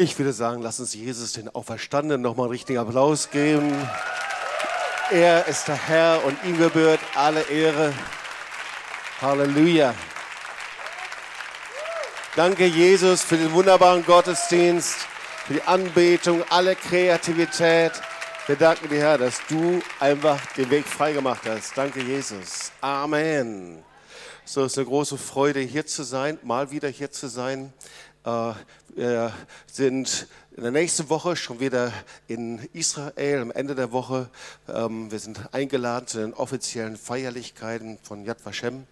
Ich 0.00 0.16
würde 0.16 0.32
sagen, 0.32 0.62
lass 0.62 0.78
uns 0.78 0.94
Jesus 0.94 1.32
den 1.32 1.48
Auferstandenen 1.48 2.22
nochmal 2.22 2.44
einen 2.44 2.52
richtigen 2.52 2.78
Applaus 2.78 3.30
geben. 3.30 3.74
Er 5.10 5.48
ist 5.48 5.66
der 5.66 5.74
Herr 5.74 6.24
und 6.24 6.38
ihm 6.44 6.56
gebührt 6.56 7.00
alle 7.16 7.40
Ehre. 7.42 7.92
Halleluja. 9.20 9.92
Danke, 12.36 12.66
Jesus, 12.66 13.22
für 13.22 13.38
den 13.38 13.52
wunderbaren 13.52 14.06
Gottesdienst, 14.06 14.98
für 15.46 15.54
die 15.54 15.62
Anbetung, 15.62 16.44
alle 16.48 16.76
Kreativität. 16.76 17.90
Wir 18.46 18.54
danken 18.54 18.88
dir, 18.88 19.00
Herr, 19.00 19.18
dass 19.18 19.40
du 19.48 19.80
einfach 19.98 20.40
den 20.52 20.70
Weg 20.70 20.86
freigemacht 20.86 21.42
hast. 21.44 21.76
Danke, 21.76 22.00
Jesus. 22.00 22.70
Amen. 22.80 23.82
So 24.44 24.64
es 24.64 24.72
ist 24.72 24.78
eine 24.78 24.86
große 24.86 25.18
Freude, 25.18 25.60
hier 25.60 25.84
zu 25.84 26.04
sein, 26.04 26.38
mal 26.42 26.70
wieder 26.70 26.88
hier 26.88 27.10
zu 27.10 27.28
sein. 27.28 27.70
Äh, 28.24 28.52
wir 28.94 29.32
sind 29.66 30.26
in 30.56 30.62
der 30.62 30.72
nächsten 30.72 31.08
Woche 31.08 31.36
schon 31.36 31.60
wieder 31.60 31.92
in 32.26 32.58
Israel, 32.72 33.42
am 33.42 33.52
Ende 33.52 33.76
der 33.76 33.92
Woche. 33.92 34.28
Ähm, 34.68 35.10
wir 35.10 35.20
sind 35.20 35.40
eingeladen 35.52 36.06
zu 36.08 36.18
den 36.18 36.34
offiziellen 36.34 36.96
Feierlichkeiten 36.96 37.98
von 38.02 38.24
Yad 38.24 38.44
Vashem. 38.44 38.86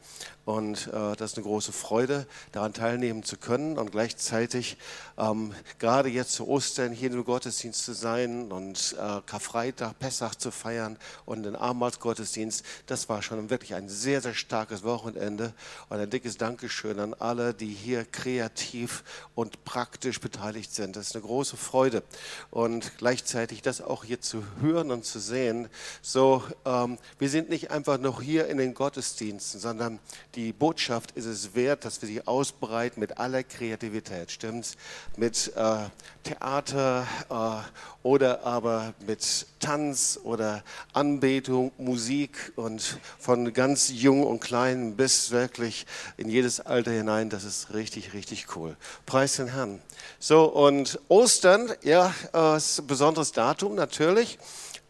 Und 0.47 0.87
äh, 0.87 1.17
das 1.17 1.33
ist 1.33 1.39
eine 1.39 1.45
große 1.45 1.73
Freude, 1.73 2.25
daran 2.53 2.73
teilnehmen 2.73 3.25
zu 3.25 3.37
können 3.37 3.79
und 3.79 3.91
gleichzeitig 3.91 4.77
ähm, 5.19 5.53
gerade 5.81 6.09
jetzt 6.09 6.35
zu 6.35 6.47
Ostern 6.47 6.93
hier 6.93 7.11
im 7.11 7.25
Gottesdienst 7.25 7.85
zu 7.85 7.95
sein 7.95 8.53
und 8.53 8.95
äh, 8.97 9.21
Karfreitag, 9.27 9.99
Pessach 9.99 10.37
zu 10.37 10.53
feiern 10.53 10.99
und 11.25 11.43
den 11.43 11.57
Abendmahlsgottesdienst. 11.57 12.65
Das 12.87 13.09
war 13.09 13.23
schon 13.23 13.51
wirklich 13.51 13.75
ein 13.75 13.89
sehr, 13.89 14.21
sehr 14.21 14.35
starkes 14.35 14.85
Wochenende 14.85 15.53
und 15.89 15.99
ein 15.99 16.09
dickes 16.09 16.39
Dankeschön 16.39 17.01
an 17.01 17.15
alle, 17.15 17.53
die 17.53 17.75
hier 17.75 18.05
kreativ 18.05 19.03
und 19.35 19.65
praktisch 19.65 20.21
beteiligt 20.21 20.73
sind. 20.73 20.95
Das 20.95 21.09
ist 21.09 21.17
eine 21.17 21.25
große 21.25 21.57
Freude 21.57 22.05
und 22.53 22.99
gleichzeitig 22.99 23.63
das 23.63 23.81
auch 23.81 24.05
hier 24.05 24.21
zu 24.21 24.45
hören 24.61 24.93
und 24.93 25.05
zu 25.05 25.19
sehen. 25.19 25.69
So, 26.03 26.45
ähm, 26.65 26.99
wir 27.19 27.31
sind 27.31 27.49
nicht 27.49 27.73
einfach 27.73 27.99
noch 27.99 28.23
hier 28.23 28.47
in 28.47 28.59
den 28.59 28.75
Gottesdiensten, 28.75 29.59
sondern 29.59 29.99
die 30.37 30.53
Botschaft 30.53 31.13
ist 31.13 31.25
es 31.25 31.55
wert, 31.55 31.85
dass 31.85 32.03
wir 32.03 32.09
sie 32.09 32.27
ausbreiten 32.27 33.01
mit 33.01 33.19
aller 33.19 33.43
Kreativität, 33.43 34.31
stimmt's? 34.31 34.77
Mit 35.17 35.53
äh, 35.57 35.77
Theater 36.23 37.07
äh, 37.31 38.07
oder 38.07 38.45
aber 38.45 38.93
mit 39.07 39.47
Tanz 39.61 40.21
oder 40.23 40.63
Anbetung, 40.93 41.73
Musik 41.79 42.53
und 42.55 42.99
von 43.19 43.53
ganz 43.55 43.91
jung 43.91 44.25
und 44.25 44.41
klein 44.41 44.95
bis 44.95 45.31
wirklich 45.31 45.87
in 46.19 46.29
jedes 46.29 46.61
Alter 46.61 46.91
hinein. 46.91 47.31
Das 47.31 47.45
ist 47.45 47.73
richtig, 47.73 48.13
richtig 48.13 48.55
cool. 48.55 48.77
Preis 49.07 49.37
den 49.37 49.49
Herrn. 49.49 49.81
So, 50.19 50.45
und 50.45 51.01
Ostern, 51.09 51.73
ja, 51.83 52.15
äh, 52.35 52.59
ist 52.59 52.81
ein 52.81 52.87
besonderes 52.87 53.33
Datum 53.33 53.75
natürlich. 53.75 54.39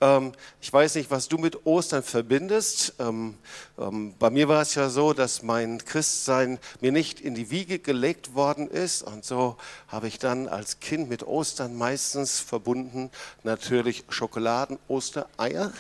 Ähm, 0.01 0.33
ich 0.61 0.73
weiß 0.73 0.97
nicht, 0.97 1.11
was 1.11 1.29
du 1.29 1.39
mit 1.39 1.65
Ostern 1.67 2.03
verbindest. 2.03 2.95
Ähm, 2.99 3.37
ähm, 3.79 4.15
bei 4.19 4.31
mir 4.31 4.49
war 4.49 4.63
es 4.63 4.75
ja 4.75 4.91
so, 4.91 5.13
dass 5.13 5.43
mein 5.43 5.85
Christsein 5.85 6.59
mir 6.81 6.93
nicht 6.93 7.21
in 7.21 7.35
die 7.35 7.51
Wiege 7.51 7.79
gelegt 7.79 8.35
worden 8.35 8.69
ist. 8.69 9.03
Und 9.03 9.25
so 9.25 9.57
habe 9.89 10.09
ich 10.09 10.19
dann 10.19 10.49
als 10.49 10.81
Kind 10.81 11.09
mit 11.09 11.23
Ostern 11.23 11.77
meistens 11.77 12.41
verbunden 12.41 13.11
natürlich 13.43 14.05
Schokoladen, 14.09 14.79
Ostereier 14.89 15.73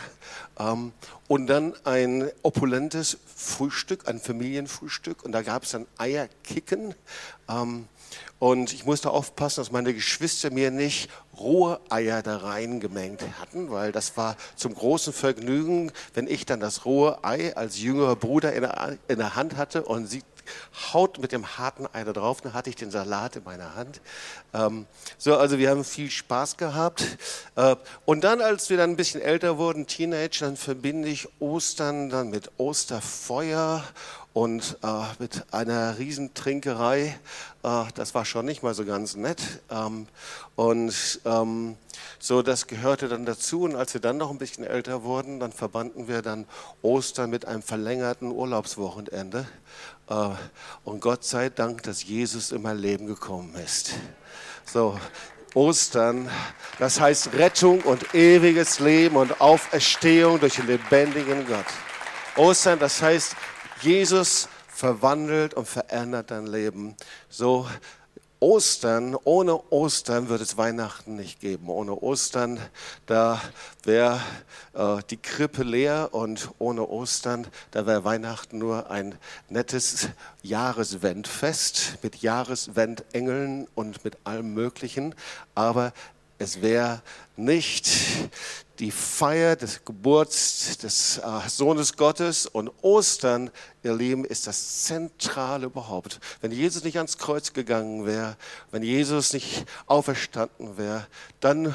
und 1.29 1.47
dann 1.49 1.75
ein 1.85 2.31
opulentes 2.43 3.19
Frühstück, 3.35 4.09
ein 4.09 4.21
Familienfrühstück. 4.21 5.23
Und 5.23 5.33
da 5.33 5.43
gab 5.43 5.65
es 5.65 5.73
dann 5.73 5.87
Eierkicken. 5.99 6.95
Und 8.39 8.73
ich 8.75 8.85
musste 8.85 9.11
aufpassen, 9.11 9.61
dass 9.61 9.73
meine 9.73 9.95
Geschwister 9.95 10.51
mir 10.51 10.71
nicht 10.71 11.09
rohe 11.39 11.81
Eier 11.89 12.23
da 12.23 12.37
reingemengt 12.39 13.23
hatten, 13.41 13.71
weil 13.71 13.93
das 13.93 14.17
war 14.17 14.37
zum 14.57 14.75
großen 14.75 15.13
Vergnügen, 15.13 15.91
wenn 16.15 16.27
ich 16.27 16.45
dann 16.45 16.61
das 16.61 16.85
rohe 16.85 17.25
Ei 17.25 17.57
als 17.57 17.79
jüngerer 17.79 18.17
Bruder 18.17 18.53
in 18.53 18.63
der, 18.63 18.99
in 19.09 19.19
der 19.19 19.37
Hand 19.37 19.57
hatte 19.57 19.83
und 19.83 20.07
sie 20.07 20.23
haut 20.93 21.19
mit 21.19 21.33
dem 21.33 21.59
harten 21.59 21.87
Ei 21.93 22.05
da 22.05 22.13
drauf, 22.13 22.41
dann 22.41 22.55
hatte 22.55 22.71
ich 22.71 22.77
den 22.77 22.91
Salat 22.91 23.37
in 23.37 23.45
meiner 23.45 23.75
Hand. 23.75 24.01
Ähm, 24.55 24.87
so, 25.19 25.37
also 25.37 25.59
wir 25.59 25.71
haben 25.71 25.85
viel 25.85 26.11
Spaß 26.11 26.57
gehabt. 26.57 27.05
Äh, 27.57 27.77
und 28.05 28.23
dann, 28.25 28.41
als 28.41 28.71
wir 28.71 28.77
dann 28.77 28.91
ein 28.91 28.97
bisschen 28.97 29.21
älter 29.21 29.59
wurden, 29.59 29.87
Teenager, 29.87 30.47
dann 30.47 30.57
verbinde 30.57 31.09
ich 31.09 31.29
Ostern 31.41 32.11
dann 32.11 32.31
mit 32.31 32.51
Osterfeuer 32.59 33.83
und 34.37 34.77
äh, 34.83 34.89
mit 35.19 35.47
einer 35.51 35.99
Riesentrinkerei. 35.99 37.19
Äh, 37.63 37.85
das 37.95 38.15
war 38.15 38.27
schon 38.27 38.45
nicht 38.45 38.63
mal 38.63 38.75
so 38.75 38.85
ganz 38.85 39.17
nett. 39.17 39.41
Ähm, 39.71 40.09
und 40.57 41.21
ähm, 41.25 41.79
so, 42.19 42.43
das 42.43 42.67
gehörte 42.67 43.09
dann 43.09 43.25
dazu. 43.25 43.63
Und 43.63 43.77
als 43.77 43.95
wir 43.95 44.03
dann 44.03 44.19
noch 44.19 44.31
ein 44.31 44.37
bisschen 44.37 44.65
älter 44.65 45.05
wurden, 45.05 45.41
dann 45.41 45.53
verbanden 45.53 46.07
wir 46.07 46.21
dann 46.21 46.45
Ostern 46.83 47.31
mit 47.31 47.47
einem 47.47 47.63
verlängerten 47.63 48.31
Urlaubswochenende. 48.31 49.47
Äh, 50.11 50.29
und 50.85 51.01
Gott 51.01 51.25
sei 51.25 51.49
Dank, 51.49 51.85
dass 51.85 52.05
Jesus 52.05 52.53
in 52.53 52.61
mein 52.61 52.77
Leben 52.77 53.07
gekommen 53.07 53.55
ist. 53.65 53.95
So, 54.67 55.01
Ostern, 55.55 56.29
das 56.79 57.01
heißt 57.01 57.33
Rettung 57.33 57.81
und 57.81 58.15
ewiges 58.15 58.81
Leben 58.81 59.17
und 59.17 59.41
Auferstehung 59.41 60.41
durch 60.41 60.57
den 60.57 60.67
lebendigen 60.67 61.47
Gott. 61.47 61.65
Ostern, 62.37 62.79
das 62.79 63.01
heißt, 63.01 63.35
Jesus 63.83 64.49
verwandelt 64.69 65.55
und 65.55 65.67
verändert 65.67 66.31
dein 66.31 66.47
Leben. 66.47 66.97
So 67.29 67.67
Ostern, 68.39 69.17
ohne 69.25 69.73
Ostern 69.73 70.29
wird 70.29 70.43
es 70.43 70.59
Weihnachten 70.59 71.17
nicht 71.17 71.41
geben. 71.41 71.71
Ohne 71.71 71.95
Ostern, 71.95 72.61
da 73.07 73.41
wäre 73.83 74.21
äh, 74.75 74.99
die 75.09 75.17
Krippe 75.17 75.63
leer 75.63 76.11
und 76.13 76.51
ohne 76.59 76.87
Ostern, 76.87 77.47
da 77.71 77.87
wäre 77.87 78.05
Weihnachten 78.05 78.59
nur 78.59 78.91
ein 78.91 79.17
nettes 79.49 80.09
Jahreswendfest 80.43 81.99
mit 82.03 82.17
Jahreswendengeln 82.17 83.69
und 83.75 84.05
mit 84.05 84.19
allem 84.25 84.53
Möglichen. 84.53 85.15
Aber 85.55 85.95
es 86.39 86.61
wäre 86.61 87.01
nicht 87.37 87.91
die 88.79 88.91
Feier 88.91 89.57
des 89.57 89.85
Geburts 89.85 90.79
des 90.79 91.19
äh, 91.19 91.49
Sohnes 91.49 91.97
Gottes 91.97 92.47
und 92.47 92.71
Ostern, 92.83 93.51
ihr 93.83 93.95
Lieben, 93.95 94.25
ist 94.25 94.47
das 94.47 94.85
Zentrale 94.85 95.67
überhaupt. 95.67 96.21
Wenn 96.41 96.53
Jesus 96.53 96.85
nicht 96.85 96.97
ans 96.97 97.19
Kreuz 97.19 97.53
gegangen 97.53 98.07
wäre, 98.07 98.37
wenn 98.71 98.83
Jesus 98.83 99.33
nicht 99.33 99.65
auferstanden 99.87 100.77
wäre, 100.77 101.07
dann 101.41 101.75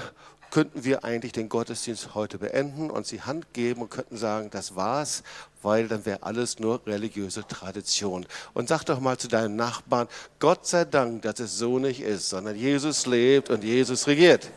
könnten 0.52 0.84
wir 0.84 1.04
eigentlich 1.04 1.32
den 1.32 1.50
Gottesdienst 1.50 2.14
heute 2.14 2.38
beenden 2.38 2.92
und 2.92 3.08
sie 3.08 3.22
Hand 3.22 3.54
geben 3.54 3.82
und 3.82 3.90
könnten 3.90 4.18
sagen, 4.18 4.50
das 4.52 4.76
war's, 4.76 5.24
weil 5.62 5.88
dann 5.88 6.06
wäre 6.06 6.24
alles 6.24 6.60
nur 6.60 6.86
religiöse 6.86 7.48
Tradition. 7.48 8.26
Und 8.54 8.68
sag 8.68 8.84
doch 8.84 9.00
mal 9.00 9.18
zu 9.18 9.30
deinem 9.30 9.56
Nachbarn, 9.56 10.08
Gott 10.40 10.68
sei 10.68 10.86
Dank, 10.86 11.22
dass 11.22 11.40
es 11.40 11.58
so 11.58 11.80
nicht 11.80 12.02
ist, 12.02 12.30
sondern 12.30 12.56
Jesus 12.56 13.06
lebt 13.06 13.50
und 13.50 13.64
Jesus 13.64 14.08
regiert. 14.08 14.50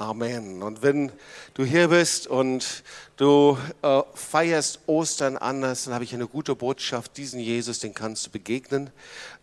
Amen. 0.00 0.62
Und 0.62 0.80
wenn 0.80 1.12
du 1.52 1.62
hier 1.62 1.88
bist 1.88 2.26
und 2.26 2.84
du 3.18 3.58
äh, 3.82 4.00
feierst 4.14 4.80
Ostern 4.86 5.36
anders, 5.36 5.84
dann 5.84 5.92
habe 5.92 6.04
ich 6.04 6.14
eine 6.14 6.26
gute 6.26 6.56
Botschaft. 6.56 7.18
Diesen 7.18 7.38
Jesus, 7.38 7.80
den 7.80 7.92
kannst 7.92 8.24
du 8.24 8.30
begegnen. 8.30 8.88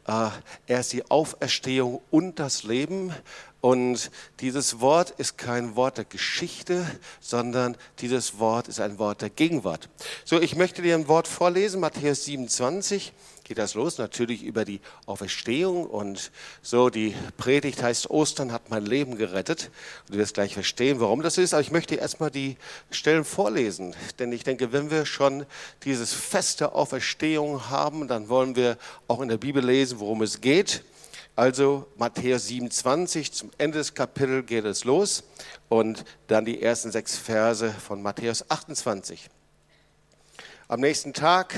Äh, 0.07 0.29
er 0.66 0.79
ist 0.79 0.94
die 0.94 1.12
Auferstehung 1.12 2.01
und 2.09 2.40
das 2.40 2.63
Leben. 2.63 3.13
Und 3.62 4.09
dieses 4.40 4.79
Wort 4.79 5.12
ist 5.12 5.38
kein 5.38 5.75
Wort 5.75 6.00
der 6.00 6.06
Geschichte, 6.06 6.89
sondern 7.19 7.78
dieses 8.00 8.39
Wort 8.39 8.68
ist 8.68 8.79
ein 8.79 8.97
Wort 8.97 9.22
der 9.22 9.30
Gegenwart. 9.30 9.89
So, 10.25 10.42
ich 10.42 10.56
möchte 10.56 10.81
dir 10.81 10.95
ein 10.95 11.07
Wort 11.07 11.27
vorlesen, 11.27 11.81
Matthäus 11.81 12.25
27 12.25 13.13
geht 13.47 13.57
das 13.57 13.73
los, 13.75 13.97
natürlich 13.97 14.44
über 14.44 14.65
die 14.65 14.81
Auferstehung 15.05 15.85
und 15.85 16.31
so 16.61 16.89
die 16.89 17.15
Predigt 17.38 17.81
heißt, 17.81 18.09
Ostern 18.09 18.51
hat 18.51 18.69
mein 18.69 18.85
Leben 18.85 19.15
gerettet. 19.15 19.71
Und 20.05 20.15
du 20.15 20.19
wirst 20.19 20.33
gleich 20.33 20.53
verstehen, 20.53 20.99
warum 20.99 21.21
das 21.21 21.38
ist, 21.38 21.53
aber 21.53 21.61
ich 21.61 21.71
möchte 21.71 21.95
erstmal 21.95 22.29
die 22.29 22.57
Stellen 22.91 23.23
vorlesen, 23.23 23.95
denn 24.19 24.31
ich 24.33 24.44
denke, 24.44 24.73
wenn 24.73 24.91
wir 24.91 25.05
schon 25.05 25.45
dieses 25.85 26.13
Fest 26.13 26.59
der 26.59 26.75
Auferstehung 26.75 27.69
haben, 27.69 28.07
dann 28.07 28.27
wollen 28.27 28.55
wir 28.55 28.77
auch 29.07 29.21
in 29.21 29.29
der 29.29 29.38
Bibel 29.38 29.63
lesen, 29.63 30.00
worum 30.00 30.21
es 30.21 30.41
geht. 30.41 30.83
Also 31.38 31.88
Matthäus 31.97 32.47
27, 32.47 33.31
zum 33.31 33.51
Ende 33.57 33.77
des 33.77 33.93
Kapitels 33.93 34.45
geht 34.47 34.65
es 34.65 34.83
los 34.83 35.23
und 35.69 36.03
dann 36.27 36.45
die 36.45 36.61
ersten 36.61 36.91
sechs 36.91 37.17
Verse 37.17 37.71
von 37.71 38.01
Matthäus 38.01 38.50
28. 38.50 39.29
Am 40.67 40.81
nächsten 40.81 41.13
Tag, 41.13 41.55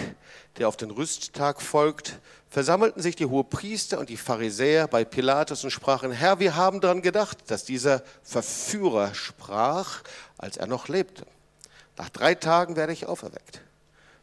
der 0.60 0.68
auf 0.68 0.78
den 0.78 0.92
Rüsttag 0.92 1.62
folgt, 1.62 2.20
versammelten 2.50 3.02
sich 3.02 3.16
die 3.16 3.26
Hohepriester 3.26 4.00
und 4.00 4.10
die 4.10 4.18
Pharisäer 4.18 4.88
bei 4.88 5.06
Pilatus 5.06 5.64
und 5.64 5.72
sprachen, 5.72 6.12
Herr, 6.12 6.40
wir 6.40 6.56
haben 6.56 6.82
daran 6.82 7.02
gedacht, 7.02 7.38
dass 7.48 7.64
dieser 7.64 8.04
Verführer 8.24 9.16
sprach, 9.16 10.02
als 10.38 10.58
er 10.58 10.68
noch 10.68 10.88
lebte. 10.88 11.26
Nach 11.98 12.10
drei 12.10 12.36
Tagen 12.36 12.76
werde 12.76 12.94
ich 12.94 13.06
auferweckt. 13.06 13.62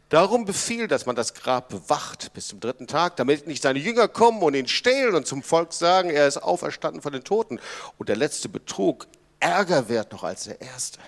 Darum 0.09 0.45
befiehlt, 0.45 0.91
dass 0.91 1.05
man 1.05 1.17
das 1.17 1.33
Grab 1.33 1.69
bewacht 1.69 2.31
bis 2.33 2.47
zum 2.47 2.61
dritten 2.61 2.87
Tag, 2.87 3.17
damit 3.17 3.45
nicht 3.45 3.61
seine 3.61 3.79
Jünger 3.79 4.07
kommen 4.07 4.41
und 4.41 4.53
ihn 4.53 4.67
stehlen 4.67 5.15
und 5.15 5.27
zum 5.27 5.43
Volk 5.43 5.73
sagen, 5.73 6.09
er 6.09 6.27
ist 6.27 6.37
auferstanden 6.37 7.01
von 7.01 7.11
den 7.11 7.25
Toten. 7.25 7.59
Und 7.97 8.07
der 8.07 8.15
letzte 8.15 8.47
Betrug 8.47 9.07
ärger 9.39 9.89
wird 9.89 10.13
noch 10.13 10.23
als 10.23 10.45
der 10.45 10.61
erste. 10.61 10.99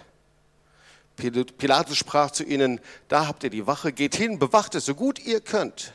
Pilatus 1.20 1.98
sprach 1.98 2.32
zu 2.32 2.44
ihnen, 2.44 2.80
da 3.08 3.28
habt 3.28 3.44
ihr 3.44 3.50
die 3.50 3.68
Wache, 3.68 3.92
geht 3.92 4.16
hin, 4.16 4.40
bewacht 4.40 4.76
es 4.76 4.86
so 4.86 4.96
gut 4.96 5.20
ihr 5.20 5.42
könnt. 5.42 5.94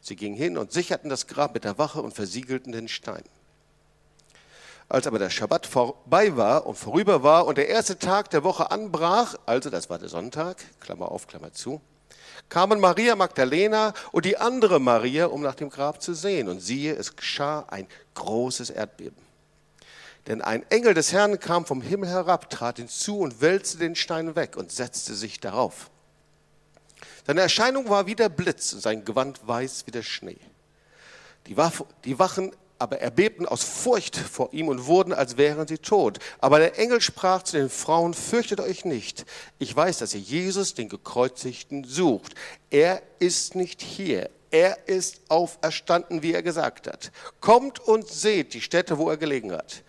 Sie 0.00 0.16
gingen 0.16 0.36
hin 0.36 0.58
und 0.58 0.72
sicherten 0.72 1.08
das 1.08 1.26
Grab 1.26 1.54
mit 1.54 1.64
der 1.64 1.78
Wache 1.78 2.02
und 2.02 2.14
versiegelten 2.14 2.72
den 2.72 2.88
Stein. 2.88 3.24
Als 4.88 5.06
aber 5.06 5.18
der 5.18 5.30
Schabbat 5.30 5.66
vorbei 5.66 6.36
war 6.36 6.66
und 6.66 6.76
vorüber 6.76 7.22
war 7.22 7.46
und 7.46 7.56
der 7.56 7.68
erste 7.68 7.98
Tag 7.98 8.30
der 8.30 8.44
Woche 8.44 8.70
anbrach, 8.70 9.34
also 9.46 9.70
das 9.70 9.88
war 9.88 9.98
der 9.98 10.08
Sonntag, 10.08 10.58
Klammer 10.80 11.10
auf, 11.10 11.26
Klammer 11.26 11.52
zu, 11.52 11.80
kamen 12.48 12.80
Maria 12.80 13.16
Magdalena 13.16 13.94
und 14.12 14.24
die 14.24 14.36
andere 14.36 14.78
Maria, 14.80 15.26
um 15.26 15.42
nach 15.42 15.54
dem 15.54 15.70
Grab 15.70 16.02
zu 16.02 16.14
sehen. 16.14 16.48
Und 16.48 16.60
siehe, 16.60 16.94
es 16.94 17.16
geschah 17.16 17.64
ein 17.68 17.86
großes 18.14 18.70
Erdbeben. 18.70 19.16
Denn 20.26 20.40
ein 20.40 20.68
Engel 20.70 20.94
des 20.94 21.12
Herrn 21.12 21.38
kam 21.38 21.66
vom 21.66 21.82
Himmel 21.82 22.08
herab, 22.08 22.48
trat 22.48 22.78
hinzu 22.78 23.18
und 23.18 23.40
wälzte 23.40 23.78
den 23.78 23.94
Stein 23.94 24.36
weg 24.36 24.56
und 24.56 24.72
setzte 24.72 25.14
sich 25.14 25.40
darauf. 25.40 25.90
Seine 27.26 27.42
Erscheinung 27.42 27.88
war 27.88 28.06
wie 28.06 28.14
der 28.14 28.28
Blitz 28.28 28.72
und 28.72 28.80
sein 28.80 29.04
Gewand 29.04 29.46
weiß 29.46 29.86
wie 29.86 29.90
der 29.90 30.02
Schnee. 30.02 30.38
Die, 31.46 31.56
Wachen 31.56 32.52
aber 32.78 33.00
erbebten 33.00 33.46
aus 33.46 33.62
Furcht 33.62 34.16
vor 34.16 34.52
ihm 34.52 34.68
und 34.68 34.86
wurden, 34.86 35.12
als 35.12 35.36
wären 35.36 35.68
sie 35.68 35.78
tot. 35.78 36.18
Aber 36.38 36.58
der 36.58 36.78
Engel 36.78 37.00
sprach 37.00 37.42
zu 37.42 37.56
den 37.56 37.70
Frauen, 37.70 38.14
fürchtet 38.14 38.60
euch 38.60 38.84
nicht. 38.84 39.24
Ich 39.58 39.74
weiß, 39.74 39.98
dass 39.98 40.14
ihr 40.14 40.20
Jesus, 40.20 40.74
den 40.74 40.88
Gekreuzigten, 40.88 41.84
sucht. 41.84 42.34
Er 42.70 43.02
ist 43.18 43.54
nicht 43.54 43.80
hier. 43.80 44.30
Er 44.50 44.88
ist 44.88 45.20
auferstanden, 45.28 46.22
wie 46.22 46.32
er 46.32 46.42
gesagt 46.42 46.86
hat. 46.86 47.10
Kommt 47.40 47.80
und 47.80 48.08
seht 48.08 48.54
die 48.54 48.60
Stätte, 48.60 48.98
wo 48.98 49.10
er 49.10 49.16
gelegen 49.16 49.52
hat. 49.52 49.83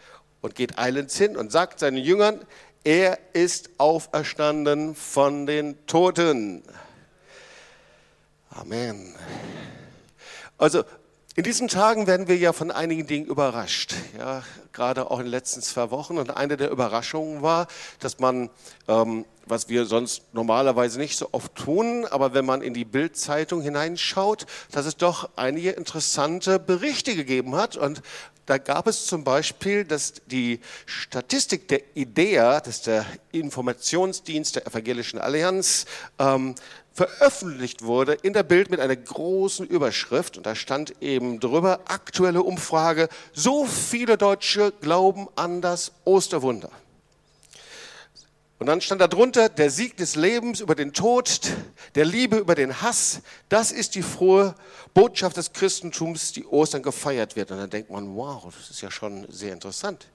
Und 0.46 0.54
geht 0.54 0.78
eilends 0.78 1.18
hin 1.18 1.36
und 1.36 1.52
sagt 1.52 1.80
seinen 1.80 1.98
Jüngern, 1.98 2.40
er 2.84 3.18
ist 3.34 3.72
auferstanden 3.80 4.94
von 4.94 5.48
den 5.48 5.88
Toten. 5.88 6.62
Amen. 8.52 9.16
Also 10.60 10.84
in 11.38 11.44
diesen 11.44 11.68
Tagen 11.68 12.08
werden 12.08 12.30
wir 12.30 12.38
ja 12.38 12.54
von 12.54 12.72
einigen 12.72 13.08
Dingen 13.08 13.26
überrascht, 13.26 13.94
ja, 14.18 14.42
gerade 14.72 15.12
auch 15.12 15.20
in 15.20 15.26
den 15.26 15.32
letzten 15.32 15.62
zwei 15.62 15.92
Wochen. 15.92 16.18
Und 16.18 16.38
eine 16.38 16.56
der 16.56 16.72
Überraschungen 16.72 17.42
war, 17.42 17.68
dass 18.00 18.20
man, 18.20 18.50
ähm, 18.88 19.26
was 19.46 19.68
wir 19.68 19.86
sonst 19.86 20.22
normalerweise 20.32 20.98
nicht 20.98 21.18
so 21.18 21.28
oft 21.34 21.54
tun, 21.56 22.06
aber 22.06 22.34
wenn 22.34 22.46
man 22.46 22.62
in 22.62 22.74
die 22.74 22.86
Bildzeitung 22.86 23.62
hineinschaut, 23.62 24.46
dass 24.72 24.86
es 24.86 24.96
doch 24.96 25.30
einige 25.36 25.72
interessante 25.72 26.58
Berichte 26.58 27.16
gegeben 27.16 27.56
hat. 27.56 27.76
Und 27.76 28.02
da 28.46 28.58
gab 28.58 28.88
es 28.88 29.06
zum 29.06 29.26
Beispiel, 29.26 29.84
dass 29.84 30.14
die 30.28 30.62
Statistik 30.86 31.68
der 31.68 31.82
IDEA, 31.96 32.62
das 32.62 32.78
ist 32.78 32.88
der 32.88 33.06
Informationsdienst 33.34 34.56
der 34.56 34.68
Evangelischen 34.68 35.20
Allianz, 35.20 35.86
ähm, 36.18 36.56
veröffentlicht 36.96 37.84
wurde 37.84 38.14
in 38.14 38.32
der 38.32 38.44
Bild 38.44 38.72
mit 38.72 38.80
einer 38.80 38.96
großen 38.96 39.68
Überschrift 39.68 40.38
und 40.38 40.46
da 40.46 40.56
stand 40.56 41.02
eben 41.02 41.42
drüber 41.42 41.82
aktuelle 41.86 42.42
Umfrage, 42.42 43.10
so 43.34 43.66
viele 43.66 44.18
Deutsche 44.18 44.72
glauben 44.80 45.28
an 45.36 45.62
das 45.62 45.92
Osterwunder. 46.06 46.72
Und 48.60 48.68
dann 48.68 48.80
stand 48.80 49.02
da 49.02 49.10
drunter, 49.10 49.50
der 49.50 49.70
Sieg 49.70 49.98
des 49.98 50.16
Lebens 50.16 50.62
über 50.62 50.74
den 50.74 50.94
Tod, 50.94 51.52
der 51.96 52.06
Liebe 52.06 52.38
über 52.38 52.56
den 52.56 52.82
Hass, 52.82 53.20
das 53.50 53.74
ist 53.74 53.96
die 53.96 54.02
frohe 54.02 54.56
Botschaft 54.94 55.36
des 55.36 55.52
Christentums, 55.52 56.32
die 56.32 56.46
Ostern 56.46 56.82
gefeiert 56.82 57.36
wird. 57.36 57.52
Und 57.52 57.58
dann 57.58 57.70
denkt 57.70 57.92
man, 57.92 58.16
wow, 58.16 58.46
das 58.46 58.70
ist 58.70 58.80
ja 58.80 58.90
schon 58.90 59.30
sehr 59.30 59.52
interessant. 59.52 60.08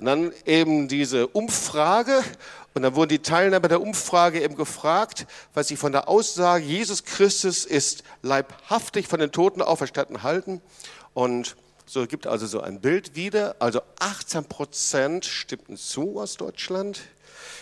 Und 0.00 0.06
dann 0.06 0.32
eben 0.46 0.88
diese 0.88 1.26
Umfrage 1.26 2.24
und 2.72 2.80
dann 2.80 2.94
wurden 2.94 3.10
die 3.10 3.18
Teilnehmer 3.18 3.68
der 3.68 3.82
Umfrage 3.82 4.42
eben 4.42 4.56
gefragt, 4.56 5.26
was 5.52 5.68
sie 5.68 5.76
von 5.76 5.92
der 5.92 6.08
Aussage, 6.08 6.64
Jesus 6.64 7.04
Christus 7.04 7.66
ist 7.66 8.02
leibhaftig 8.22 9.08
von 9.08 9.20
den 9.20 9.30
Toten 9.30 9.60
auferstanden 9.60 10.22
halten. 10.22 10.62
Und 11.12 11.54
so 11.84 12.06
gibt 12.06 12.26
also 12.26 12.46
so 12.46 12.62
ein 12.62 12.80
Bild 12.80 13.14
wieder. 13.14 13.56
Also 13.58 13.82
18 13.98 14.46
Prozent 14.46 15.26
stimmten 15.26 15.76
zu 15.76 16.18
aus 16.18 16.38
Deutschland. 16.38 17.02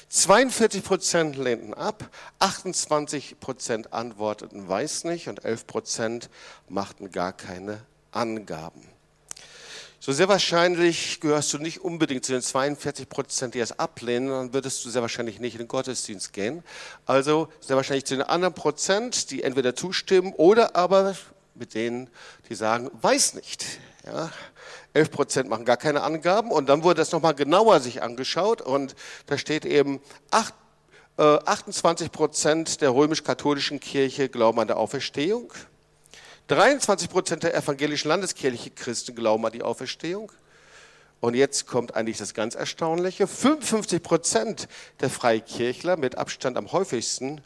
42 0.08 0.84
Prozent 0.84 1.34
lehnten 1.34 1.75
ab, 1.75 2.08
28 2.38 3.41
Prozent 3.41 3.93
antworteten 3.93 4.69
weiß 4.69 5.02
nicht 5.02 5.26
und 5.26 5.44
11 5.44 5.67
Prozent 5.67 6.31
machten 6.69 7.11
gar 7.11 7.32
keine 7.32 7.81
Angaben. 8.12 8.98
So 10.00 10.12
sehr 10.12 10.29
wahrscheinlich 10.29 11.19
gehörst 11.21 11.53
du 11.53 11.59
nicht 11.59 11.81
unbedingt 11.81 12.25
zu 12.25 12.31
den 12.31 12.41
42 12.41 13.09
Prozent, 13.09 13.55
die 13.55 13.59
es 13.59 13.81
ablehnen, 13.81 14.29
dann 14.29 14.55
würdest 14.55 14.85
du 14.85 14.91
sehr 14.91 15.03
wahrscheinlich 15.03 15.41
nicht 15.41 15.55
in 15.55 15.59
den 15.59 15.67
Gottesdienst 15.67 16.33
gehen. 16.33 16.62
Also 17.05 17.49
sehr 17.61 17.75
wahrscheinlich 17.75 18.05
zu 18.05 18.15
den 18.15 18.23
anderen 18.23 18.55
Prozent, 18.55 19.33
die 19.33 19.43
entweder 19.43 19.75
zustimmen 19.75 20.33
oder 20.37 20.77
aber 20.77 21.17
mit 21.56 21.75
denen, 21.75 22.09
die 22.49 22.55
sagen, 22.55 22.93
weiß 23.03 23.35
nicht. 23.35 23.67
Ja, 24.06 24.31
11 24.95 25.11
Prozent 25.11 25.49
machen 25.49 25.65
gar 25.65 25.77
keine 25.77 26.03
Angaben 26.03 26.53
und 26.53 26.69
dann 26.69 26.85
wurde 26.85 27.01
das 27.01 27.11
nochmal 27.11 27.35
genauer 27.35 27.81
sich 27.81 28.01
angeschaut 28.01 28.62
und 28.62 28.94
da 29.27 29.37
steht 29.37 29.67
eben, 29.67 30.01
8, 30.31 30.55
äh, 31.19 31.23
28 31.23 32.12
Prozent 32.12 32.81
der 32.83 32.94
römisch-katholischen 32.94 33.81
Kirche 33.81 34.29
glauben 34.29 34.61
an 34.61 34.69
der 34.69 34.77
Auferstehung. 34.77 35.53
23 36.49 37.11
Prozent 37.11 37.43
der 37.43 37.55
evangelischen 37.55 38.09
Landeskirche 38.09 38.71
Christen 38.71 39.15
glauben 39.15 39.45
an 39.45 39.53
die 39.53 39.62
Auferstehung. 39.62 40.33
Und 41.21 41.35
jetzt 41.35 41.67
kommt 41.67 41.95
eigentlich 41.95 42.17
das 42.17 42.33
ganz 42.33 42.55
Erstaunliche. 42.55 43.27
55 43.27 44.03
Prozent 44.03 44.69
der 45.00 45.11
Freikirchler 45.11 45.97
mit 45.97 46.17
Abstand 46.17 46.56
am 46.56 46.73
häufigsten 46.73 47.43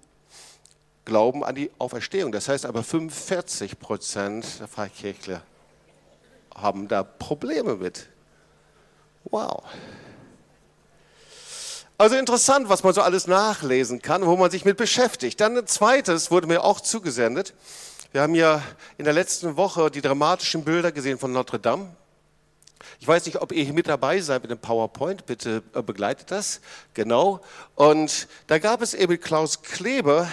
glauben 1.04 1.42
an 1.44 1.54
die 1.54 1.70
Auferstehung. 1.78 2.30
Das 2.32 2.48
heißt 2.48 2.64
aber 2.64 2.84
45 2.84 3.80
Prozent 3.80 4.60
der 4.60 4.68
Freikirchler 4.68 5.42
haben 6.54 6.86
da 6.86 7.02
Probleme 7.02 7.76
mit. 7.76 8.08
Wow. 9.24 9.64
Also 11.98 12.16
interessant, 12.16 12.68
was 12.68 12.82
man 12.84 12.94
so 12.94 13.00
alles 13.00 13.26
nachlesen 13.26 14.02
kann, 14.02 14.26
wo 14.26 14.36
man 14.36 14.50
sich 14.50 14.64
mit 14.64 14.76
beschäftigt. 14.76 15.40
Dann 15.40 15.56
ein 15.56 15.66
zweites 15.66 16.30
wurde 16.30 16.46
mir 16.46 16.62
auch 16.62 16.80
zugesendet. 16.80 17.54
Wir 18.12 18.20
haben 18.20 18.34
ja 18.34 18.62
in 18.98 19.06
der 19.06 19.14
letzten 19.14 19.56
Woche 19.56 19.90
die 19.90 20.02
dramatischen 20.02 20.64
Bilder 20.64 20.92
gesehen 20.92 21.18
von 21.18 21.32
Notre 21.32 21.58
Dame. 21.58 21.96
Ich 23.00 23.08
weiß 23.08 23.24
nicht, 23.24 23.40
ob 23.40 23.52
ihr 23.52 23.64
hier 23.64 23.72
mit 23.72 23.88
dabei 23.88 24.20
seid 24.20 24.42
mit 24.42 24.50
dem 24.50 24.58
PowerPoint. 24.58 25.24
Bitte 25.24 25.62
äh, 25.74 25.80
begleitet 25.80 26.30
das. 26.30 26.60
Genau. 26.92 27.40
Und 27.74 28.28
da 28.48 28.58
gab 28.58 28.82
es 28.82 28.92
eben 28.92 29.18
Klaus 29.18 29.62
Kleber 29.62 30.28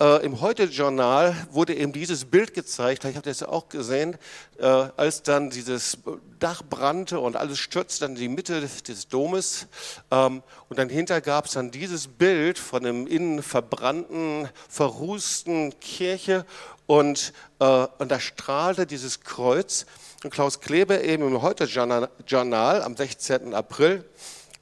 äh, 0.00 0.24
im 0.24 0.40
Heute-Journal 0.40 1.34
wurde 1.50 1.74
eben 1.74 1.92
dieses 1.92 2.24
Bild 2.24 2.54
gezeigt. 2.54 3.04
Habt 3.04 3.26
ihr 3.26 3.32
es 3.32 3.40
ja 3.40 3.48
auch 3.48 3.68
gesehen, 3.68 4.16
äh, 4.58 4.64
als 4.64 5.22
dann 5.24 5.50
dieses 5.50 5.98
Dach 6.38 6.62
brannte 6.62 7.18
und 7.18 7.34
alles 7.34 7.58
stürzte 7.58 8.04
dann 8.04 8.12
in 8.12 8.20
die 8.20 8.28
Mitte 8.28 8.60
des, 8.60 8.84
des 8.84 9.08
Domes. 9.08 9.66
Ähm, 10.12 10.42
und 10.68 10.78
dahinter 10.78 11.20
gab 11.20 11.46
es 11.46 11.52
dann 11.52 11.72
dieses 11.72 12.06
Bild 12.06 12.60
von 12.60 12.86
einem 12.86 13.06
innen 13.08 13.42
verbrannten, 13.42 14.48
verrußten 14.68 15.80
Kirche 15.80 16.46
und, 16.88 17.34
äh, 17.60 17.86
und 17.98 18.10
da 18.10 18.18
strahlte 18.18 18.86
dieses 18.86 19.20
Kreuz. 19.20 19.84
Und 20.24 20.30
Klaus 20.30 20.60
Kleber 20.60 21.04
eben 21.04 21.22
im 21.22 21.42
Heute-Journal 21.42 22.82
am 22.82 22.96
16. 22.96 23.54
April 23.54 24.04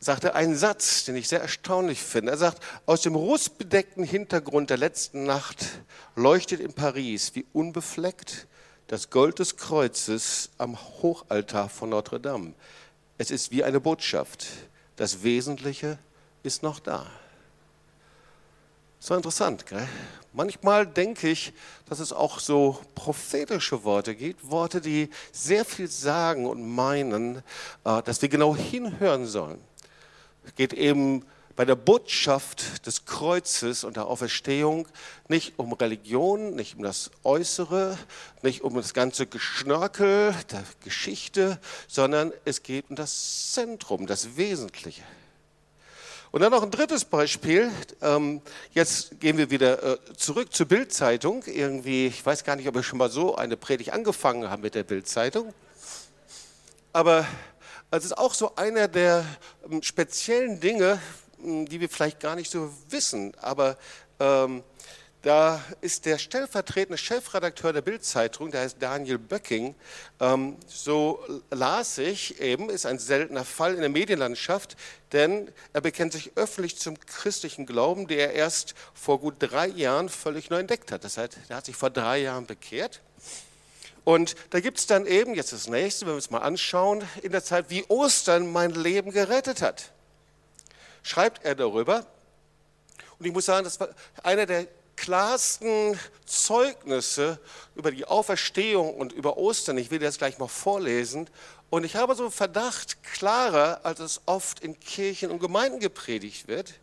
sagte 0.01 0.35
einen 0.35 0.57
Satz, 0.57 1.05
den 1.05 1.17
ich 1.17 1.29
sehr 1.29 1.41
erstaunlich 1.41 2.03
finde. 2.03 2.33
Er 2.33 2.37
sagt, 2.37 2.63
aus 2.85 3.01
dem 3.03 3.15
rußbedeckten 3.15 4.05
Hintergrund 4.05 4.71
der 4.71 4.77
letzten 4.77 5.25
Nacht 5.25 5.65
leuchtet 6.17 6.61
in 6.61 6.75
Paris 6.75 7.35
wie 7.35 7.47
unbefleckt 7.53 8.49
das 8.89 9.09
Gold 9.11 9.39
des 9.39 9.57
Kreuzes 9.57 10.51
am 10.59 10.77
Hochaltar 11.01 11.69
von 11.69 11.91
Notre 11.91 12.21
Dame. 12.21 12.55
Es 13.19 13.31
ist 13.31 13.53
wie 13.53 13.65
eine 13.65 13.81
Botschaft. 13.81 14.47
Das 14.97 15.23
Wesentliche 15.23 15.99
ist 16.43 16.65
noch 16.65 16.81
da. 16.81 17.07
So 19.07 19.15
interessant, 19.15 19.67
gell? 19.67 19.87
Manchmal 20.33 20.85
denke 20.85 21.29
ich, 21.29 21.53
dass 21.89 22.01
es 22.01 22.13
auch 22.13 22.41
so 22.41 22.81
prophetische 22.97 23.85
Worte 23.85 24.17
gibt, 24.17 24.51
Worte, 24.51 24.81
die 24.81 25.11
sehr 25.31 25.65
viel 25.65 25.87
sagen 25.87 26.45
und 26.45 26.69
meinen, 26.69 27.37
äh, 27.85 28.03
dass 28.03 28.21
wir 28.21 28.29
genau 28.29 28.57
hinhören 28.57 29.27
sollen. 29.27 29.61
Es 30.45 30.57
geht 30.57 30.73
eben 30.73 31.25
bei 31.55 31.65
der 31.65 31.77
Botschaft 31.77 32.85
des 32.85 33.05
Kreuzes 33.05 33.85
und 33.85 33.95
der 33.95 34.09
Auferstehung 34.09 34.89
nicht 35.29 35.57
um 35.57 35.73
Religion, 35.73 36.57
nicht 36.57 36.75
um 36.75 36.83
das 36.83 37.13
Äußere, 37.23 37.97
nicht 38.43 38.63
um 38.63 38.75
das 38.75 38.93
ganze 38.93 39.29
Geschnörkel 39.29 40.35
der 40.51 40.65
Geschichte, 40.83 41.61
sondern 41.87 42.33
es 42.45 42.65
geht 42.65 42.91
um 42.91 42.97
das 42.97 43.53
Zentrum, 43.53 44.09
das 44.09 44.37
Wesentliche. 44.37 45.05
Und 46.33 46.41
dann 46.41 46.51
noch 46.51 46.63
ein 46.63 46.71
drittes 46.71 47.05
Beispiel. 47.05 47.71
Ähm, 48.03 48.43
jetzt 48.73 49.21
gehen 49.21 49.39
wir 49.39 49.51
wieder 49.51 49.83
äh, 49.83 49.99
zurück 50.17 50.53
zur 50.53 50.67
Bildzeitung. 50.67 51.45
Irgendwie, 51.47 52.07
ich 52.09 52.27
weiß 52.27 52.45
gar 52.45 52.57
nicht, 52.57 52.69
ob 52.69 52.75
wir 52.75 52.83
schon 52.83 52.99
mal 52.99 53.11
so 53.11 53.37
eine 53.37 53.57
Predigt 53.57 53.93
angefangen 53.93 54.51
haben 54.51 54.63
mit 54.63 54.75
der 54.75 54.83
Bildzeitung. 54.83 55.55
Aber 56.93 57.27
es 57.91 58.05
ist 58.05 58.19
auch 58.19 58.35
so 58.35 58.57
einer 58.57 58.89
der 58.89 59.25
ähm, 59.71 59.83
speziellen 59.83 60.59
Dinge, 60.61 61.01
die 61.39 61.81
wir 61.81 61.89
vielleicht 61.89 62.21
gar 62.21 62.35
nicht 62.35 62.51
so 62.51 62.73
wissen. 62.89 63.33
Aber 63.41 63.77
ähm, 64.19 64.65
da 65.27 65.61
ist 65.81 66.07
der 66.07 66.19
stellvertretende 66.19 66.97
Chefredakteur 66.97 67.73
der 67.73 67.83
Bildzeitung, 67.83 68.53
der 68.53 68.61
heißt 68.61 68.77
Daniel 68.79 69.19
Böcking. 69.19 69.75
Ähm, 70.21 70.57
so 70.69 71.21
las 71.51 71.99
ich 71.99 72.41
eben, 72.41 72.71
ist 72.71 72.87
ein 72.87 73.01
seltener 73.01 73.45
Fall 73.45 73.75
in 73.75 73.81
der 73.81 73.89
Medienlandschaft, 73.89 74.77
denn 75.11 75.51
er 75.73 75.81
bekennt 75.81 76.13
sich 76.13 76.37
öffentlich 76.37 76.79
zum 76.79 76.97
christlichen 77.01 77.67
Glauben, 77.67 78.07
der 78.07 78.29
er 78.29 78.33
erst 78.35 78.77
vor 78.95 79.19
gut 79.19 79.35
drei 79.41 79.67
Jahren 79.67 80.09
völlig 80.11 80.49
neu 80.49 80.61
entdeckt 80.61 80.93
hat. 80.93 81.03
Das 81.03 81.19
heißt, 81.19 81.37
er 81.49 81.57
hat 81.57 81.67
sich 81.67 81.75
vor 81.75 81.91
drei 81.91 82.19
Jahren 82.19 82.47
bekehrt. 82.47 83.01
Und 84.05 84.37
da 84.51 84.61
gibt 84.61 84.79
es 84.79 84.87
dann 84.87 85.07
eben, 85.07 85.35
jetzt 85.35 85.53
das 85.53 85.67
nächste, 85.67 86.07
wenn 86.07 86.13
wir 86.13 86.17
uns 86.17 86.31
mal 86.31 86.39
anschauen, 86.39 87.03
in 87.23 87.33
der 87.33 87.43
Zeit, 87.43 87.69
wie 87.69 87.85
Ostern 87.89 88.53
mein 88.53 88.71
Leben 88.71 89.11
gerettet 89.11 89.61
hat. 89.61 89.91
Schreibt 91.03 91.45
er 91.45 91.57
darüber. 91.57 92.07
Und 93.19 93.27
ich 93.27 93.33
muss 93.33 93.47
sagen, 93.47 93.65
das 93.65 93.81
war 93.81 93.89
einer 94.23 94.47
der 94.47 94.69
klarsten 95.07 95.97
Zeugnisse 96.25 97.39
über 97.77 97.93
die 97.93 98.07
Auferstehung 98.07 98.93
und 98.93 99.13
über 99.13 99.37
Ostern. 99.37 99.79
Ich 99.79 99.93
will 99.93 100.01
das 100.01 100.19
gleich 100.19 100.39
mal 100.39 100.49
vorlesen. 100.49 101.31
Und 101.71 101.85
ich 101.85 101.95
habe 101.95 102.17
so 102.17 102.25
einen 102.25 102.33
Verdacht, 102.33 103.05
klarer, 103.05 103.83
als 103.85 104.01
es 104.01 104.21
oft 104.27 104.59
in 104.59 104.81
Kirchen 104.81 105.31
und 105.31 105.39
Gemeinden 105.39 105.79
gepredigt 105.79 106.49
wird. 106.49 106.75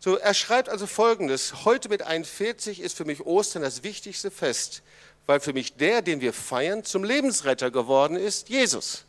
So, 0.00 0.16
er 0.16 0.34
schreibt 0.34 0.68
also 0.68 0.88
folgendes: 0.88 1.64
Heute 1.64 1.88
mit 1.88 2.02
41 2.02 2.80
ist 2.80 2.96
für 2.96 3.04
mich 3.04 3.24
Ostern 3.24 3.62
das 3.62 3.84
wichtigste 3.84 4.32
Fest, 4.32 4.82
weil 5.26 5.38
für 5.38 5.52
mich 5.52 5.76
der, 5.76 6.02
den 6.02 6.20
wir 6.20 6.32
feiern, 6.32 6.82
zum 6.82 7.04
Lebensretter 7.04 7.70
geworden 7.70 8.16
ist, 8.16 8.48
Jesus. 8.48 9.04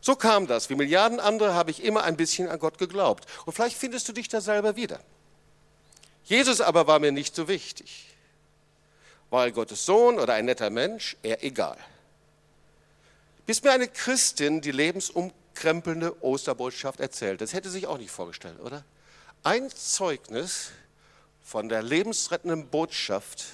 So 0.00 0.14
kam 0.14 0.46
das. 0.46 0.70
Wie 0.70 0.76
Milliarden 0.76 1.18
andere 1.18 1.54
habe 1.54 1.72
ich 1.72 1.82
immer 1.82 2.04
ein 2.04 2.16
bisschen 2.16 2.46
an 2.48 2.60
Gott 2.60 2.78
geglaubt. 2.78 3.26
Und 3.44 3.54
vielleicht 3.54 3.76
findest 3.76 4.08
du 4.08 4.12
dich 4.12 4.28
da 4.28 4.40
selber 4.40 4.76
wieder. 4.76 5.00
Jesus 6.28 6.60
aber 6.60 6.86
war 6.86 6.98
mir 6.98 7.10
nicht 7.10 7.34
so 7.34 7.48
wichtig. 7.48 8.04
War 9.30 9.50
Gottes 9.50 9.86
Sohn 9.86 10.18
oder 10.18 10.34
ein 10.34 10.44
netter 10.44 10.68
Mensch, 10.68 11.16
er 11.22 11.42
egal. 11.42 11.78
Bis 13.46 13.62
mir 13.62 13.72
eine 13.72 13.88
Christin 13.88 14.60
die 14.60 14.70
lebensumkrempelnde 14.70 16.22
Osterbotschaft 16.22 17.00
erzählt. 17.00 17.40
Das 17.40 17.54
hätte 17.54 17.70
sich 17.70 17.86
auch 17.86 17.96
nicht 17.96 18.10
vorgestellt, 18.10 18.60
oder? 18.60 18.84
Ein 19.42 19.70
Zeugnis 19.70 20.70
von 21.42 21.70
der 21.70 21.82
lebensrettenden 21.82 22.68
Botschaft 22.68 23.46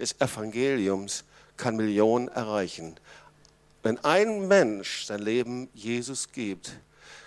des 0.00 0.20
Evangeliums 0.20 1.22
kann 1.56 1.76
Millionen 1.76 2.26
erreichen. 2.26 2.96
Wenn 3.84 4.04
ein 4.04 4.48
Mensch 4.48 5.04
sein 5.04 5.20
Leben 5.20 5.68
Jesus 5.74 6.32
gibt, 6.32 6.72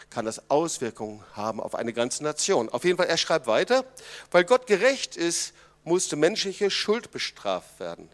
kann 0.10 0.26
das 0.26 0.50
Auswirkungen 0.50 1.24
haben 1.34 1.60
auf 1.60 1.76
eine 1.76 1.94
ganze 1.94 2.24
Nation. 2.24 2.70
Auf 2.70 2.84
jeden 2.84 2.98
Fall, 2.98 3.08
er 3.08 3.18
schreibt 3.18 3.48
weiter, 3.48 3.86
weil 4.32 4.44
Gott 4.44 4.68
gerecht 4.68 5.16
ist, 5.16 5.54
musste 5.84 6.16
menschliche 6.16 6.72
Schuld 6.72 7.12
bestraft 7.12 7.80
werden. 7.80 8.10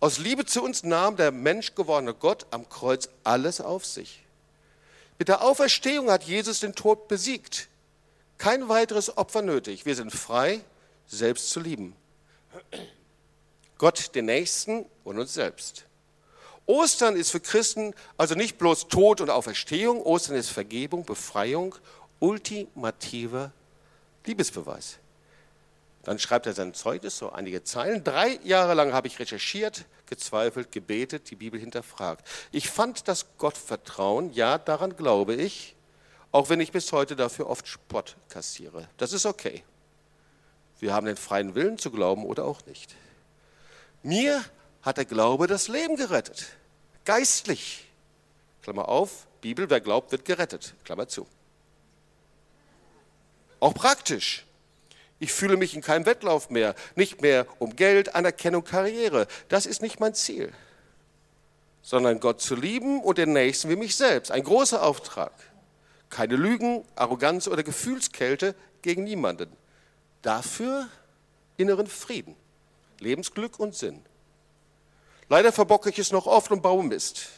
Aus 0.00 0.18
Liebe 0.18 0.46
zu 0.46 0.62
uns 0.62 0.82
nahm 0.82 1.16
der 1.16 1.30
menschgewordene 1.30 2.14
Gott 2.14 2.46
am 2.50 2.68
Kreuz 2.68 3.08
alles 3.24 3.60
auf 3.60 3.84
sich. 3.84 4.22
Mit 5.18 5.28
der 5.28 5.42
Auferstehung 5.42 6.10
hat 6.10 6.24
Jesus 6.24 6.60
den 6.60 6.74
Tod 6.74 7.08
besiegt. 7.08 7.68
Kein 8.38 8.70
weiteres 8.70 9.18
Opfer 9.18 9.42
nötig. 9.42 9.84
Wir 9.84 9.94
sind 9.94 10.12
frei, 10.12 10.60
selbst 11.06 11.50
zu 11.50 11.60
lieben. 11.60 11.94
Gott, 13.76 14.14
den 14.14 14.26
Nächsten 14.26 14.86
und 15.04 15.18
uns 15.18 15.34
selbst. 15.34 15.84
Ostern 16.70 17.16
ist 17.16 17.32
für 17.32 17.40
Christen 17.40 17.94
also 18.16 18.36
nicht 18.36 18.56
bloß 18.56 18.86
Tod 18.86 19.20
und 19.20 19.28
Auferstehung, 19.28 20.00
Ostern 20.02 20.36
ist 20.36 20.50
Vergebung, 20.50 21.04
Befreiung, 21.04 21.74
ultimativer 22.20 23.50
Liebesbeweis. 24.24 24.98
Dann 26.04 26.20
schreibt 26.20 26.46
er 26.46 26.52
sein 26.52 26.72
Zeugnis, 26.72 27.18
so 27.18 27.32
einige 27.32 27.64
Zeilen. 27.64 28.04
Drei 28.04 28.38
Jahre 28.44 28.74
lang 28.74 28.92
habe 28.92 29.08
ich 29.08 29.18
recherchiert, 29.18 29.84
gezweifelt, 30.06 30.70
gebetet, 30.70 31.30
die 31.30 31.34
Bibel 31.34 31.58
hinterfragt. 31.58 32.24
Ich 32.52 32.70
fand 32.70 33.08
das 33.08 33.26
Gottvertrauen, 33.38 34.32
ja, 34.32 34.56
daran 34.56 34.96
glaube 34.96 35.34
ich, 35.34 35.74
auch 36.30 36.50
wenn 36.50 36.60
ich 36.60 36.70
bis 36.70 36.92
heute 36.92 37.16
dafür 37.16 37.48
oft 37.48 37.66
Spott 37.66 38.16
kassiere. 38.28 38.88
Das 38.96 39.12
ist 39.12 39.26
okay. 39.26 39.64
Wir 40.78 40.94
haben 40.94 41.06
den 41.06 41.16
freien 41.16 41.56
Willen 41.56 41.78
zu 41.78 41.90
glauben 41.90 42.24
oder 42.24 42.44
auch 42.44 42.64
nicht. 42.66 42.94
Mir 44.04 44.44
hat 44.82 44.98
der 44.98 45.04
Glaube 45.04 45.48
das 45.48 45.66
Leben 45.66 45.96
gerettet 45.96 46.46
geistlich. 47.04 47.86
Klammer 48.62 48.88
auf, 48.88 49.26
Bibel, 49.40 49.70
wer 49.70 49.80
glaubt, 49.80 50.12
wird 50.12 50.24
gerettet. 50.24 50.74
Klammer 50.84 51.08
zu. 51.08 51.26
Auch 53.58 53.74
praktisch. 53.74 54.44
Ich 55.18 55.32
fühle 55.32 55.58
mich 55.58 55.74
in 55.74 55.82
keinem 55.82 56.06
Wettlauf 56.06 56.48
mehr, 56.48 56.74
nicht 56.94 57.20
mehr 57.20 57.46
um 57.58 57.76
Geld, 57.76 58.14
Anerkennung, 58.14 58.64
Karriere. 58.64 59.26
Das 59.48 59.66
ist 59.66 59.82
nicht 59.82 60.00
mein 60.00 60.14
Ziel, 60.14 60.50
sondern 61.82 62.20
Gott 62.20 62.40
zu 62.40 62.56
lieben 62.56 63.02
und 63.02 63.18
den 63.18 63.34
Nächsten 63.34 63.68
wie 63.68 63.76
mich 63.76 63.96
selbst. 63.96 64.30
Ein 64.30 64.44
großer 64.44 64.82
Auftrag. 64.82 65.32
Keine 66.08 66.36
Lügen, 66.36 66.84
Arroganz 66.96 67.48
oder 67.48 67.62
Gefühlskälte 67.62 68.54
gegen 68.80 69.04
niemanden. 69.04 69.54
Dafür 70.22 70.88
inneren 71.58 71.86
Frieden, 71.86 72.34
Lebensglück 72.98 73.60
und 73.60 73.74
Sinn. 73.74 74.02
Leider 75.30 75.52
verbocke 75.52 75.90
ich 75.90 75.98
es 76.00 76.10
noch 76.10 76.26
oft 76.26 76.50
und 76.50 76.60
baue 76.60 76.82
Mist. 76.82 77.28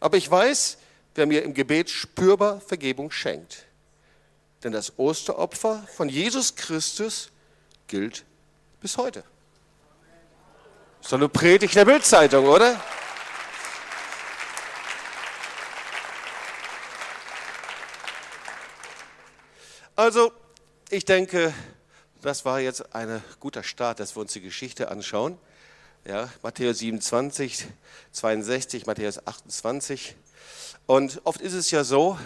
Aber 0.00 0.16
ich 0.16 0.28
weiß, 0.28 0.76
wer 1.14 1.26
mir 1.26 1.44
im 1.44 1.54
Gebet 1.54 1.90
spürbar 1.90 2.60
Vergebung 2.60 3.12
schenkt. 3.12 3.66
Denn 4.64 4.72
das 4.72 4.98
Osteropfer 4.98 5.86
von 5.94 6.08
Jesus 6.08 6.56
Christus 6.56 7.30
gilt 7.86 8.24
bis 8.80 8.96
heute. 8.96 9.22
So 11.02 11.14
eine 11.14 11.28
Predigt 11.28 11.76
der 11.76 11.84
Bildzeitung, 11.84 12.46
oder? 12.46 12.80
Also, 19.94 20.32
ich 20.90 21.04
denke, 21.04 21.54
das 22.22 22.44
war 22.44 22.58
jetzt 22.58 22.92
ein 22.92 23.22
guter 23.38 23.62
Start, 23.62 24.00
dass 24.00 24.16
wir 24.16 24.20
uns 24.22 24.32
die 24.32 24.40
Geschichte 24.40 24.90
anschauen. 24.90 25.38
Ja, 26.08 26.30
Matthäus 26.42 26.78
27, 26.78 27.66
62, 28.12 28.86
Matthäus 28.86 29.26
28. 29.26 30.16
Und 30.86 31.20
oft 31.24 31.42
ist 31.42 31.52
es 31.52 31.70
ja 31.70 31.84
so, 31.84 32.18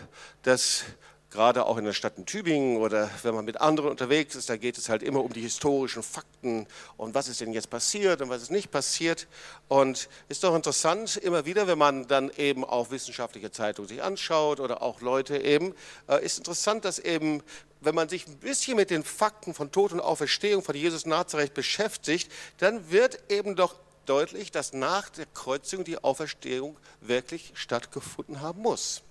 dass 0.45 0.85
gerade 1.33 1.65
auch 1.65 1.79
in 1.79 1.85
der 1.85 1.95
Stadt 1.95 2.19
in 2.19 2.27
Tübingen 2.27 2.77
oder 2.77 3.11
wenn 3.23 3.35
man 3.35 3.45
mit 3.45 3.61
anderen 3.61 3.91
unterwegs 3.91 4.35
ist, 4.35 4.51
da 4.51 4.57
geht 4.57 4.77
es 4.77 4.89
halt 4.89 5.03
immer 5.03 5.25
um 5.25 5.33
die 5.33 5.41
historischen 5.41 6.03
Fakten 6.03 6.67
und 6.97 7.15
was 7.15 7.27
ist 7.27 7.41
denn 7.41 7.53
jetzt 7.53 7.71
passiert 7.71 8.21
und 8.21 8.29
was 8.29 8.43
ist 8.43 8.51
nicht 8.51 8.71
passiert. 8.71 9.27
Und 9.69 10.09
ist 10.29 10.45
doch 10.45 10.55
interessant, 10.55 11.17
immer 11.17 11.47
wieder, 11.47 11.67
wenn 11.67 11.79
man 11.79 12.07
dann 12.07 12.31
eben 12.37 12.65
auch 12.65 12.91
wissenschaftliche 12.91 13.51
Zeitungen 13.51 13.89
sich 13.89 14.03
anschaut 14.03 14.61
oder 14.61 14.83
auch 14.83 15.01
Leute 15.01 15.39
eben, 15.39 15.75
äh, 16.07 16.25
ist 16.25 16.39
interessant, 16.39 16.85
dass 16.85 16.99
eben 16.99 17.43
wenn 17.81 17.95
man 17.95 18.09
sich 18.09 18.29
ein 18.29 18.37
bisschen 18.37 18.77
mit 18.77 18.91
den 18.91 19.03
Fakten 19.03 19.55
von 19.55 19.73
Tod 19.73 19.93
und 19.93 20.01
Auferstehung 20.01 20.63
von 20.63 20.77
Jesus 20.77 21.05
Nazareth 21.05 21.55
beschäftigt, 21.55 22.31
dann 22.59 22.91
wird 22.93 23.19
eben 23.29 23.57
doch 23.57 23.75
deutlich, 24.07 24.53
dass 24.53 24.73
nach 24.73 25.09
der 25.09 25.27
Kreuzigung 25.27 25.85
die 25.85 25.99
Auferstehung 25.99 26.77
wirklich 27.01 27.53
stattgefunden 27.55 28.41
haben 28.41 28.63
muss. 28.63 29.03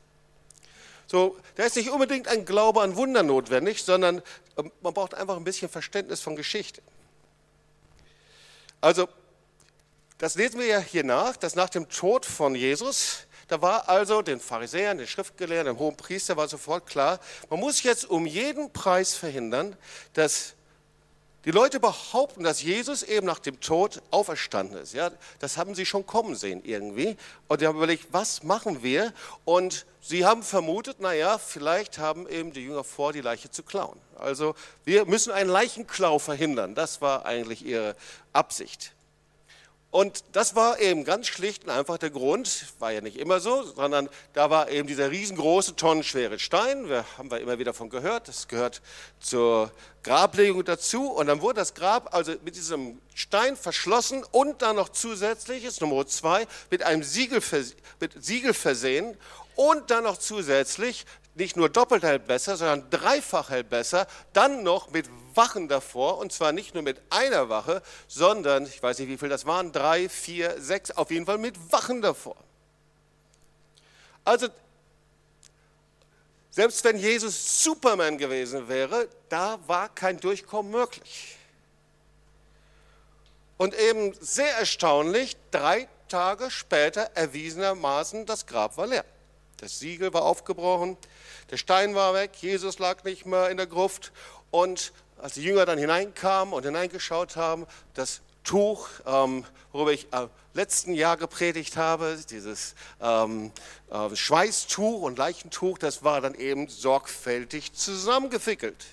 So, 1.11 1.37
da 1.55 1.65
ist 1.65 1.75
nicht 1.75 1.89
unbedingt 1.89 2.29
ein 2.29 2.45
Glaube 2.45 2.81
an 2.81 2.95
Wunder 2.95 3.21
notwendig, 3.21 3.83
sondern 3.83 4.21
ähm, 4.57 4.71
man 4.79 4.93
braucht 4.93 5.13
einfach 5.13 5.35
ein 5.35 5.43
bisschen 5.43 5.67
Verständnis 5.67 6.21
von 6.21 6.37
Geschichte. 6.37 6.81
Also, 8.79 9.09
das 10.19 10.35
lesen 10.35 10.57
wir 10.61 10.67
ja 10.67 10.79
hier 10.79 11.03
nach, 11.03 11.35
dass 11.35 11.55
nach 11.55 11.67
dem 11.67 11.89
Tod 11.89 12.25
von 12.25 12.55
Jesus 12.55 13.27
da 13.49 13.61
war 13.61 13.89
also 13.89 14.21
den 14.21 14.39
Pharisäern, 14.39 14.97
den 14.97 15.07
Schriftgelehrten, 15.07 15.73
dem 15.73 15.77
hohen 15.77 15.97
Priester 15.97 16.37
war 16.37 16.47
sofort 16.47 16.87
klar, 16.87 17.19
man 17.49 17.59
muss 17.59 17.83
jetzt 17.83 18.09
um 18.09 18.25
jeden 18.25 18.71
Preis 18.71 19.13
verhindern, 19.13 19.75
dass 20.13 20.53
die 21.45 21.51
Leute 21.51 21.79
behaupten, 21.79 22.43
dass 22.43 22.62
Jesus 22.62 23.01
eben 23.01 23.25
nach 23.25 23.39
dem 23.39 23.60
Tod 23.60 24.01
auferstanden 24.12 24.77
ist. 24.77 24.93
Ja, 24.93 25.12
das 25.39 25.57
haben 25.57 25.74
sie 25.74 25.86
schon 25.86 26.05
kommen 26.05 26.36
sehen 26.36 26.62
irgendwie. 26.63 27.17
Und 27.48 27.62
die 27.62 27.67
haben 27.67 27.77
überlegt, 27.77 28.07
was 28.12 28.43
machen 28.43 28.83
wir? 28.83 29.12
Und 29.43 29.86
sie 30.01 30.25
haben 30.25 30.43
vermutet, 30.43 31.00
naja, 31.00 31.39
vielleicht 31.39 31.98
haben 31.98 32.27
eben 32.29 32.53
die 32.53 32.65
Jünger 32.65 32.83
vor, 32.83 33.12
die 33.12 33.21
Leiche 33.21 33.50
zu 33.50 33.63
klauen. 33.63 34.00
Also 34.19 34.53
wir 34.86 35.05
müssen 35.05 35.31
einen 35.31 35.50
Leichenklau 35.50 36.19
verhindern. 36.19 36.75
Das 36.75 37.01
war 37.01 37.25
eigentlich 37.25 37.65
ihre 37.65 37.95
Absicht. 38.33 38.93
Und 39.91 40.24
das 40.31 40.55
war 40.55 40.79
eben 40.79 41.03
ganz 41.03 41.27
schlicht 41.27 41.65
und 41.65 41.69
einfach 41.69 41.98
der 41.98 42.12
Grund, 42.12 42.65
war 42.79 42.91
ja 42.91 43.01
nicht 43.01 43.17
immer 43.17 43.41
so, 43.41 43.63
sondern 43.63 44.07
da 44.31 44.50
war 44.50 44.69
eben 44.69 44.88
dieser 44.88 45.12
riesengroße, 45.12 45.75
tonnenschwere 45.75 46.39
Stein, 46.39 46.88
wir 46.88 47.03
haben 47.17 47.29
wir 47.29 47.41
immer 47.41 47.60
wieder 47.60 47.74
von 47.74 47.89
gehört, 47.89 48.29
das 48.29 48.48
gehört 48.48 48.81
zur 49.19 49.69
Grablegung 50.03 50.63
dazu. 50.63 51.12
Und 51.12 51.27
dann 51.27 51.41
wurde 51.41 51.55
das 51.55 51.74
Grab 51.74 52.15
also 52.15 52.33
mit 52.45 52.55
diesem 52.55 53.01
Stein 53.13 53.57
verschlossen 53.57 54.24
und 54.31 54.62
dann 54.62 54.77
noch 54.77 54.88
zusätzlich, 54.88 55.65
ist 55.65 55.81
Nummer 55.81 56.07
zwei, 56.07 56.48
mit 56.69 56.83
einem 56.83 57.03
Siegel, 57.03 57.41
mit 58.00 58.24
Siegel 58.24 58.53
versehen 58.53 59.17
und 59.55 59.91
dann 59.91 60.05
noch 60.05 60.17
zusätzlich 60.17 61.05
nicht 61.36 61.57
nur 61.57 61.67
doppelt 61.67 62.03
hält 62.03 62.27
besser, 62.27 62.55
sondern 62.55 62.89
dreifach 62.89 63.50
hält 63.50 63.69
besser, 63.69 64.07
dann 64.31 64.63
noch 64.63 64.91
mit 64.91 65.10
Wachen 65.35 65.67
davor, 65.67 66.17
und 66.17 66.31
zwar 66.31 66.51
nicht 66.51 66.73
nur 66.73 66.83
mit 66.83 67.01
einer 67.09 67.50
Wache, 67.50 67.81
sondern, 68.07 68.65
ich 68.65 68.81
weiß 68.81 69.00
nicht 69.00 69.09
wie 69.09 69.17
viel 69.17 69.29
das 69.29 69.45
waren, 69.45 69.71
drei, 69.71 70.09
vier, 70.09 70.61
sechs, 70.61 70.91
auf 70.91 71.11
jeden 71.11 71.25
Fall 71.25 71.38
mit 71.38 71.71
Wachen 71.71 72.01
davor. 72.01 72.35
Also, 74.23 74.47
selbst 76.51 76.83
wenn 76.83 76.97
Jesus 76.97 77.63
Superman 77.63 78.17
gewesen 78.17 78.67
wäre, 78.67 79.07
da 79.29 79.59
war 79.67 79.89
kein 79.89 80.19
Durchkommen 80.19 80.71
möglich. 80.71 81.38
Und 83.57 83.73
eben 83.75 84.13
sehr 84.19 84.57
erstaunlich, 84.57 85.38
drei 85.51 85.88
Tage 86.09 86.51
später 86.51 87.11
erwiesenermaßen, 87.13 88.25
das 88.25 88.45
Grab 88.47 88.75
war 88.77 88.88
leer. 88.88 89.05
Das 89.57 89.79
Siegel 89.79 90.13
war 90.13 90.23
aufgebrochen, 90.23 90.97
der 91.51 91.57
Stein 91.57 91.95
war 91.95 92.13
weg, 92.13 92.31
Jesus 92.41 92.79
lag 92.79 93.03
nicht 93.03 93.25
mehr 93.25 93.50
in 93.50 93.57
der 93.57 93.67
Gruft. 93.67 94.11
Und 94.50 94.91
als 95.21 95.35
die 95.35 95.43
Jünger 95.43 95.65
dann 95.65 95.77
hineinkamen 95.77 96.53
und 96.53 96.65
hineingeschaut 96.65 97.35
haben, 97.35 97.65
das 97.93 98.21
Tuch, 98.43 98.87
ähm, 99.05 99.45
worüber 99.71 99.93
ich 99.93 100.07
im 100.11 100.29
letzten 100.53 100.93
Jahr 100.93 101.15
gepredigt 101.15 101.77
habe, 101.77 102.17
dieses 102.29 102.73
ähm, 102.99 103.51
äh, 103.91 104.15
Schweißtuch 104.15 105.01
und 105.01 105.17
Leichentuch, 105.17 105.77
das 105.77 106.03
war 106.03 106.21
dann 106.21 106.33
eben 106.35 106.67
sorgfältig 106.67 107.73
zusammengefickelt. 107.73 108.85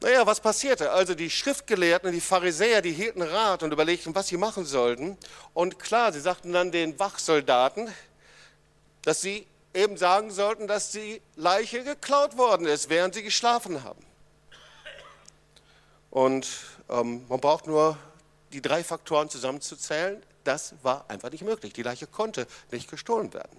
Naja, 0.00 0.26
was 0.26 0.40
passierte? 0.40 0.90
Also 0.90 1.14
die 1.14 1.30
Schriftgelehrten 1.30 2.10
die 2.10 2.20
Pharisäer, 2.20 2.82
die 2.82 2.92
hielten 2.92 3.22
Rat 3.22 3.62
und 3.62 3.72
überlegten, 3.72 4.12
was 4.16 4.26
sie 4.26 4.36
machen 4.36 4.64
sollten. 4.64 5.16
Und 5.54 5.78
klar, 5.78 6.12
sie 6.12 6.20
sagten 6.20 6.52
dann 6.52 6.72
den 6.72 6.98
Wachsoldaten, 6.98 7.88
dass 9.02 9.20
sie 9.20 9.46
eben 9.74 9.96
sagen 9.96 10.30
sollten, 10.30 10.66
dass 10.66 10.90
die 10.90 11.20
Leiche 11.36 11.84
geklaut 11.84 12.36
worden 12.36 12.66
ist, 12.66 12.88
während 12.88 13.14
sie 13.14 13.22
geschlafen 13.22 13.84
haben. 13.84 14.04
Und 16.10 16.46
ähm, 16.90 17.24
man 17.28 17.40
braucht 17.40 17.66
nur 17.66 17.96
die 18.52 18.60
drei 18.60 18.84
Faktoren 18.84 19.30
zusammenzuzählen. 19.30 20.22
Das 20.44 20.74
war 20.82 21.06
einfach 21.08 21.30
nicht 21.30 21.44
möglich. 21.44 21.72
Die 21.72 21.82
Leiche 21.82 22.06
konnte 22.06 22.46
nicht 22.70 22.90
gestohlen 22.90 23.32
werden. 23.32 23.58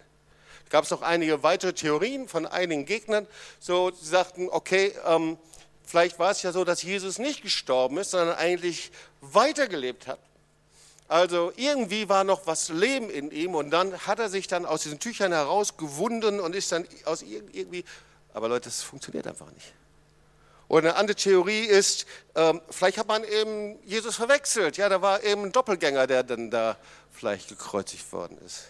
Es 0.66 0.70
gab 0.70 0.90
noch 0.92 1.02
einige 1.02 1.44
weitere 1.44 1.74
Theorien 1.74 2.28
von 2.28 2.46
einigen 2.46 2.86
Gegnern. 2.86 3.28
So, 3.60 3.92
sie 3.92 4.06
sagten, 4.06 4.50
okay, 4.50 4.94
ähm, 5.06 5.38
Vielleicht 5.86 6.18
war 6.18 6.32
es 6.32 6.42
ja 6.42 6.52
so, 6.52 6.64
dass 6.64 6.82
Jesus 6.82 7.20
nicht 7.20 7.42
gestorben 7.42 7.98
ist, 7.98 8.12
sondern 8.12 8.38
eigentlich 8.38 8.92
weitergelebt 9.22 10.08
hat. 10.08 10.20
Also 11.14 11.54
irgendwie 11.58 12.10
war 12.10 12.24
noch 12.24 12.48
was 12.48 12.70
Leben 12.70 13.08
in 13.12 13.30
ihm 13.30 13.54
und 13.54 13.70
dann 13.70 13.96
hat 14.08 14.18
er 14.18 14.30
sich 14.30 14.48
dann 14.48 14.66
aus 14.66 14.82
diesen 14.82 14.98
Tüchern 14.98 15.32
herausgewunden 15.32 16.40
und 16.40 16.56
ist 16.56 16.72
dann 16.72 16.88
aus 17.06 17.22
irgendwie, 17.22 17.86
aber 18.34 18.50
Leute, 18.50 18.64
das 18.66 18.82
funktioniert 18.82 19.28
einfach 19.28 19.52
nicht. 19.52 19.74
Oder 20.70 20.90
eine 20.90 20.96
andere 20.96 21.16
Theorie 21.16 21.66
ist, 21.66 22.08
ähm, 22.34 22.62
vielleicht 22.72 22.98
hat 22.98 23.08
man 23.08 23.24
eben 23.26 23.78
Jesus 23.86 24.16
verwechselt. 24.16 24.78
Ja, 24.78 24.90
da 24.90 25.04
war 25.04 25.24
eben 25.24 25.44
ein 25.44 25.52
Doppelgänger, 25.52 26.08
der 26.08 26.24
dann 26.24 26.50
da 26.50 26.78
vielleicht 27.12 27.48
gekreuzigt 27.48 28.12
worden 28.12 28.40
ist. 28.44 28.64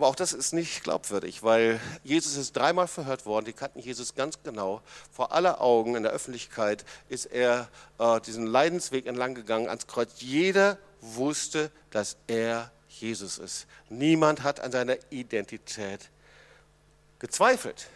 Aber 0.00 0.08
auch 0.08 0.16
das 0.16 0.32
ist 0.32 0.54
nicht 0.54 0.82
glaubwürdig, 0.82 1.42
weil 1.42 1.78
Jesus 2.04 2.38
ist 2.38 2.56
dreimal 2.56 2.88
verhört 2.88 3.26
worden, 3.26 3.44
die 3.44 3.52
kannten 3.52 3.80
Jesus 3.80 4.14
ganz 4.14 4.38
genau. 4.42 4.80
Vor 5.12 5.32
aller 5.32 5.60
Augen 5.60 5.94
in 5.94 6.02
der 6.04 6.12
Öffentlichkeit 6.12 6.86
ist 7.10 7.26
er 7.26 7.68
äh, 7.98 8.18
diesen 8.22 8.46
Leidensweg 8.46 9.04
entlang 9.04 9.34
gegangen 9.34 9.68
ans 9.68 9.86
Kreuz. 9.86 10.12
Jeder 10.20 10.78
wusste, 11.02 11.70
dass 11.90 12.16
er 12.28 12.70
Jesus 12.88 13.36
ist. 13.36 13.66
Niemand 13.90 14.42
hat 14.42 14.60
an 14.60 14.72
seiner 14.72 14.96
Identität 15.10 16.08
gezweifelt. 17.18 17.88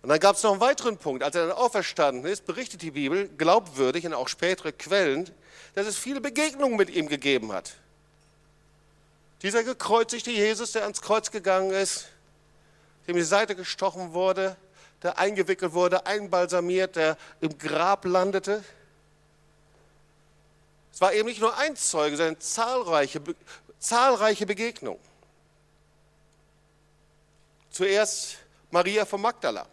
Und 0.00 0.08
dann 0.08 0.20
gab 0.20 0.36
es 0.36 0.42
noch 0.42 0.52
einen 0.52 0.60
weiteren 0.62 0.96
Punkt. 0.96 1.22
Als 1.22 1.36
er 1.36 1.48
dann 1.48 1.56
auferstanden 1.58 2.24
ist, 2.24 2.46
berichtet 2.46 2.80
die 2.80 2.92
Bibel 2.92 3.28
glaubwürdig 3.28 4.06
und 4.06 4.14
auch 4.14 4.28
spätere 4.28 4.72
Quellen, 4.72 5.28
dass 5.74 5.86
es 5.86 5.98
viele 5.98 6.22
Begegnungen 6.22 6.78
mit 6.78 6.88
ihm 6.88 7.08
gegeben 7.08 7.52
hat. 7.52 7.74
Dieser 9.44 9.62
gekreuzigte 9.62 10.30
Jesus, 10.30 10.72
der 10.72 10.84
ans 10.84 11.02
Kreuz 11.02 11.30
gegangen 11.30 11.70
ist, 11.70 12.06
dem 13.06 13.14
die 13.14 13.22
Seite 13.22 13.54
gestochen 13.54 14.14
wurde, 14.14 14.56
der 15.02 15.18
eingewickelt 15.18 15.74
wurde, 15.74 16.06
einbalsamiert, 16.06 16.96
der 16.96 17.18
im 17.42 17.58
Grab 17.58 18.06
landete. 18.06 18.64
Es 20.94 21.00
war 21.02 21.12
eben 21.12 21.28
nicht 21.28 21.42
nur 21.42 21.54
ein 21.58 21.76
Zeuge, 21.76 22.16
sondern 22.16 22.40
zahlreiche, 22.40 23.20
zahlreiche 23.78 24.46
Begegnungen. 24.46 25.00
Zuerst 27.70 28.38
Maria 28.70 29.04
von 29.04 29.20
Magdala. 29.20 29.66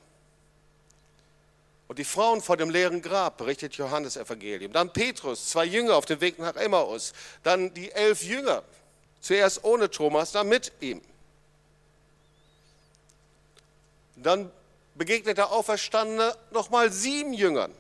Und 1.88 1.97
die 1.97 2.03
Frauen 2.03 2.41
vor 2.41 2.57
dem 2.57 2.69
leeren 2.69 3.01
Grab, 3.01 3.38
berichtet 3.38 3.75
Johannes 3.75 4.17
Evangelium. 4.17 4.73
Dann 4.73 4.91
Petrus, 4.91 5.47
zwei 5.47 5.63
Jünger 5.63 5.95
auf 5.95 6.05
dem 6.05 6.19
Weg 6.19 6.39
nach 6.39 6.57
Emmaus. 6.57 7.13
Dann 7.43 7.73
die 7.73 7.89
elf 7.91 8.21
Jünger, 8.23 8.63
Zuerst 9.21 9.63
ohne 9.63 9.89
Thomas, 9.89 10.31
dann 10.31 10.49
mit 10.49 10.71
ihm. 10.81 11.01
Dann 14.15 14.51
begegnet 14.95 15.38
der 15.38 15.51
Auferstandene 15.51 16.36
nochmal 16.51 16.91
sieben 16.91 17.34
Jüngern 17.34 17.71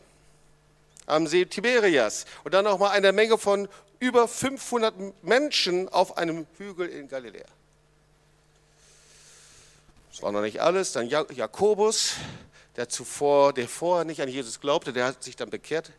am 1.07 1.27
See 1.27 1.45
Tiberias 1.45 2.25
und 2.43 2.53
dann 2.53 2.65
nochmal 2.65 2.91
eine 2.91 3.11
Menge 3.11 3.37
von 3.37 3.67
über 3.99 4.27
500 4.27 5.23
Menschen 5.23 5.89
auf 5.89 6.17
einem 6.17 6.47
Hügel 6.57 6.87
in 6.87 7.07
Galiläa. 7.07 7.45
Das 10.11 10.21
war 10.21 10.31
noch 10.31 10.41
nicht 10.41 10.61
alles. 10.61 10.91
Dann 10.93 11.07
Jakobus, 11.07 12.13
der 12.75 12.89
zuvor, 12.89 13.53
der 13.53 13.67
vorher 13.67 14.05
nicht 14.05 14.21
an 14.21 14.29
Jesus 14.29 14.59
glaubte, 14.59 14.93
der 14.93 15.05
hat 15.05 15.23
sich 15.23 15.35
dann 15.35 15.49
bekehrt 15.49 15.91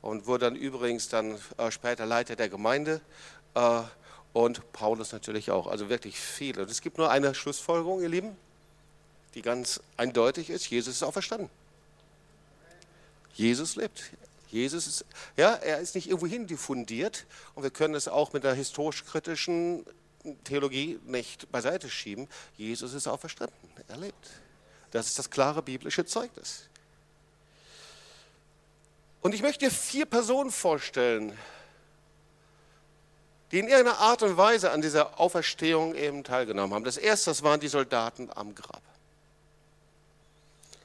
und 0.00 0.26
wurde 0.26 0.46
dann 0.46 0.56
übrigens 0.56 1.08
dann 1.08 1.38
äh, 1.58 1.70
später 1.70 2.06
Leiter 2.06 2.36
der 2.36 2.48
Gemeinde. 2.48 3.00
Und 4.32 4.72
Paulus 4.72 5.12
natürlich 5.12 5.50
auch. 5.50 5.66
Also 5.66 5.88
wirklich 5.88 6.18
viele. 6.18 6.62
Und 6.62 6.70
es 6.70 6.80
gibt 6.80 6.98
nur 6.98 7.10
eine 7.10 7.34
Schlussfolgerung, 7.34 8.02
ihr 8.02 8.08
Lieben, 8.08 8.36
die 9.34 9.42
ganz 9.42 9.80
eindeutig 9.96 10.50
ist. 10.50 10.68
Jesus 10.70 10.96
ist 10.96 11.02
auferstanden. 11.02 11.50
Jesus 13.34 13.76
lebt. 13.76 14.12
Jesus 14.48 14.86
ist, 14.86 15.04
ja, 15.36 15.54
er 15.54 15.78
ist 15.78 15.94
nicht 15.94 16.08
irgendwo 16.08 16.26
hin 16.26 16.46
diffundiert 16.46 17.24
und 17.54 17.62
wir 17.62 17.70
können 17.70 17.94
es 17.94 18.06
auch 18.06 18.34
mit 18.34 18.44
der 18.44 18.52
historisch-kritischen 18.52 19.86
Theologie 20.44 21.00
nicht 21.06 21.50
beiseite 21.50 21.88
schieben. 21.88 22.28
Jesus 22.58 22.92
ist 22.92 23.06
auferstanden. 23.06 23.56
Er 23.88 23.96
lebt. 23.96 24.30
Das 24.90 25.06
ist 25.06 25.18
das 25.18 25.30
klare 25.30 25.62
biblische 25.62 26.04
Zeugnis. 26.04 26.68
Und 29.22 29.34
ich 29.34 29.40
möchte 29.40 29.64
dir 29.64 29.70
vier 29.70 30.04
Personen 30.04 30.50
vorstellen, 30.50 31.36
die 33.52 33.58
in 33.58 33.68
irgendeiner 33.68 33.98
Art 33.98 34.22
und 34.22 34.38
Weise 34.38 34.70
an 34.70 34.80
dieser 34.80 35.20
Auferstehung 35.20 35.94
eben 35.94 36.24
teilgenommen 36.24 36.74
haben. 36.74 36.84
Das 36.84 36.96
erste, 36.96 37.30
das 37.30 37.42
waren 37.42 37.60
die 37.60 37.68
Soldaten 37.68 38.30
am 38.34 38.54
Grab. 38.54 38.80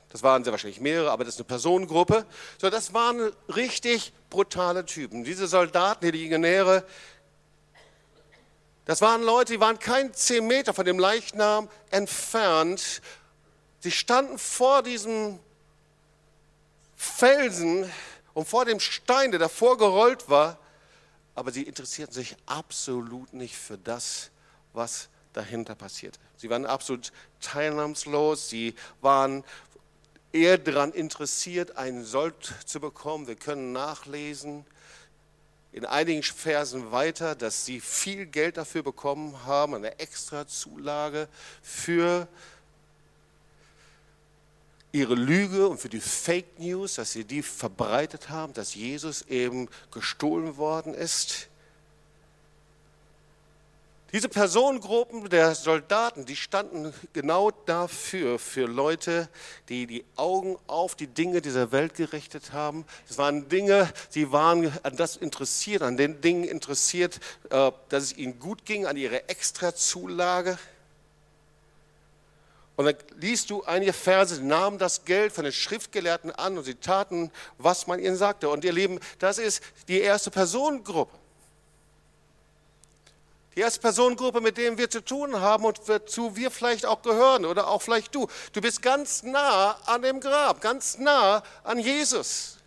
Das 0.10 0.22
waren 0.22 0.44
sehr 0.44 0.52
wahrscheinlich 0.52 0.82
mehrere, 0.82 1.12
aber 1.12 1.24
das 1.24 1.36
ist 1.36 1.40
eine 1.40 1.48
Personengruppe. 1.48 2.26
So, 2.58 2.70
das 2.70 2.94
waren 2.94 3.32
richtig 3.48 4.12
brutale 4.30 4.86
Typen. 4.86 5.24
Diese 5.24 5.48
Soldaten, 5.48 6.06
die 6.06 6.12
Legionäre, 6.12 6.84
das 8.84 9.02
waren 9.02 9.24
Leute, 9.24 9.54
die 9.54 9.60
waren 9.60 9.80
kein 9.80 10.14
zehn 10.14 10.46
Meter 10.46 10.74
von 10.74 10.86
dem 10.86 11.00
Leichnam 11.00 11.70
entfernt. 11.90 13.02
Sie 13.80 13.92
standen 13.92 14.38
vor 14.38 14.84
diesem 14.84 15.40
Felsen 16.96 17.90
und 18.34 18.48
vor 18.48 18.66
dem 18.66 18.80
Stein, 18.82 19.32
der 19.32 19.40
davor 19.40 19.78
gerollt 19.78 20.30
war 20.30 20.58
aber 21.38 21.52
sie 21.52 21.62
interessierten 21.62 22.16
sich 22.16 22.36
absolut 22.48 23.32
nicht 23.32 23.56
für 23.56 23.78
das, 23.78 24.32
was 24.74 25.08
dahinter 25.34 25.76
passierte. 25.76 26.18
Sie 26.36 26.50
waren 26.50 26.66
absolut 26.66 27.12
teilnahmslos, 27.42 28.50
sie 28.50 28.74
waren 29.02 29.44
eher 30.32 30.58
daran 30.58 30.94
interessiert, 30.94 31.78
einen 31.78 32.04
Sold 32.04 32.56
zu 32.66 32.80
bekommen. 32.80 33.28
Wir 33.28 33.36
können 33.36 33.72
nachlesen 33.72 34.66
in 35.72 35.86
einigen 35.86 36.24
Versen 36.24 36.92
weiter, 36.92 37.36
dass 37.36 37.66
sie 37.66 37.82
viel 37.82 38.26
Geld 38.26 38.58
dafür 38.58 38.82
bekommen 38.82 39.46
haben, 39.46 39.76
eine 39.76 40.00
extra 40.00 40.48
Zulage 40.48 41.30
für 41.62 42.28
ihre 44.98 45.16
Lüge 45.16 45.68
und 45.68 45.80
für 45.80 45.90
die 45.90 46.00
Fake 46.00 46.60
News, 46.60 46.96
dass 46.96 47.12
sie 47.12 47.24
die 47.24 47.42
verbreitet 47.42 48.30
haben, 48.30 48.54
dass 48.54 48.76
Jesus 48.76 49.24
eben 49.24 49.70
gestohlen 49.92 50.58
worden 50.58 50.94
ist. 50.94 51.50
Diese 54.14 54.30
Personengruppen 54.30 55.30
der 55.30 55.54
Soldaten, 55.54 56.26
die 56.26 56.38
standen 56.38 56.94
genau 57.12 57.52
dafür, 57.52 58.40
für 58.40 58.66
Leute, 58.66 59.28
die 59.68 59.86
die 59.86 60.06
Augen 60.16 60.58
auf 60.66 60.96
die 60.96 61.08
Dinge 61.08 61.42
dieser 61.42 61.74
Welt 61.74 61.96
gerichtet 61.96 62.54
haben. 62.54 62.86
Es 63.10 63.18
waren 63.18 63.50
Dinge, 63.50 63.92
sie 64.10 64.32
waren 64.32 64.72
an 64.84 64.96
das 64.96 65.18
interessiert, 65.18 65.82
an 65.82 65.98
den 65.98 66.22
Dingen 66.22 66.46
interessiert, 66.46 67.20
äh, 67.50 67.72
dass 67.90 68.04
es 68.04 68.18
ihnen 68.18 68.40
gut 68.40 68.66
ging, 68.66 68.86
an 68.86 68.96
ihre 68.96 69.28
Extrazulage. 69.28 70.58
Und 72.78 72.86
dann 72.86 72.96
liest 73.20 73.50
du 73.50 73.64
einige 73.64 73.92
Verse, 73.92 74.36
sie 74.36 74.44
nahmen 74.44 74.78
das 74.78 75.04
Geld 75.04 75.34
von 75.34 75.44
den 75.44 75.52
Schriftgelehrten 75.52 76.30
an 76.32 76.60
und 76.60 76.64
sie 76.64 76.76
taten, 76.76 77.32
was 77.58 77.88
man 77.88 78.00
ihnen 78.00 78.16
sagte. 78.16 78.50
Und 78.50 78.64
ihr 78.64 78.72
Lieben, 78.72 79.00
das 79.18 79.40
ist 79.40 79.64
die 79.88 80.00
erste 80.00 80.30
Personengruppe. 80.30 81.18
Die 83.56 83.62
erste 83.62 83.80
Personengruppe, 83.80 84.42
mit 84.42 84.58
der 84.58 84.78
wir 84.78 84.92
zu 84.92 85.04
tun 85.04 85.42
haben 85.42 85.66
und 85.66 85.80
wozu 85.88 86.36
wir 86.36 86.52
vielleicht 86.52 86.86
auch 86.86 87.02
gehören 87.02 87.46
oder 87.46 87.68
auch 87.68 87.82
vielleicht 87.82 88.14
du. 88.14 88.28
Du 88.54 88.62
bist 88.62 88.84
ganz 88.84 89.24
nah 89.24 89.72
an 89.88 90.04
dem 90.04 90.20
Grab, 90.20 90.62
ganz 90.62 91.00
nah 91.00 91.42
an 91.64 91.80
Jesus. 91.80 92.58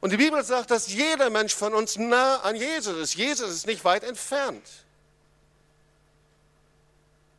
Und 0.00 0.10
die 0.10 0.16
Bibel 0.16 0.42
sagt, 0.42 0.72
dass 0.72 0.92
jeder 0.92 1.30
Mensch 1.30 1.54
von 1.54 1.72
uns 1.72 1.96
nah 1.96 2.38
an 2.38 2.56
Jesus 2.56 2.96
ist. 2.96 3.14
Jesus 3.14 3.48
ist 3.50 3.66
nicht 3.68 3.84
weit 3.84 4.02
entfernt. 4.02 4.64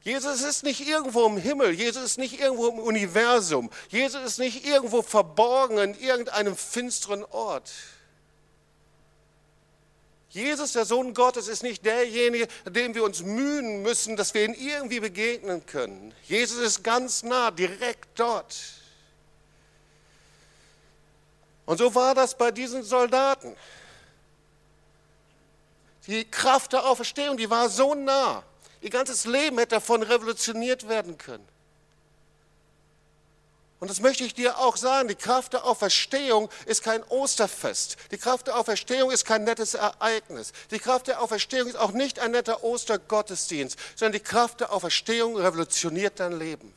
Jesus 0.04 0.42
ist 0.42 0.64
nicht 0.64 0.88
irgendwo 0.88 1.28
im 1.28 1.38
Himmel, 1.38 1.72
Jesus 1.72 2.04
ist 2.04 2.18
nicht 2.18 2.40
irgendwo 2.40 2.70
im 2.70 2.80
Universum, 2.80 3.70
Jesus 3.90 4.24
ist 4.24 4.40
nicht 4.40 4.66
irgendwo 4.66 5.04
verborgen 5.04 5.78
in 5.78 6.00
irgendeinem 6.00 6.58
finsteren 6.58 7.24
Ort. 7.26 7.72
Jesus, 10.32 10.72
der 10.72 10.86
Sohn 10.86 11.14
Gottes, 11.14 11.48
ist 11.48 11.62
nicht 11.62 11.86
derjenige, 11.86 12.48
dem 12.66 12.96
wir 12.96 13.04
uns 13.04 13.22
mühen 13.22 13.84
müssen, 13.84 14.16
dass 14.16 14.34
wir 14.34 14.46
ihn 14.46 14.54
irgendwie 14.54 15.02
begegnen 15.02 15.66
können. 15.66 16.14
Jesus 16.24 16.58
ist 16.58 16.84
ganz 16.84 17.22
nah, 17.22 17.52
direkt 17.52 18.18
dort. 18.18 18.56
Und 21.66 21.78
so 21.78 21.94
war 21.94 22.16
das 22.16 22.36
bei 22.38 22.50
diesen 22.50 22.82
Soldaten. 22.82 23.56
Die 26.08 26.24
Kraft 26.24 26.74
der 26.74 26.86
Auferstehung, 26.86 27.38
die 27.38 27.50
war 27.50 27.70
so 27.70 27.94
nah. 27.94 28.44
Ihr 28.82 28.90
ganzes 28.90 29.26
Leben 29.26 29.58
hätte 29.58 29.76
davon 29.76 30.04
revolutioniert 30.04 30.90
werden 30.90 31.18
können. 31.18 31.48
Und 33.80 33.90
das 33.90 34.00
möchte 34.00 34.24
ich 34.24 34.36
dir 34.36 34.60
auch 34.60 34.78
sagen, 34.78 35.08
die 35.08 35.16
Kraft 35.16 35.54
der 35.54 35.66
Auferstehung 35.66 36.50
ist 36.68 36.84
kein 36.84 37.04
Osterfest. 37.06 37.98
Die 38.12 38.18
Kraft 38.18 38.46
der 38.46 38.56
Auferstehung 38.56 39.10
ist 39.10 39.26
kein 39.26 39.44
nettes 39.44 39.74
Ereignis. 39.74 40.54
Die 40.70 40.78
Kraft 40.78 41.08
der 41.08 41.20
Auferstehung 41.20 41.68
ist 41.68 41.78
auch 41.78 41.92
nicht 41.92 42.20
ein 42.20 42.30
netter 42.30 42.64
Ostergottesdienst, 42.64 43.80
sondern 43.96 44.14
die 44.14 44.20
Kraft 44.20 44.60
der 44.60 44.72
Auferstehung 44.72 45.36
revolutioniert 45.36 46.20
dein 46.20 46.38
Leben. 46.38 46.72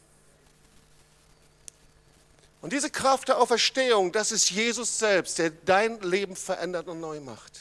Und 2.63 2.73
diese 2.73 2.89
Kraft 2.89 3.29
der 3.29 3.39
Auferstehung, 3.39 4.11
das 4.11 4.33
ist 4.33 4.51
Jesus 4.51 4.99
selbst, 4.99 5.37
der 5.37 5.51
dein 5.51 6.01
Leben 6.01 6.37
verändert 6.37 6.89
und 6.89 7.01
neu 7.01 7.21
macht. 7.21 7.53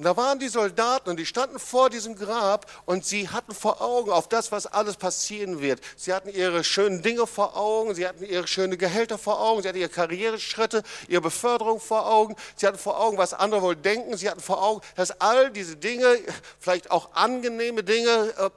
Und 0.00 0.04
da 0.04 0.16
waren 0.16 0.38
die 0.38 0.48
Soldaten 0.48 1.10
und 1.10 1.18
die 1.18 1.26
standen 1.26 1.58
vor 1.58 1.90
diesem 1.90 2.16
Grab 2.16 2.64
und 2.86 3.04
sie 3.04 3.28
hatten 3.28 3.52
vor 3.54 3.82
Augen 3.82 4.10
auf 4.10 4.30
das, 4.30 4.50
was 4.50 4.64
alles 4.64 4.96
passieren 4.96 5.60
wird. 5.60 5.82
Sie 5.94 6.14
hatten 6.14 6.30
ihre 6.30 6.64
schönen 6.64 7.02
Dinge 7.02 7.26
vor 7.26 7.54
Augen, 7.54 7.94
sie 7.94 8.08
hatten 8.08 8.24
ihre 8.24 8.46
schönen 8.46 8.78
Gehälter 8.78 9.18
vor 9.18 9.38
Augen, 9.38 9.60
sie 9.60 9.68
hatten 9.68 9.76
ihre 9.76 9.90
Karriereschritte, 9.90 10.84
ihre 11.06 11.20
Beförderung 11.20 11.80
vor 11.80 12.06
Augen, 12.06 12.34
sie 12.56 12.66
hatten 12.66 12.78
vor 12.78 12.98
Augen, 12.98 13.18
was 13.18 13.34
andere 13.34 13.60
wohl 13.60 13.76
denken, 13.76 14.16
sie 14.16 14.30
hatten 14.30 14.40
vor 14.40 14.62
Augen, 14.62 14.80
dass 14.96 15.10
all 15.20 15.50
diese 15.50 15.76
Dinge, 15.76 16.18
vielleicht 16.58 16.90
auch 16.90 17.14
angenehme 17.14 17.84
Dinge, 17.84 18.32
äh, 18.38 18.48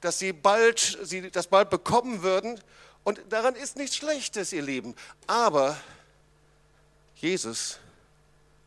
dass 0.00 0.18
sie 0.18 0.32
bald, 0.32 1.00
sie 1.02 1.30
das 1.30 1.48
bald 1.48 1.68
bekommen 1.68 2.22
würden. 2.22 2.58
Und 3.04 3.20
daran 3.28 3.56
ist 3.56 3.76
nichts 3.76 3.96
Schlechtes, 3.96 4.54
ihr 4.54 4.62
Lieben. 4.62 4.94
Aber 5.26 5.76
Jesus 7.16 7.78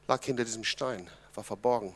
lag 0.07 0.23
hinter 0.23 0.45
diesem 0.45 0.63
Stein 0.63 1.09
war 1.35 1.43
verborgen. 1.43 1.93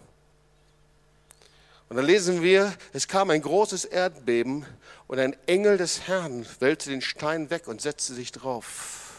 Und 1.89 1.95
dann 1.95 2.06
lesen 2.06 2.43
wir, 2.43 2.73
es 2.93 3.08
kam 3.08 3.32
ein 3.32 3.41
großes 3.41 3.86
Erdbeben 3.86 4.65
und 5.08 5.19
ein 5.19 5.36
Engel 5.47 5.78
des 5.78 6.08
Herrn 6.08 6.45
wälzte 6.60 6.91
den 6.91 7.02
Stein 7.02 7.49
weg 7.49 7.67
und 7.67 7.82
setzte 7.82 8.13
sich 8.13 8.32
drauf. 8.32 9.10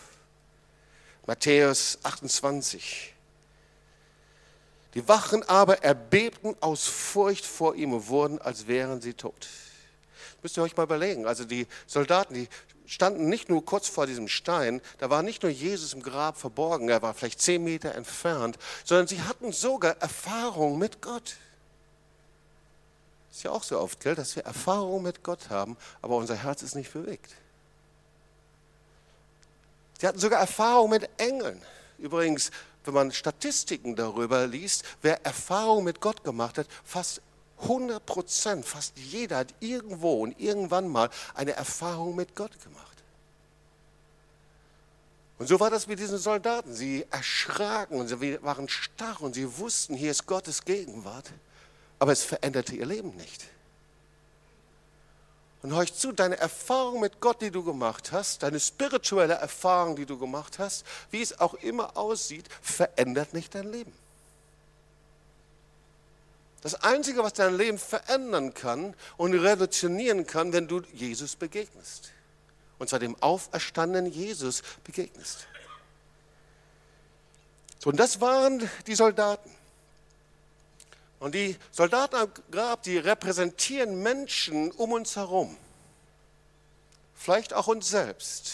Matthäus 1.27 1.99
28. 2.05 3.15
Die 4.95 5.07
Wachen 5.09 5.43
aber 5.45 5.83
erbebten 5.83 6.57
aus 6.61 6.87
Furcht 6.87 7.45
vor 7.45 7.75
ihm 7.75 7.93
und 7.93 8.09
wurden, 8.09 8.41
als 8.41 8.67
wären 8.67 9.01
sie 9.01 9.15
tot. 9.15 9.49
Müsst 10.43 10.57
ihr 10.57 10.63
euch 10.63 10.77
mal 10.77 10.85
überlegen. 10.85 11.27
Also 11.27 11.45
die 11.45 11.67
Soldaten, 11.87 12.35
die 12.35 12.49
standen 12.91 13.29
nicht 13.29 13.49
nur 13.49 13.65
kurz 13.65 13.87
vor 13.87 14.09
diesem 14.09 14.27
Stein, 14.27 14.83
da 14.99 15.11
war 15.11 15.23
nicht 15.23 15.45
nur 15.45 15.53
Jesus 15.53 15.95
im 15.95 16.03
Grab 16.03 16.37
verborgen, 16.37 16.89
er 16.89 17.03
war 17.03 17.15
vielleicht 17.15 17.41
zehn 17.41 17.63
Meter 17.63 17.95
entfernt, 17.95 18.59
sondern 18.85 19.07
sie 19.07 19.23
hatten 19.23 19.53
sogar 19.53 19.97
Erfahrung 19.99 20.77
mit 20.77 21.01
Gott. 21.01 21.37
Ist 23.31 23.45
ja 23.45 23.53
auch 23.53 23.63
so 23.63 23.79
oft, 23.79 24.01
gell, 24.01 24.17
dass 24.17 24.35
wir 24.35 24.45
Erfahrung 24.45 25.05
mit 25.05 25.23
Gott 25.23 25.51
haben, 25.51 25.77
aber 26.03 26.17
unser 26.17 26.35
Herz 26.35 26.63
ist 26.63 26.75
nicht 26.75 26.93
bewegt. 26.93 27.31
Sie 30.01 30.09
hatten 30.09 30.19
sogar 30.19 30.41
Erfahrung 30.41 30.91
mit 30.91 31.09
Engeln. 31.19 31.63
Übrigens, 31.99 32.51
wenn 32.85 32.95
man 32.95 33.13
Statistiken 33.13 33.95
darüber 33.95 34.49
liest, 34.49 34.85
wer 35.01 35.25
Erfahrung 35.25 35.85
mit 35.85 36.01
Gott 36.01 36.25
gemacht 36.25 36.59
hat, 36.59 36.67
fast 36.85 37.23
100 37.63 38.05
Prozent, 38.05 38.65
fast 38.65 38.97
jeder 38.97 39.39
hat 39.39 39.55
irgendwo 39.61 40.23
und 40.23 40.39
irgendwann 40.41 40.89
mal 40.89 41.11
eine 41.35 41.53
Erfahrung 41.53 42.17
mit 42.17 42.35
Gott 42.35 42.53
gemacht. 42.63 42.91
Und 45.39 45.47
so 45.47 45.59
war 45.59 45.71
das 45.71 45.87
mit 45.87 45.99
diesen 45.99 46.19
Soldaten. 46.19 46.75
Sie 46.75 47.07
erschraken 47.11 47.99
und 47.99 48.09
sie 48.09 48.43
waren 48.43 48.69
starr 48.69 49.23
und 49.23 49.35
sie 49.35 49.59
wussten, 49.59 49.95
hier 49.95 50.11
ist 50.11 50.27
Gottes 50.27 50.65
Gegenwart, 50.65 51.33
aber 51.99 52.13
es 52.13 52.23
veränderte 52.23 52.77
ihr 52.77 52.85
Leben 52.85 53.17
nicht. 53.17 53.47
Und 55.63 55.75
hör 55.75 55.87
zu, 55.87 56.13
deine 56.13 56.39
Erfahrung 56.39 57.01
mit 57.01 57.21
Gott, 57.21 57.43
die 57.43 57.51
du 57.51 57.63
gemacht 57.63 58.13
hast, 58.13 58.43
deine 58.43 58.61
spirituelle 58.61 59.35
Erfahrung, 59.35 59.97
die 59.97 60.07
du 60.07 60.19
gemacht 60.19 60.59
hast, 60.59 60.85
wie 61.11 61.21
es 61.21 61.39
auch 61.39 61.55
immer 61.55 61.97
aussieht, 61.97 62.47
verändert 62.63 63.35
nicht 63.35 63.55
dein 63.55 63.71
Leben. 63.71 63.93
Das 66.63 66.75
Einzige, 66.75 67.23
was 67.23 67.33
dein 67.33 67.57
Leben 67.57 67.79
verändern 67.79 68.53
kann 68.53 68.95
und 69.17 69.33
revolutionieren 69.33 70.27
kann, 70.27 70.53
wenn 70.53 70.69
du 70.69 70.83
Jesus 70.93 71.37
begegnest. 71.37 72.13
Und 72.79 72.89
zwar 72.89 72.99
dem 72.99 73.21
auferstandenen 73.23 74.13
Jesus 74.13 74.63
begegnest. 74.85 75.47
So, 77.79 77.91
und 77.91 77.97
das 77.97 78.21
waren 78.21 78.69
die 78.87 78.95
Soldaten. 78.95 79.51
Und 81.19 81.35
die 81.35 81.57
Soldaten 81.71 82.17
am 82.17 82.31
Grab, 82.51 82.83
die 82.83 82.99
repräsentieren 82.99 84.03
Menschen 84.03 84.71
um 84.73 84.93
uns 84.93 85.17
herum. 85.17 85.57
Vielleicht 87.15 87.53
auch 87.53 87.67
uns 87.67 87.89
selbst. 87.89 88.53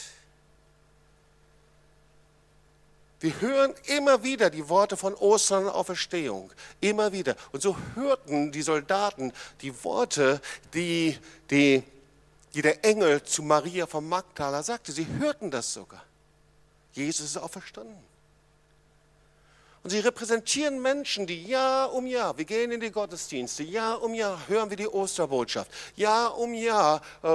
Wir 3.20 3.40
hören 3.40 3.74
immer 3.86 4.22
wieder 4.22 4.50
die 4.50 4.68
Worte 4.68 4.96
von 4.96 5.14
Ostern 5.14 5.64
und 5.64 5.70
Auferstehung. 5.70 6.52
Immer 6.80 7.12
wieder. 7.12 7.34
Und 7.52 7.62
so 7.62 7.76
hörten 7.94 8.52
die 8.52 8.62
Soldaten 8.62 9.32
die 9.62 9.84
Worte, 9.84 10.40
die, 10.74 11.18
die, 11.50 11.82
die 12.52 12.62
der 12.62 12.84
Engel 12.84 13.22
zu 13.22 13.42
Maria 13.42 13.86
von 13.86 14.06
Magdala 14.06 14.62
sagte. 14.62 14.92
Sie 14.92 15.06
hörten 15.18 15.50
das 15.50 15.72
sogar. 15.72 16.04
Jesus 16.92 17.26
ist 17.26 17.36
auferstanden. 17.38 17.96
Und 19.82 19.90
sie 19.90 20.00
repräsentieren 20.00 20.82
Menschen, 20.82 21.28
die 21.28 21.44
Jahr 21.46 21.94
um 21.94 22.06
Jahr, 22.08 22.36
wir 22.36 22.44
gehen 22.44 22.72
in 22.72 22.80
die 22.80 22.90
Gottesdienste, 22.90 23.62
Jahr 23.62 24.02
um 24.02 24.14
Jahr 24.14 24.36
hören 24.48 24.68
wir 24.68 24.76
die 24.76 24.88
Osterbotschaft, 24.88 25.70
Jahr 25.94 26.36
um 26.36 26.54
Jahr 26.54 27.00
äh, 27.22 27.28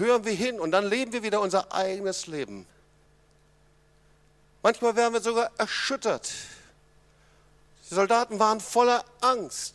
hören 0.00 0.24
wir 0.24 0.32
hin 0.32 0.58
und 0.58 0.72
dann 0.72 0.88
leben 0.88 1.12
wir 1.12 1.22
wieder 1.22 1.40
unser 1.40 1.72
eigenes 1.72 2.26
Leben. 2.26 2.66
Manchmal 4.62 4.94
werden 4.96 5.12
wir 5.12 5.20
sogar 5.20 5.50
erschüttert. 5.58 6.32
Die 7.90 7.94
Soldaten 7.94 8.38
waren 8.38 8.60
voller 8.60 9.04
Angst. 9.20 9.74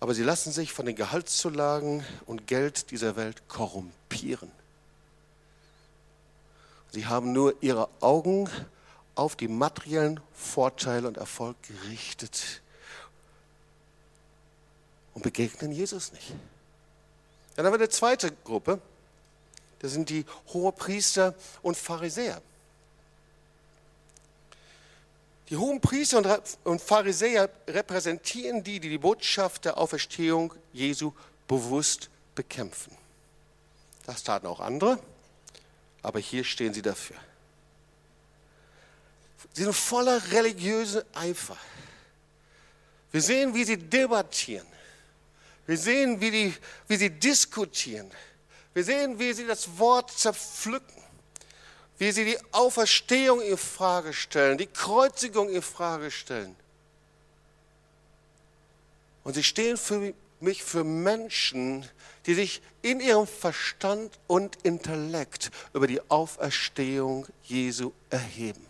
Aber 0.00 0.14
sie 0.14 0.22
lassen 0.22 0.52
sich 0.52 0.72
von 0.72 0.86
den 0.86 0.96
Gehaltszulagen 0.96 2.04
und 2.26 2.46
Geld 2.46 2.90
dieser 2.90 3.16
Welt 3.16 3.48
korrumpieren. 3.48 4.50
Sie 6.90 7.06
haben 7.06 7.32
nur 7.32 7.54
ihre 7.62 7.88
Augen 8.00 8.48
auf 9.14 9.36
die 9.36 9.48
materiellen 9.48 10.20
Vorteile 10.32 11.08
und 11.08 11.16
Erfolg 11.16 11.56
gerichtet 11.62 12.62
und 15.14 15.22
begegnen 15.22 15.72
Jesus 15.72 16.12
nicht. 16.12 16.32
Dann 17.56 17.66
haben 17.66 17.72
wir 17.72 17.80
eine 17.80 17.88
zweite 17.88 18.30
Gruppe, 18.44 18.80
das 19.80 19.92
sind 19.92 20.08
die 20.10 20.24
Hohepriester 20.52 21.34
und 21.62 21.76
Pharisäer. 21.76 22.42
Die 25.48 25.56
hohen 25.56 25.80
Priester 25.80 26.42
und 26.64 26.82
Pharisäer 26.82 27.48
repräsentieren 27.66 28.62
die, 28.62 28.80
die 28.80 28.90
die 28.90 28.98
Botschaft 28.98 29.64
der 29.64 29.78
Auferstehung 29.78 30.52
Jesu 30.72 31.12
bewusst 31.46 32.10
bekämpfen. 32.34 32.94
Das 34.04 34.22
taten 34.22 34.46
auch 34.46 34.60
andere, 34.60 34.98
aber 36.02 36.18
hier 36.18 36.44
stehen 36.44 36.74
sie 36.74 36.82
dafür. 36.82 37.16
Sie 39.54 39.64
sind 39.64 39.74
voller 39.74 40.20
religiöser 40.32 41.04
Eifer. 41.14 41.56
Wir 43.10 43.22
sehen, 43.22 43.54
wie 43.54 43.64
sie 43.64 43.78
debattieren. 43.78 44.66
Wir 45.66 45.78
sehen, 45.78 46.20
wie, 46.20 46.30
die, 46.30 46.54
wie 46.88 46.96
sie 46.96 47.10
diskutieren. 47.10 48.10
Wir 48.78 48.84
sehen, 48.84 49.18
wie 49.18 49.32
sie 49.32 49.44
das 49.44 49.76
Wort 49.76 50.08
zerpflücken 50.12 51.02
wie 51.98 52.12
sie 52.12 52.24
die 52.24 52.38
Auferstehung 52.52 53.40
in 53.40 53.56
Frage 53.56 54.12
stellen, 54.12 54.56
die 54.56 54.68
Kreuzigung 54.68 55.48
in 55.48 55.62
Frage 55.62 56.12
stellen. 56.12 56.54
Und 59.24 59.34
sie 59.34 59.42
stehen 59.42 59.76
für 59.76 60.14
mich 60.38 60.62
für 60.62 60.84
Menschen, 60.84 61.88
die 62.26 62.34
sich 62.34 62.62
in 62.80 63.00
ihrem 63.00 63.26
Verstand 63.26 64.16
und 64.28 64.54
Intellekt 64.62 65.50
über 65.72 65.88
die 65.88 66.00
Auferstehung 66.08 67.26
Jesu 67.42 67.90
erheben. 68.10 68.64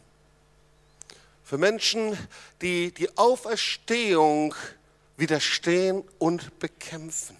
Für 1.44 1.58
Menschen, 1.58 2.16
die 2.62 2.92
die 2.92 3.14
Auferstehung 3.18 4.54
widerstehen 5.18 6.02
und 6.18 6.58
bekämpfen, 6.60 7.36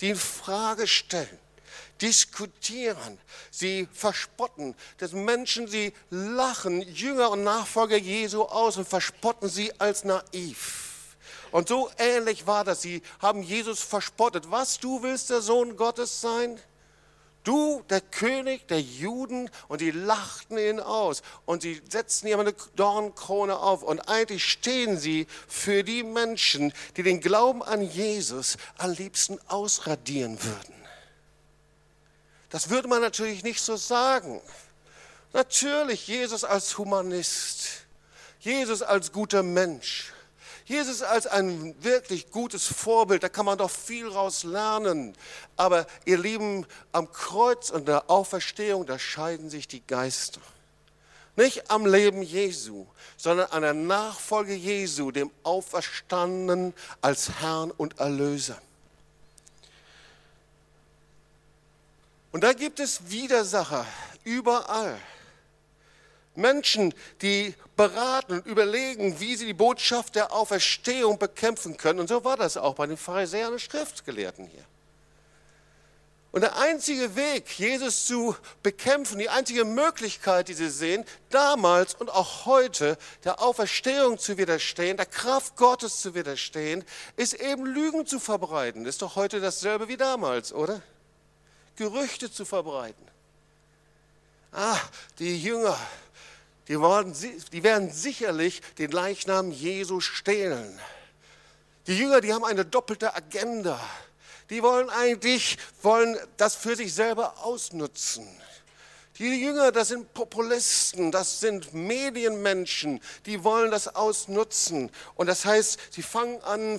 die 0.00 0.10
in 0.10 0.16
Frage 0.16 0.86
stellen 0.86 1.45
diskutieren, 2.00 3.18
sie 3.50 3.88
verspotten, 3.92 4.74
dass 4.98 5.12
Menschen 5.12 5.68
sie 5.68 5.92
lachen, 6.10 6.82
Jünger 6.82 7.30
und 7.30 7.44
Nachfolger 7.44 7.96
Jesu 7.96 8.42
aus 8.42 8.76
und 8.76 8.88
verspotten 8.88 9.48
sie 9.48 9.72
als 9.80 10.04
naiv. 10.04 11.16
Und 11.52 11.68
so 11.68 11.90
ähnlich 11.98 12.46
war 12.46 12.64
das. 12.64 12.82
Sie 12.82 13.02
haben 13.20 13.42
Jesus 13.42 13.80
verspottet. 13.80 14.50
Was, 14.50 14.78
du 14.78 15.02
willst 15.02 15.30
der 15.30 15.40
Sohn 15.40 15.76
Gottes 15.76 16.20
sein? 16.20 16.60
Du, 17.44 17.84
der 17.88 18.00
König 18.00 18.66
der 18.66 18.80
Juden, 18.80 19.48
und 19.68 19.78
sie 19.78 19.92
lachten 19.92 20.58
ihn 20.58 20.80
aus 20.80 21.22
und 21.44 21.62
sie 21.62 21.80
setzten 21.88 22.26
ihm 22.26 22.40
eine 22.40 22.54
Dornkrone 22.74 23.56
auf. 23.56 23.84
Und 23.84 24.00
eigentlich 24.08 24.44
stehen 24.44 24.98
sie 24.98 25.28
für 25.46 25.84
die 25.84 26.02
Menschen, 26.02 26.72
die 26.96 27.04
den 27.04 27.20
Glauben 27.20 27.62
an 27.62 27.82
Jesus 27.82 28.56
am 28.78 28.90
liebsten 28.90 29.38
ausradieren 29.46 30.42
würden. 30.42 30.85
Das 32.50 32.70
würde 32.70 32.88
man 32.88 33.00
natürlich 33.00 33.42
nicht 33.42 33.60
so 33.60 33.76
sagen. 33.76 34.40
Natürlich 35.32 36.06
Jesus 36.06 36.44
als 36.44 36.78
Humanist, 36.78 37.86
Jesus 38.38 38.82
als 38.82 39.12
guter 39.12 39.42
Mensch, 39.42 40.12
Jesus 40.64 41.02
als 41.02 41.26
ein 41.26 41.76
wirklich 41.82 42.30
gutes 42.30 42.66
Vorbild, 42.66 43.22
da 43.22 43.28
kann 43.28 43.46
man 43.46 43.58
doch 43.58 43.70
viel 43.70 44.08
raus 44.08 44.42
lernen. 44.42 45.16
Aber 45.56 45.86
ihr 46.04 46.18
Lieben, 46.18 46.66
am 46.90 47.10
Kreuz 47.12 47.70
und 47.70 47.86
der 47.86 48.10
Auferstehung, 48.10 48.84
da 48.84 48.98
scheiden 48.98 49.48
sich 49.48 49.68
die 49.68 49.86
Geister. 49.86 50.40
Nicht 51.36 51.70
am 51.70 51.86
Leben 51.86 52.22
Jesu, 52.22 52.86
sondern 53.16 53.50
an 53.50 53.62
der 53.62 53.74
Nachfolge 53.74 54.54
Jesu, 54.54 55.10
dem 55.10 55.30
Auferstandenen 55.42 56.74
als 57.00 57.40
Herrn 57.40 57.70
und 57.70 58.00
Erlöser. 58.00 58.60
Und 62.36 62.42
da 62.42 62.52
gibt 62.52 62.80
es 62.80 63.08
Widersacher 63.08 63.86
überall. 64.22 65.00
Menschen, 66.34 66.92
die 67.22 67.54
beraten 67.78 68.32
und 68.32 68.46
überlegen, 68.46 69.18
wie 69.20 69.36
sie 69.36 69.46
die 69.46 69.54
Botschaft 69.54 70.16
der 70.16 70.34
Auferstehung 70.34 71.18
bekämpfen 71.18 71.78
können. 71.78 71.98
Und 71.98 72.10
so 72.10 72.24
war 72.24 72.36
das 72.36 72.58
auch 72.58 72.74
bei 72.74 72.86
den 72.86 72.98
Pharisäern 72.98 73.54
und 73.54 73.62
Schriftgelehrten 73.62 74.48
hier. 74.48 74.64
Und 76.30 76.42
der 76.42 76.58
einzige 76.58 77.16
Weg, 77.16 77.48
Jesus 77.58 78.04
zu 78.04 78.36
bekämpfen, 78.62 79.18
die 79.18 79.30
einzige 79.30 79.64
Möglichkeit, 79.64 80.48
die 80.48 80.52
sie 80.52 80.68
sehen, 80.68 81.06
damals 81.30 81.94
und 81.94 82.10
auch 82.10 82.44
heute, 82.44 82.98
der 83.24 83.40
Auferstehung 83.40 84.18
zu 84.18 84.36
widerstehen, 84.36 84.98
der 84.98 85.06
Kraft 85.06 85.56
Gottes 85.56 86.02
zu 86.02 86.14
widerstehen, 86.14 86.84
ist 87.16 87.32
eben 87.32 87.64
Lügen 87.64 88.04
zu 88.04 88.20
verbreiten. 88.20 88.84
Ist 88.84 89.00
doch 89.00 89.16
heute 89.16 89.40
dasselbe 89.40 89.88
wie 89.88 89.96
damals, 89.96 90.52
oder? 90.52 90.82
Gerüchte 91.76 92.30
zu 92.30 92.44
verbreiten. 92.44 93.06
Ah, 94.52 94.78
die 95.18 95.40
Jünger, 95.40 95.78
die, 96.68 96.80
wollen, 96.80 97.14
die 97.52 97.62
werden 97.62 97.92
sicherlich 97.92 98.62
den 98.78 98.90
Leichnam 98.90 99.50
Jesu 99.50 100.00
stehlen. 100.00 100.80
Die 101.86 101.96
Jünger, 101.96 102.20
die 102.20 102.32
haben 102.32 102.44
eine 102.44 102.64
doppelte 102.64 103.14
Agenda. 103.14 103.78
Die 104.50 104.62
wollen 104.62 104.90
eigentlich, 104.90 105.58
wollen 105.82 106.16
das 106.36 106.54
für 106.54 106.76
sich 106.76 106.94
selber 106.94 107.44
ausnutzen. 107.44 108.26
Die 109.18 109.40
Jünger, 109.40 109.72
das 109.72 109.88
sind 109.88 110.12
Populisten, 110.12 111.10
das 111.10 111.40
sind 111.40 111.72
Medienmenschen, 111.72 113.00
die 113.24 113.42
wollen 113.44 113.70
das 113.70 113.94
ausnutzen. 113.94 114.90
Und 115.14 115.26
das 115.26 115.44
heißt, 115.44 115.78
sie 115.90 116.02
fangen 116.02 116.42
an, 116.42 116.78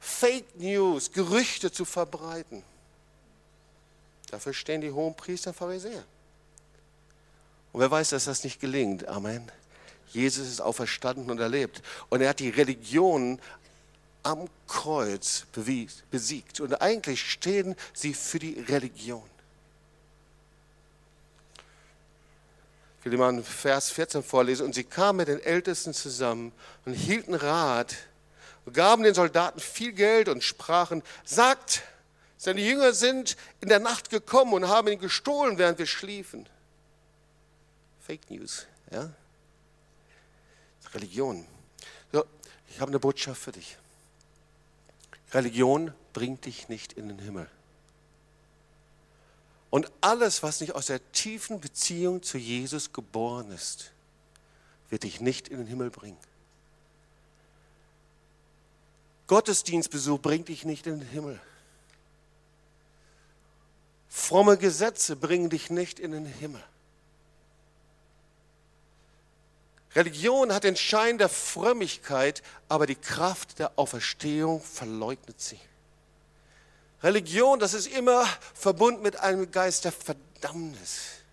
Fake 0.00 0.56
News, 0.56 1.10
Gerüchte 1.10 1.72
zu 1.72 1.84
verbreiten. 1.84 2.62
Dafür 4.34 4.52
stehen 4.52 4.80
die 4.80 4.90
hohen 4.90 5.14
Priester 5.14 5.50
und 5.50 5.56
Pharisäer. 5.56 6.02
Und 7.72 7.80
wer 7.80 7.88
weiß, 7.88 8.10
dass 8.10 8.24
das 8.24 8.42
nicht 8.42 8.58
gelingt. 8.58 9.06
Amen. 9.06 9.48
Jesus 10.08 10.48
ist 10.48 10.60
auferstanden 10.60 11.30
und 11.30 11.38
erlebt. 11.38 11.82
Und 12.08 12.20
er 12.20 12.30
hat 12.30 12.40
die 12.40 12.48
Religion 12.50 13.38
am 14.24 14.48
Kreuz 14.66 15.46
besiegt. 16.10 16.58
Und 16.58 16.74
eigentlich 16.82 17.30
stehen 17.30 17.76
sie 17.92 18.12
für 18.12 18.40
die 18.40 18.58
Religion. 18.58 19.22
Ich 23.04 23.04
will 23.04 23.16
mal 23.16 23.40
Vers 23.44 23.92
14 23.92 24.24
vorlesen. 24.24 24.66
Und 24.66 24.74
sie 24.74 24.82
kamen 24.82 25.18
mit 25.18 25.28
den 25.28 25.38
Ältesten 25.38 25.94
zusammen 25.94 26.50
und 26.86 26.94
hielten 26.94 27.34
Rat 27.34 27.94
gaben 28.72 29.04
den 29.04 29.14
Soldaten 29.14 29.60
viel 29.60 29.92
Geld 29.92 30.28
und 30.28 30.42
sprachen, 30.42 31.04
sagt, 31.24 31.84
seine 32.36 32.60
Jünger 32.60 32.92
sind 32.92 33.36
in 33.60 33.68
der 33.68 33.78
Nacht 33.80 34.10
gekommen 34.10 34.52
und 34.52 34.68
haben 34.68 34.88
ihn 34.88 34.98
gestohlen, 34.98 35.58
während 35.58 35.78
wir 35.78 35.86
schliefen. 35.86 36.48
Fake 38.00 38.30
News, 38.30 38.66
ja? 38.90 39.10
Religion. 40.92 41.46
So, 42.12 42.24
ich 42.68 42.80
habe 42.80 42.90
eine 42.90 43.00
Botschaft 43.00 43.40
für 43.40 43.52
dich. 43.52 43.76
Religion 45.32 45.92
bringt 46.12 46.44
dich 46.44 46.68
nicht 46.68 46.92
in 46.92 47.08
den 47.08 47.18
Himmel. 47.18 47.48
Und 49.70 49.90
alles, 50.00 50.44
was 50.44 50.60
nicht 50.60 50.76
aus 50.76 50.86
der 50.86 51.00
tiefen 51.10 51.60
Beziehung 51.60 52.22
zu 52.22 52.38
Jesus 52.38 52.92
geboren 52.92 53.50
ist, 53.50 53.90
wird 54.88 55.02
dich 55.02 55.20
nicht 55.20 55.48
in 55.48 55.58
den 55.58 55.66
Himmel 55.66 55.90
bringen. 55.90 56.18
Gottesdienstbesuch 59.26 60.20
bringt 60.20 60.48
dich 60.48 60.64
nicht 60.64 60.86
in 60.86 61.00
den 61.00 61.08
Himmel. 61.08 61.40
Fromme 64.16 64.56
Gesetze 64.56 65.16
bringen 65.16 65.50
dich 65.50 65.70
nicht 65.70 65.98
in 65.98 66.12
den 66.12 66.24
Himmel. 66.24 66.62
Religion 69.96 70.54
hat 70.54 70.62
den 70.62 70.76
Schein 70.76 71.18
der 71.18 71.28
Frömmigkeit, 71.28 72.44
aber 72.68 72.86
die 72.86 72.94
Kraft 72.94 73.58
der 73.58 73.72
Auferstehung 73.76 74.62
verleugnet 74.62 75.40
sie. 75.40 75.58
Religion, 77.02 77.58
das 77.58 77.74
ist 77.74 77.88
immer 77.88 78.24
verbunden 78.54 79.02
mit 79.02 79.16
einem 79.16 79.50
Geist 79.50 79.84
der 79.84 79.92
Verdammnis. 79.92 81.24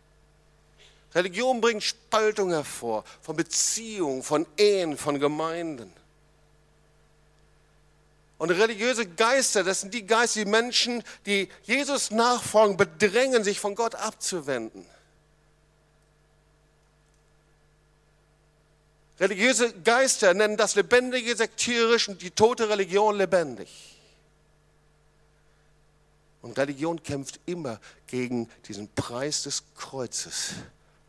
Religion 1.14 1.62
bringt 1.62 1.84
Spaltung 1.84 2.50
hervor 2.50 3.04
von 3.22 3.36
Beziehungen, 3.36 4.24
von 4.24 4.48
Ehen, 4.58 4.98
von 4.98 5.20
Gemeinden. 5.20 5.94
Und 8.42 8.50
religiöse 8.50 9.06
Geister, 9.06 9.64
das 9.64 9.82
sind 9.82 9.94
die 9.94 10.08
Geister, 10.08 10.44
die 10.44 10.50
Menschen, 10.50 11.04
die 11.28 11.48
Jesus 11.62 12.10
nachfolgen, 12.10 12.76
bedrängen, 12.76 13.44
sich 13.44 13.60
von 13.60 13.76
Gott 13.76 13.94
abzuwenden. 13.94 14.84
Religiöse 19.20 19.72
Geister 19.84 20.34
nennen 20.34 20.58
das 20.58 20.74
Lebendige 20.74 21.36
sektierisch 21.36 22.10
und 22.10 22.24
die 22.24 22.32
tote 22.32 22.68
Religion 22.68 23.16
lebendig. 23.16 24.00
Und 26.42 26.58
Religion 26.58 27.04
kämpft 27.04 27.40
immer 27.46 27.80
gegen 28.08 28.50
diesen 28.68 28.92
Preis 28.96 29.44
des 29.44 29.62
Kreuzes, 29.76 30.54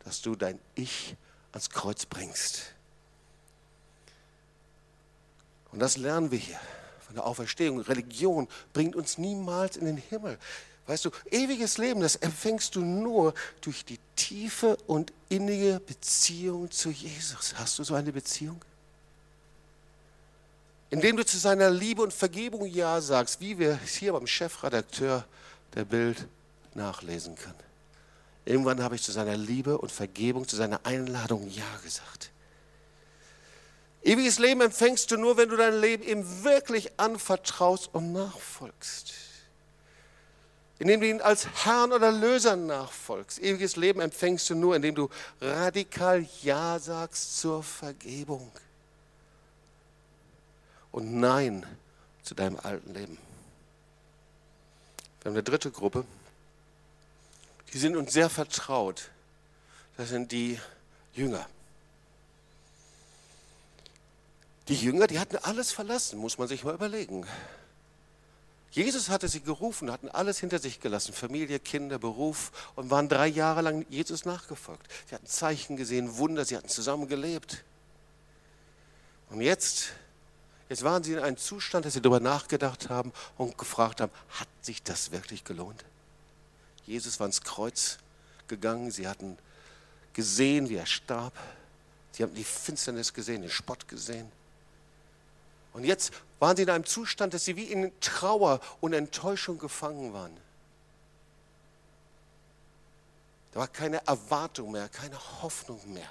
dass 0.05 0.21
du 0.21 0.35
dein 0.35 0.59
Ich 0.75 1.15
ans 1.51 1.71
Kreuz 1.71 2.05
bringst. 2.05 2.75
Und 5.71 5.79
das 5.79 5.97
lernen 5.97 6.29
wir 6.29 6.37
hier 6.37 6.59
der 7.15 7.25
Auferstehung. 7.25 7.79
Religion 7.79 8.47
bringt 8.73 8.95
uns 8.95 9.17
niemals 9.17 9.77
in 9.77 9.85
den 9.85 9.97
Himmel. 9.97 10.37
Weißt 10.85 11.05
du, 11.05 11.11
ewiges 11.31 11.77
Leben, 11.77 12.01
das 12.01 12.17
empfängst 12.17 12.75
du 12.75 12.81
nur 12.81 13.33
durch 13.61 13.85
die 13.85 13.99
tiefe 14.15 14.75
und 14.87 15.13
innige 15.29 15.79
Beziehung 15.79 16.69
zu 16.71 16.89
Jesus. 16.89 17.55
Hast 17.55 17.79
du 17.79 17.83
so 17.83 17.95
eine 17.95 18.11
Beziehung? 18.11 18.59
Indem 20.89 21.15
du 21.17 21.25
zu 21.25 21.37
seiner 21.37 21.69
Liebe 21.69 22.01
und 22.01 22.13
Vergebung 22.13 22.65
Ja 22.65 22.99
sagst, 22.99 23.39
wie 23.39 23.57
wir 23.57 23.79
es 23.83 23.95
hier 23.95 24.13
beim 24.13 24.27
Chefredakteur 24.27 25.25
der 25.73 25.85
Bild 25.85 26.27
nachlesen 26.75 27.35
können. 27.35 27.55
Irgendwann 28.45 28.83
habe 28.83 28.95
ich 28.95 29.03
zu 29.03 29.13
seiner 29.13 29.37
Liebe 29.37 29.77
und 29.77 29.91
Vergebung, 29.91 30.47
zu 30.47 30.57
seiner 30.57 30.85
Einladung 30.85 31.49
Ja 31.49 31.77
gesagt. 31.83 32.32
Ewiges 34.03 34.39
Leben 34.39 34.61
empfängst 34.61 35.09
du 35.11 35.17
nur, 35.17 35.37
wenn 35.37 35.49
du 35.49 35.55
dein 35.55 35.79
Leben 35.79 36.03
ihm 36.03 36.43
wirklich 36.43 36.91
anvertraust 36.99 37.89
und 37.93 38.11
nachfolgst 38.11 39.13
indem 40.83 40.99
du 40.99 41.07
ihn 41.07 41.21
als 41.21 41.47
Herrn 41.63 41.93
oder 41.93 42.11
Löser 42.11 42.57
nachfolgst. 42.57 43.39
Ewiges 43.39 43.77
Leben 43.77 44.01
empfängst 44.01 44.49
du 44.49 44.55
nur, 44.55 44.75
indem 44.75 44.95
du 44.95 45.09
radikal 45.39 46.27
Ja 46.41 46.77
sagst 46.77 47.39
zur 47.39 47.63
Vergebung 47.63 48.51
und 50.91 51.13
Nein 51.21 51.65
zu 52.23 52.35
deinem 52.35 52.59
alten 52.61 52.93
Leben. 52.93 53.17
Wir 55.21 55.29
haben 55.29 55.35
eine 55.35 55.43
dritte 55.43 55.71
Gruppe, 55.71 56.03
die 57.71 57.77
sind 57.77 57.95
uns 57.95 58.11
sehr 58.11 58.29
vertraut. 58.29 59.09
Das 59.95 60.09
sind 60.09 60.33
die 60.33 60.59
Jünger. 61.13 61.47
Die 64.67 64.75
Jünger, 64.75 65.07
die 65.07 65.19
hatten 65.19 65.37
alles 65.37 65.71
verlassen, 65.71 66.19
muss 66.19 66.37
man 66.37 66.47
sich 66.47 66.63
mal 66.63 66.73
überlegen. 66.73 67.25
Jesus 68.71 69.09
hatte 69.09 69.27
sie 69.27 69.41
gerufen, 69.41 69.91
hatten 69.91 70.09
alles 70.09 70.39
hinter 70.39 70.57
sich 70.57 70.79
gelassen, 70.79 71.13
Familie, 71.13 71.59
Kinder, 71.59 71.99
Beruf 71.99 72.51
und 72.75 72.89
waren 72.89 73.07
drei 73.07 73.27
Jahre 73.27 73.61
lang 73.61 73.85
Jesus 73.89 74.25
nachgefolgt. 74.25 74.87
Sie 75.07 75.13
hatten 75.13 75.27
Zeichen 75.27 75.77
gesehen, 75.77 76.17
Wunder, 76.17 76.43
sie 76.43 76.57
hatten 76.57 76.69
zusammen 76.69 77.07
gelebt. 77.07 77.63
Und 79.29 79.41
jetzt, 79.41 79.89
jetzt 80.69 80.83
waren 80.83 81.03
sie 81.03 81.13
in 81.13 81.19
einem 81.19 81.37
Zustand, 81.37 81.85
dass 81.85 81.93
sie 81.93 82.01
darüber 82.01 82.19
nachgedacht 82.19 82.89
haben 82.89 83.13
und 83.37 83.59
gefragt 83.59 84.01
haben, 84.01 84.11
hat 84.39 84.47
sich 84.61 84.81
das 84.81 85.11
wirklich 85.11 85.43
gelohnt? 85.43 85.85
Jesus 86.87 87.19
war 87.19 87.27
ins 87.27 87.41
Kreuz 87.41 87.99
gegangen, 88.47 88.89
sie 88.89 89.07
hatten 89.07 89.37
gesehen, 90.13 90.69
wie 90.69 90.75
er 90.75 90.87
starb. 90.87 91.33
Sie 92.11 92.23
haben 92.23 92.33
die 92.33 92.43
Finsternis 92.43 93.13
gesehen, 93.13 93.41
den 93.41 93.51
Spott 93.51 93.87
gesehen. 93.87 94.31
Und 95.73 95.83
jetzt 95.83 96.13
waren 96.39 96.55
sie 96.55 96.63
in 96.63 96.69
einem 96.69 96.85
Zustand, 96.85 97.33
dass 97.33 97.45
sie 97.45 97.55
wie 97.55 97.65
in 97.65 97.91
Trauer 97.99 98.59
und 98.79 98.93
Enttäuschung 98.93 99.57
gefangen 99.57 100.13
waren. 100.13 100.35
Da 103.53 103.59
war 103.61 103.67
keine 103.67 104.05
Erwartung 104.07 104.71
mehr, 104.71 104.89
keine 104.89 105.17
Hoffnung 105.41 105.79
mehr. 105.93 106.09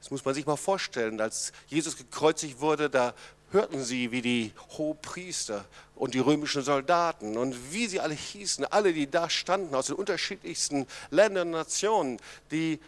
Das 0.00 0.10
muss 0.10 0.24
man 0.24 0.34
sich 0.34 0.46
mal 0.46 0.56
vorstellen. 0.56 1.20
Als 1.20 1.52
Jesus 1.68 1.96
gekreuzigt 1.96 2.60
wurde, 2.60 2.88
da 2.88 3.14
hörten 3.50 3.82
sie, 3.82 4.12
wie 4.12 4.22
die 4.22 4.52
Hohepriester 4.78 5.64
und 5.96 6.14
die 6.14 6.20
römischen 6.20 6.62
Soldaten 6.62 7.36
und 7.36 7.72
wie 7.72 7.86
sie 7.86 8.00
alle 8.00 8.14
hießen, 8.14 8.64
alle, 8.66 8.92
die 8.92 9.10
da 9.10 9.28
standen 9.28 9.74
aus 9.74 9.88
den 9.88 9.96
unterschiedlichsten 9.96 10.86
Ländern 11.10 11.48
und 11.48 11.54
Nationen, 11.54 12.20
die 12.50 12.78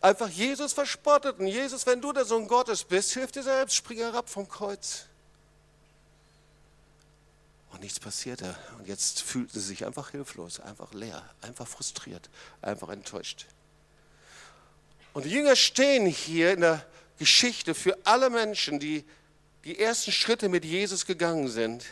einfach 0.00 0.28
Jesus 0.28 0.72
verspotteten. 0.72 1.46
Jesus, 1.46 1.86
wenn 1.86 2.00
du 2.00 2.12
der 2.12 2.24
Sohn 2.24 2.48
Gottes 2.48 2.84
bist, 2.84 3.12
hilf 3.12 3.32
dir 3.32 3.42
selbst, 3.42 3.76
spring 3.76 3.98
herab 3.98 4.28
vom 4.28 4.48
Kreuz. 4.48 5.04
Und 7.72 7.82
nichts 7.82 8.00
passierte. 8.00 8.56
Und 8.78 8.88
jetzt 8.88 9.22
fühlten 9.22 9.60
sie 9.60 9.66
sich 9.66 9.84
einfach 9.84 10.10
hilflos, 10.10 10.60
einfach 10.60 10.92
leer, 10.94 11.22
einfach 11.42 11.66
frustriert, 11.66 12.30
einfach 12.62 12.88
enttäuscht. 12.88 13.46
Und 15.12 15.24
die 15.24 15.30
Jünger 15.30 15.56
stehen 15.56 16.06
hier 16.06 16.52
in 16.52 16.60
der 16.60 16.84
Geschichte 17.18 17.74
für 17.74 17.98
alle 18.04 18.30
Menschen, 18.30 18.78
die 18.78 19.04
die 19.64 19.78
ersten 19.78 20.12
Schritte 20.12 20.48
mit 20.48 20.64
Jesus 20.64 21.04
gegangen 21.04 21.48
sind. 21.48 21.84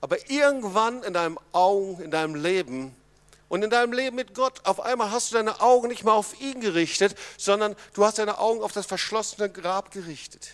Aber 0.00 0.30
irgendwann 0.30 1.02
in 1.02 1.14
deinem 1.14 1.38
Augen, 1.52 2.00
in 2.02 2.10
deinem 2.10 2.34
Leben 2.34 2.94
und 3.52 3.62
in 3.62 3.68
deinem 3.68 3.92
Leben 3.92 4.16
mit 4.16 4.34
Gott, 4.34 4.64
auf 4.64 4.80
einmal 4.80 5.10
hast 5.10 5.30
du 5.30 5.34
deine 5.34 5.60
Augen 5.60 5.88
nicht 5.88 6.04
mehr 6.04 6.14
auf 6.14 6.40
ihn 6.40 6.62
gerichtet, 6.62 7.14
sondern 7.36 7.76
du 7.92 8.02
hast 8.02 8.16
deine 8.16 8.38
Augen 8.38 8.62
auf 8.62 8.72
das 8.72 8.86
verschlossene 8.86 9.50
Grab 9.50 9.90
gerichtet. 9.90 10.52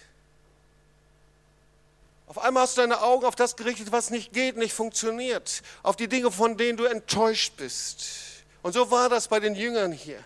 Auf 2.26 2.38
einmal 2.38 2.64
hast 2.64 2.76
du 2.76 2.80
deine 2.80 3.00
Augen 3.00 3.24
auf 3.24 3.36
das 3.36 3.54
gerichtet, 3.54 3.92
was 3.92 4.10
nicht 4.10 4.32
geht, 4.32 4.56
nicht 4.56 4.72
funktioniert, 4.72 5.62
auf 5.84 5.94
die 5.94 6.08
Dinge, 6.08 6.32
von 6.32 6.56
denen 6.56 6.76
du 6.76 6.86
enttäuscht 6.86 7.52
bist. 7.56 8.04
Und 8.62 8.72
so 8.72 8.90
war 8.90 9.08
das 9.08 9.28
bei 9.28 9.38
den 9.38 9.54
Jüngern 9.54 9.92
hier. 9.92 10.18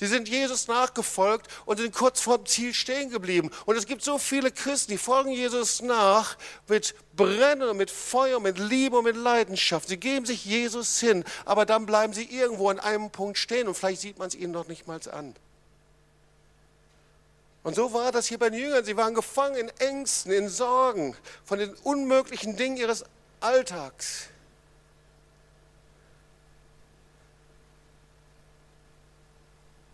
Sie 0.00 0.06
sind 0.06 0.30
Jesus 0.30 0.66
nachgefolgt 0.66 1.46
und 1.66 1.76
sind 1.76 1.94
kurz 1.94 2.22
vor 2.22 2.38
dem 2.38 2.46
Ziel 2.46 2.72
stehen 2.72 3.10
geblieben. 3.10 3.50
Und 3.66 3.76
es 3.76 3.84
gibt 3.84 4.02
so 4.02 4.16
viele 4.16 4.50
Christen, 4.50 4.92
die 4.92 4.96
folgen 4.96 5.30
Jesus 5.30 5.82
nach 5.82 6.38
mit 6.68 6.94
Brennen, 7.16 7.76
mit 7.76 7.90
Feuer, 7.90 8.40
mit 8.40 8.58
Liebe 8.58 8.96
und 8.96 9.04
mit 9.04 9.16
Leidenschaft. 9.16 9.90
Sie 9.90 9.98
geben 9.98 10.24
sich 10.24 10.46
Jesus 10.46 10.98
hin, 11.00 11.22
aber 11.44 11.66
dann 11.66 11.84
bleiben 11.84 12.14
sie 12.14 12.24
irgendwo 12.24 12.70
an 12.70 12.80
einem 12.80 13.10
Punkt 13.10 13.36
stehen 13.36 13.68
und 13.68 13.74
vielleicht 13.74 14.00
sieht 14.00 14.18
man 14.18 14.28
es 14.28 14.34
ihnen 14.34 14.52
noch 14.52 14.68
nicht 14.68 14.86
mal 14.86 14.98
an. 15.12 15.34
Und 17.62 17.74
so 17.74 17.92
war 17.92 18.10
das 18.10 18.26
hier 18.26 18.38
bei 18.38 18.48
den 18.48 18.58
Jüngern. 18.58 18.86
Sie 18.86 18.96
waren 18.96 19.12
gefangen 19.12 19.56
in 19.56 19.68
Ängsten, 19.80 20.32
in 20.32 20.48
Sorgen, 20.48 21.14
von 21.44 21.58
den 21.58 21.74
unmöglichen 21.84 22.56
Dingen 22.56 22.78
ihres 22.78 23.04
Alltags. 23.40 24.28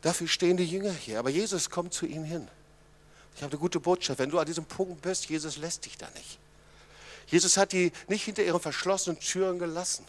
Dafür 0.06 0.28
stehen 0.28 0.56
die 0.56 0.64
Jünger 0.64 0.92
hier. 0.92 1.18
Aber 1.18 1.30
Jesus 1.30 1.68
kommt 1.68 1.92
zu 1.92 2.06
ihnen 2.06 2.24
hin. 2.24 2.46
Ich 3.34 3.42
habe 3.42 3.50
eine 3.50 3.58
gute 3.58 3.80
Botschaft. 3.80 4.20
Wenn 4.20 4.30
du 4.30 4.38
an 4.38 4.46
diesem 4.46 4.64
Punkt 4.64 5.02
bist, 5.02 5.28
Jesus 5.28 5.56
lässt 5.56 5.84
dich 5.84 5.98
da 5.98 6.08
nicht. 6.14 6.38
Jesus 7.26 7.56
hat 7.56 7.72
die 7.72 7.90
nicht 8.06 8.22
hinter 8.22 8.44
ihren 8.44 8.60
verschlossenen 8.60 9.18
Türen 9.18 9.58
gelassen. 9.58 10.04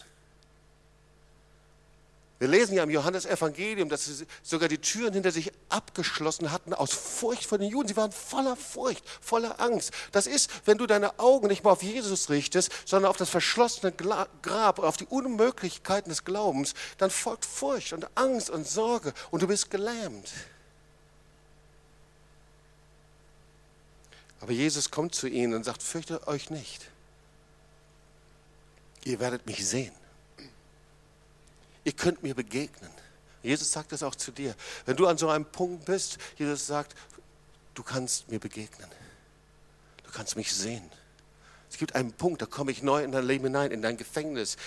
Wir 2.38 2.46
lesen 2.46 2.74
ja 2.74 2.84
im 2.84 2.90
Johannesevangelium, 2.90 3.88
dass 3.88 4.04
sie 4.04 4.24
sogar 4.44 4.68
die 4.68 4.78
Türen 4.78 5.12
hinter 5.12 5.32
sich 5.32 5.50
abgeschlossen 5.68 6.52
hatten 6.52 6.72
aus 6.72 6.92
Furcht 6.92 7.44
vor 7.44 7.58
den 7.58 7.68
Juden. 7.68 7.88
Sie 7.88 7.96
waren 7.96 8.12
voller 8.12 8.54
Furcht, 8.54 9.02
voller 9.20 9.60
Angst. 9.60 9.92
Das 10.12 10.28
ist, 10.28 10.48
wenn 10.64 10.78
du 10.78 10.86
deine 10.86 11.18
Augen 11.18 11.48
nicht 11.48 11.64
mehr 11.64 11.72
auf 11.72 11.82
Jesus 11.82 12.30
richtest, 12.30 12.70
sondern 12.84 13.10
auf 13.10 13.16
das 13.16 13.28
verschlossene 13.28 13.92
Grab, 13.92 14.78
auf 14.78 14.96
die 14.96 15.06
Unmöglichkeiten 15.06 16.10
des 16.10 16.24
Glaubens, 16.24 16.74
dann 16.98 17.10
folgt 17.10 17.44
Furcht 17.44 17.92
und 17.92 18.06
Angst 18.14 18.50
und 18.50 18.68
Sorge 18.68 19.12
und 19.32 19.42
du 19.42 19.48
bist 19.48 19.68
gelähmt. 19.70 20.30
Aber 24.40 24.52
Jesus 24.52 24.92
kommt 24.92 25.12
zu 25.12 25.26
ihnen 25.26 25.54
und 25.54 25.64
sagt, 25.64 25.82
fürchtet 25.82 26.28
euch 26.28 26.50
nicht. 26.50 26.88
Ihr 29.02 29.18
werdet 29.18 29.44
mich 29.46 29.66
sehen 29.66 29.92
ihr 31.88 31.92
könnt 31.92 32.22
mir 32.22 32.34
begegnen. 32.34 32.90
Jesus 33.42 33.72
sagt 33.72 33.92
das 33.92 34.02
auch 34.02 34.14
zu 34.14 34.30
dir. 34.30 34.54
Wenn 34.84 34.96
du 34.96 35.06
an 35.06 35.16
so 35.16 35.30
einem 35.30 35.46
Punkt 35.46 35.86
bist, 35.86 36.18
Jesus 36.36 36.66
sagt, 36.66 36.94
du 37.72 37.82
kannst 37.82 38.30
mir 38.30 38.38
begegnen. 38.38 38.88
Du 40.04 40.10
kannst 40.12 40.36
mich 40.36 40.52
sehen. 40.52 40.90
Es 41.70 41.78
gibt 41.78 41.94
einen 41.94 42.12
Punkt, 42.12 42.42
da 42.42 42.46
komme 42.46 42.72
ich 42.72 42.82
neu 42.82 43.02
in 43.02 43.10
dein 43.10 43.24
Leben 43.24 43.44
hinein, 43.44 43.70
in 43.70 43.80
dein 43.80 43.96
Gefängnis, 43.96 44.58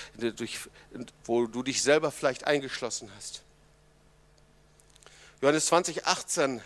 wo 1.25 1.45
du 1.45 1.61
dich 1.61 1.83
selber 1.83 2.11
vielleicht 2.11 2.47
eingeschlossen 2.47 3.11
hast. 3.15 3.43
Johannes 5.41 5.67
20, 5.67 6.07
18. 6.07 6.61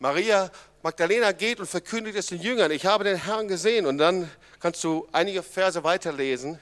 Maria 0.00 0.50
Magdalena 0.82 1.30
geht 1.30 1.60
und 1.60 1.68
verkündigt 1.68 2.16
es 2.16 2.26
den 2.26 2.40
Jüngern, 2.40 2.72
ich 2.72 2.86
habe 2.86 3.04
den 3.04 3.16
Herrn 3.16 3.46
gesehen. 3.46 3.86
Und 3.86 3.98
dann 3.98 4.28
kannst 4.58 4.82
du 4.82 5.08
einige 5.12 5.44
Verse 5.44 5.84
weiterlesen. 5.84 6.58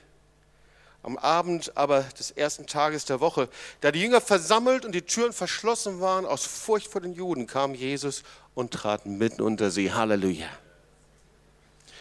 Am 1.08 1.16
Abend 1.16 1.74
aber 1.74 2.02
des 2.02 2.32
ersten 2.32 2.66
Tages 2.66 3.06
der 3.06 3.18
Woche, 3.18 3.48
da 3.80 3.90
die 3.92 4.02
Jünger 4.02 4.20
versammelt 4.20 4.84
und 4.84 4.92
die 4.92 5.00
Türen 5.00 5.32
verschlossen 5.32 6.02
waren 6.02 6.26
aus 6.26 6.44
Furcht 6.44 6.86
vor 6.86 7.00
den 7.00 7.14
Juden, 7.14 7.46
kam 7.46 7.74
Jesus 7.74 8.24
und 8.54 8.74
trat 8.74 9.06
mitten 9.06 9.40
unter 9.40 9.70
sie. 9.70 9.90
Halleluja. 9.90 10.50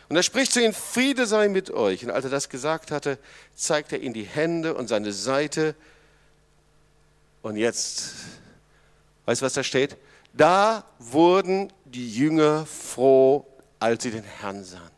Und 0.10 0.18
er 0.18 0.24
spricht 0.24 0.52
zu 0.52 0.62
ihnen, 0.62 0.74
Friede 0.74 1.26
sei 1.26 1.48
mit 1.48 1.72
euch. 1.72 2.04
Und 2.04 2.12
als 2.12 2.26
er 2.26 2.32
das 2.32 2.50
gesagt 2.50 2.92
hatte, 2.92 3.18
zeigt 3.56 3.94
er 3.94 4.02
ihnen 4.02 4.14
die 4.14 4.26
Hände 4.26 4.74
und 4.74 4.90
seine 4.90 5.14
Seite. 5.14 5.74
Und 7.44 7.56
jetzt, 7.56 8.12
weißt 9.26 9.40
du, 9.40 9.46
was 9.46 9.54
da 9.54 9.64
steht? 9.64 9.96
Da 10.34 10.84
wurden 11.00 11.72
die 11.86 12.14
Jünger 12.14 12.66
froh, 12.66 13.48
als 13.80 14.04
sie 14.04 14.12
den 14.12 14.26
Herrn 14.26 14.66
sahen. 14.66 14.92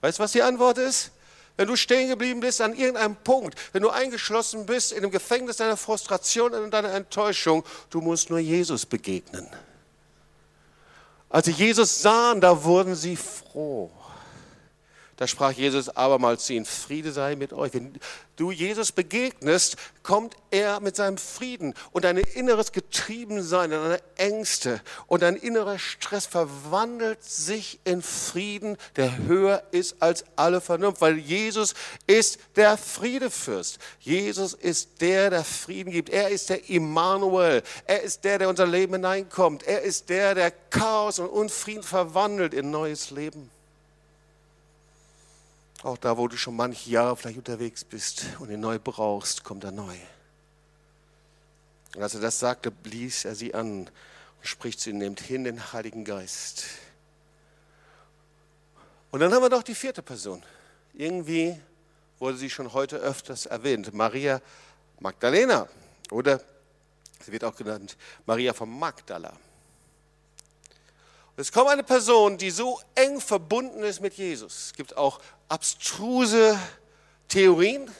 Weißt 0.00 0.18
du, 0.18 0.24
was 0.24 0.32
die 0.32 0.42
Antwort 0.42 0.78
ist? 0.78 1.12
Wenn 1.56 1.68
du 1.68 1.76
stehen 1.76 2.08
geblieben 2.08 2.40
bist 2.40 2.60
an 2.60 2.74
irgendeinem 2.74 3.16
Punkt, 3.16 3.58
wenn 3.72 3.82
du 3.82 3.90
eingeschlossen 3.90 4.66
bist 4.66 4.92
in 4.92 5.02
dem 5.02 5.10
Gefängnis 5.10 5.58
deiner 5.58 5.76
Frustration 5.76 6.54
und 6.54 6.70
deiner 6.70 6.92
Enttäuschung, 6.92 7.64
du 7.90 8.00
musst 8.00 8.30
nur 8.30 8.38
Jesus 8.38 8.86
begegnen. 8.86 9.48
Als 11.28 11.46
sie 11.46 11.52
Jesus 11.52 12.02
sahen, 12.02 12.40
da 12.40 12.64
wurden 12.64 12.94
sie 12.94 13.16
froh. 13.16 13.90
Da 15.20 15.26
sprach 15.26 15.52
Jesus 15.52 15.90
abermals 15.90 16.46
zu 16.46 16.54
ihnen, 16.54 16.64
Friede 16.64 17.12
sei 17.12 17.36
mit 17.36 17.52
euch. 17.52 17.74
Wenn 17.74 17.92
du 18.36 18.52
Jesus 18.52 18.90
begegnest, 18.90 19.76
kommt 20.02 20.34
er 20.50 20.80
mit 20.80 20.96
seinem 20.96 21.18
Frieden 21.18 21.74
und 21.92 22.06
dein 22.06 22.16
inneres 22.16 22.72
Getriebensein, 22.72 23.70
deine 23.70 24.00
Ängste 24.16 24.80
und 25.08 25.20
dein 25.20 25.36
innerer 25.36 25.78
Stress 25.78 26.24
verwandelt 26.24 27.22
sich 27.22 27.80
in 27.84 28.00
Frieden, 28.00 28.78
der 28.96 29.18
höher 29.18 29.62
ist 29.72 30.00
als 30.00 30.24
alle 30.36 30.62
Vernunft, 30.62 31.02
weil 31.02 31.18
Jesus 31.18 31.74
ist 32.06 32.38
der 32.56 32.78
Friedefürst. 32.78 33.78
Jesus 33.98 34.54
ist 34.54 35.02
der, 35.02 35.28
der 35.28 35.44
Frieden 35.44 35.90
gibt. 35.90 36.08
Er 36.08 36.30
ist 36.30 36.48
der 36.48 36.70
Immanuel. 36.70 37.62
Er 37.84 38.02
ist 38.02 38.24
der, 38.24 38.38
der 38.38 38.48
unser 38.48 38.66
Leben 38.66 38.94
hineinkommt. 38.94 39.64
Er 39.64 39.82
ist 39.82 40.08
der, 40.08 40.34
der 40.34 40.50
Chaos 40.50 41.18
und 41.18 41.28
Unfrieden 41.28 41.82
verwandelt 41.82 42.54
in 42.54 42.70
neues 42.70 43.10
Leben. 43.10 43.50
Auch 45.82 45.96
da, 45.96 46.18
wo 46.18 46.28
du 46.28 46.36
schon 46.36 46.56
manche 46.56 46.90
Jahre 46.90 47.16
vielleicht 47.16 47.38
unterwegs 47.38 47.84
bist 47.84 48.26
und 48.38 48.50
ihn 48.50 48.60
neu 48.60 48.78
brauchst, 48.78 49.44
kommt 49.44 49.64
er 49.64 49.72
neu. 49.72 49.96
Und 51.94 52.02
als 52.02 52.14
er 52.14 52.20
das 52.20 52.38
sagte, 52.38 52.70
blies 52.70 53.24
er 53.24 53.34
sie 53.34 53.54
an 53.54 53.80
und 53.80 53.90
spricht 54.42 54.80
zu 54.80 54.90
ihnen, 54.90 54.98
nehmt 54.98 55.20
hin 55.20 55.44
den 55.44 55.72
Heiligen 55.72 56.04
Geist. 56.04 56.66
Und 59.10 59.20
dann 59.20 59.32
haben 59.32 59.42
wir 59.42 59.48
noch 59.48 59.62
die 59.62 59.74
vierte 59.74 60.02
Person. 60.02 60.42
Irgendwie 60.92 61.58
wurde 62.18 62.36
sie 62.36 62.50
schon 62.50 62.72
heute 62.74 62.96
öfters 62.96 63.46
erwähnt, 63.46 63.92
Maria 63.94 64.40
Magdalena 65.00 65.66
oder 66.10 66.40
sie 67.24 67.32
wird 67.32 67.44
auch 67.44 67.56
genannt 67.56 67.96
Maria 68.26 68.52
von 68.52 68.68
Magdala. 68.78 69.32
Es 71.40 71.52
kommt 71.52 71.70
eine 71.70 71.82
Person, 71.82 72.36
die 72.36 72.50
so 72.50 72.78
eng 72.94 73.18
verbunden 73.18 73.82
ist 73.82 74.00
mit 74.00 74.12
Jesus. 74.12 74.66
Es 74.66 74.72
gibt 74.74 74.94
auch 74.98 75.20
abstruse 75.48 76.58
Theorien, 77.28 77.90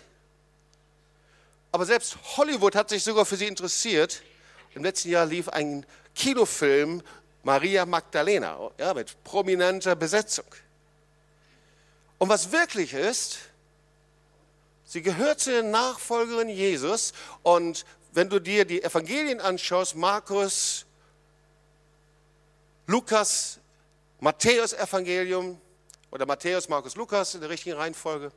aber 1.73 1.87
selbst 1.87 2.19
Hollywood 2.37 2.75
hat 2.75 2.91
sich 2.91 3.03
sogar 3.03 3.25
für 3.25 3.37
sie 3.37 3.47
interessiert. 3.47 4.23
Im 4.75 4.85
letzten 4.85 5.09
Jahr 5.09 5.25
lief 5.25 5.49
ein 5.49 5.87
Kinofilm 6.15 7.03
Maria 7.43 7.87
Magdalena 7.87 8.73
ja, 8.79 8.93
mit 8.93 9.25
prominenter 9.25 9.97
Besetzung. 9.97 10.45
Und 12.19 12.29
was 12.29 12.53
wirklich 12.53 12.93
ist, 12.93 13.39
sie 14.85 15.01
gehört 15.01 15.41
zu 15.41 15.51
den 15.51 15.71
Nachfolgerinnen 15.71 16.55
Jesus. 16.55 17.15
Und 17.43 17.87
wenn 18.13 18.29
du 18.29 18.39
dir 18.39 18.67
die 18.67 18.83
Evangelien 18.83 19.41
anschaust, 19.41 19.97
Markus, 19.97 20.85
Lukas, 22.91 23.61
Matthäus 24.19 24.73
Evangelium 24.73 25.61
oder 26.11 26.27
Matthäus, 26.27 26.69
Markus, 26.69 26.97
Lukas 26.97 27.37
in 27.37 27.41
der 27.41 27.49
richtigen 27.49 27.77
Reihenfolge. 27.77 28.33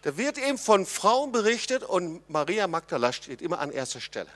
Da 0.00 0.16
wird 0.16 0.38
eben 0.38 0.56
von 0.56 0.86
Frauen 0.86 1.32
berichtet 1.32 1.82
und 1.82 2.28
Maria 2.30 2.66
Magdala 2.66 3.12
steht 3.12 3.42
immer 3.42 3.58
an 3.58 3.72
erster 3.72 4.00
Stelle. 4.00 4.30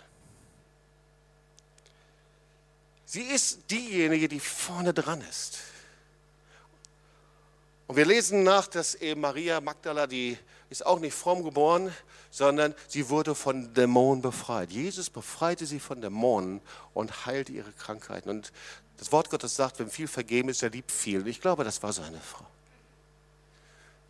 Sie 3.07 3.23
ist 3.23 3.71
diejenige, 3.71 4.29
die 4.29 4.41
vorne 4.41 4.93
dran 4.93 5.23
ist. 5.23 5.61
Und 7.87 7.97
wir 7.97 8.05
lesen 8.05 8.43
nach, 8.43 8.67
dass 8.67 8.95
eben 8.95 9.23
Maria 9.23 9.63
Magdala, 9.63 10.07
die 10.07 10.37
ist 10.69 10.85
auch 10.85 11.01
nicht 11.01 11.15
fromm 11.15 11.43
geboren, 11.43 11.93
sondern 12.31 12.75
sie 12.89 13.09
wurde 13.09 13.35
von 13.35 13.75
Dämonen 13.75 14.23
befreit. 14.23 14.71
Jesus 14.71 15.11
befreite 15.11 15.67
sie 15.67 15.81
von 15.81 16.01
Dämonen 16.01 16.61
und 16.95 17.27
heilte 17.27 17.53
ihre 17.53 17.73
Krankheiten. 17.73 18.31
Und 18.31 18.53
das 18.99 19.13
Wort 19.13 19.31
Gottes 19.31 19.57
sagt, 19.57 19.79
wenn 19.81 19.91
viel 19.91 20.09
vergeben 20.09 20.49
ist, 20.49 20.63
er 20.63 20.71
liebt 20.71 20.93
viel. 20.93 21.21
Und 21.21 21.27
ich 21.27 21.41
glaube, 21.41 21.65
das 21.65 21.83
war 21.83 21.93
so 21.93 22.03
eine 22.03 22.21
Frau. 22.21 22.47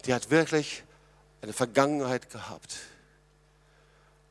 Die 0.05 0.13
hat 0.13 0.31
wirklich 0.31 0.85
eine 1.43 1.53
Vergangenheit 1.53 2.31
gehabt. 2.31 2.77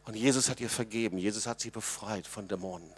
Und 0.06 0.16
Jesus 0.16 0.50
hat 0.50 0.60
ihr 0.60 0.70
vergeben. 0.70 1.18
Jesus 1.18 1.48
hat 1.48 1.60
sie 1.60 1.72
befreit 1.72 2.28
von 2.28 2.48
Dämonen. 2.48 2.90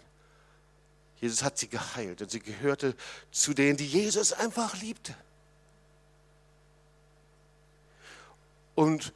Jesus 1.20 1.42
hat 1.42 1.56
sie 1.56 1.68
geheilt 1.68 2.20
und 2.20 2.30
sie 2.30 2.40
gehörte 2.40 2.96
zu 3.30 3.54
denen, 3.54 3.76
die 3.76 3.86
Jesus 3.86 4.32
einfach 4.32 4.80
liebte. 4.80 5.14
Und 8.74 9.12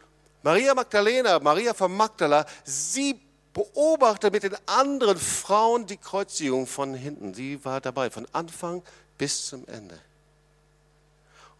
Maria 0.47 0.77
Magdalena, 0.77 1.41
Maria 1.41 1.75
von 1.75 1.97
Magdala, 1.97 2.47
sie 2.65 3.21
beobachtet 3.53 4.33
mit 4.33 4.45
den 4.45 4.57
anderen 4.67 5.19
Frauen 5.19 5.87
die 5.87 5.97
Kreuzigung 5.97 6.69
von 6.69 6.95
hinten. 6.95 7.35
Sie 7.35 7.65
war 7.65 7.81
dabei, 7.81 8.11
von 8.11 8.29
Anfang 8.33 8.85
bis 9.19 9.49
zum 9.49 9.67
Ende. 9.67 9.99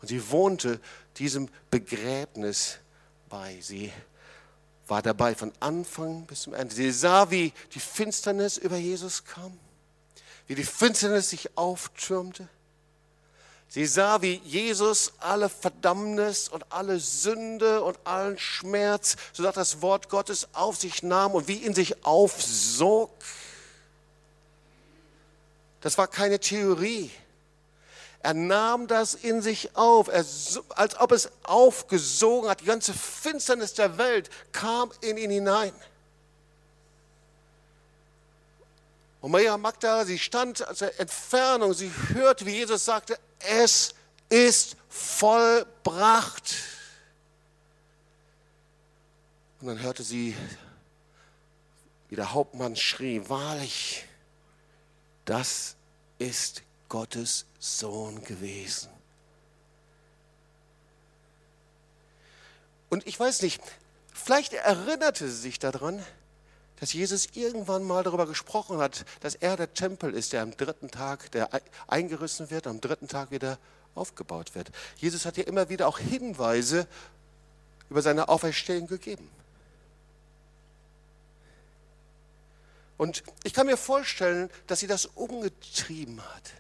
Und 0.01 0.07
sie 0.07 0.31
wohnte 0.31 0.79
diesem 1.17 1.49
Begräbnis 1.69 2.79
bei. 3.29 3.59
Sie 3.61 3.93
war 4.87 5.03
dabei 5.03 5.35
von 5.35 5.51
Anfang 5.59 6.25
bis 6.27 6.43
zum 6.43 6.55
Ende. 6.55 6.73
Sie 6.73 6.93
sah, 6.93 7.29
wie 7.29 7.53
die 7.75 7.81
Finsternis 7.81 8.57
über 8.57 8.77
Jesus 8.77 9.25
kam, 9.25 9.59
wie 10.47 10.55
die 10.55 10.63
Finsternis 10.63 11.31
sich 11.31 11.59
auftürmte. 11.59 12.49
Sie 13.69 13.85
sah, 13.85 14.23
wie 14.23 14.41
Jesus 14.45 15.13
alle 15.19 15.49
Verdammnis 15.49 16.49
und 16.49 16.65
alle 16.71 16.99
Sünde 16.99 17.83
und 17.83 17.99
allen 18.05 18.39
Schmerz, 18.39 19.17
so 19.33 19.43
sagt 19.43 19.57
das 19.57 19.83
Wort 19.83 20.09
Gottes, 20.09 20.49
auf 20.53 20.77
sich 20.77 21.03
nahm 21.03 21.33
und 21.33 21.49
wie 21.49 21.57
in 21.57 21.75
sich 21.75 22.05
aufsog. 22.05 23.11
Das 25.81 25.99
war 25.99 26.09
keine 26.09 26.41
Theorie. 26.41 27.11
Er 28.21 28.35
nahm 28.35 28.89
das 28.89 29.15
in 29.15 29.41
sich 29.43 29.77
auf, 29.77 30.09
er, 30.09 30.25
als 30.71 30.99
ob 30.99 31.13
es 31.13 31.31
aufgesogen 31.45 32.51
hat. 32.51 32.61
Die 32.61 32.65
ganze 32.65 32.93
Finsternis 32.93 33.75
der 33.75 33.99
Welt 33.99 34.31
kam 34.53 34.91
in 35.01 35.17
ihn 35.17 35.31
hinein. 35.31 35.73
Und 39.21 39.31
Maria 39.31 39.57
Magda, 39.57 40.05
sie 40.05 40.19
stand 40.19 40.67
aus 40.67 40.79
der 40.79 40.99
Entfernung, 40.99 41.73
sie 41.73 41.91
hörte, 42.15 42.47
wie 42.47 42.57
Jesus 42.57 42.85
sagte, 42.85 43.19
es 43.41 43.95
ist 44.29 44.77
vollbracht. 44.89 46.55
Und 49.61 49.69
dann 49.69 49.81
hörte 49.81 50.03
sie, 50.03 50.37
wie 52.09 52.17
der 52.17 52.33
Hauptmann 52.33 52.77
schrie, 52.77 53.29
wahrlich, 53.29 54.05
das 55.25 55.77
ist 56.19 56.63
Gottes 56.89 57.47
Sohn 57.59 58.23
gewesen. 58.25 58.91
Und 62.89 63.07
ich 63.07 63.19
weiß 63.19 63.43
nicht, 63.43 63.61
vielleicht 64.13 64.53
erinnerte 64.53 65.29
sie 65.29 65.37
sich 65.37 65.59
daran, 65.59 66.05
dass 66.81 66.93
Jesus 66.93 67.29
irgendwann 67.35 67.85
mal 67.85 68.03
darüber 68.03 68.27
gesprochen 68.27 68.79
hat, 68.79 69.05
dass 69.21 69.35
er 69.35 69.57
der 69.57 69.75
Tempel 69.75 70.13
ist, 70.13 70.33
der 70.33 70.43
am 70.43 70.57
dritten 70.57 70.91
Tag, 70.91 71.31
der 71.33 71.51
eingerissen 71.87 72.51
wird, 72.51 72.67
am 72.67 72.81
dritten 72.81 73.09
Tag 73.09 73.31
wieder 73.31 73.59
aufgebaut 73.95 74.55
wird. 74.55 74.71
Jesus 74.97 75.25
hat 75.25 75.37
ja 75.37 75.45
immer 75.45 75.69
wieder 75.69 75.89
auch 75.89 75.99
Hinweise 75.99 76.87
über 77.89 78.03
seine 78.03 78.29
Auferstehung 78.29 78.87
gegeben. 78.87 79.31
Und 82.99 83.23
ich 83.45 83.53
kann 83.53 83.67
mir 83.67 83.77
vorstellen, 83.77 84.51
dass 84.67 84.81
sie 84.81 84.87
das 84.87 85.07
umgetrieben 85.07 86.23
hat. 86.23 86.53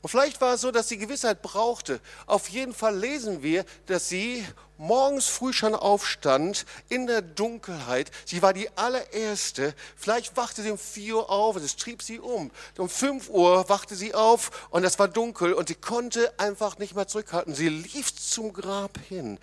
Und 0.00 0.10
vielleicht 0.10 0.40
war 0.40 0.54
es 0.54 0.60
so, 0.60 0.70
dass 0.70 0.88
sie 0.88 0.96
Gewissheit 0.96 1.42
brauchte. 1.42 2.00
Auf 2.26 2.48
jeden 2.48 2.72
Fall 2.72 2.96
lesen 2.96 3.42
wir, 3.42 3.64
dass 3.86 4.08
sie 4.08 4.46
morgens 4.76 5.26
früh 5.26 5.52
schon 5.52 5.74
aufstand, 5.74 6.66
in 6.88 7.08
der 7.08 7.20
Dunkelheit. 7.20 8.12
Sie 8.24 8.40
war 8.40 8.52
die 8.52 8.70
allererste. 8.76 9.74
Vielleicht 9.96 10.36
wachte 10.36 10.62
sie 10.62 10.70
um 10.70 10.78
4 10.78 11.16
Uhr 11.16 11.30
auf 11.30 11.56
und 11.56 11.64
es 11.64 11.74
trieb 11.74 12.02
sie 12.02 12.20
um. 12.20 12.52
Um 12.76 12.88
5 12.88 13.28
Uhr 13.28 13.68
wachte 13.68 13.96
sie 13.96 14.14
auf 14.14 14.68
und 14.70 14.84
es 14.84 15.00
war 15.00 15.08
dunkel 15.08 15.52
und 15.52 15.66
sie 15.66 15.74
konnte 15.74 16.32
einfach 16.38 16.78
nicht 16.78 16.94
mehr 16.94 17.08
zurückhalten. 17.08 17.54
Sie 17.54 17.68
lief 17.68 18.14
zum 18.14 18.52
Grab 18.52 18.98
hin, 19.08 19.38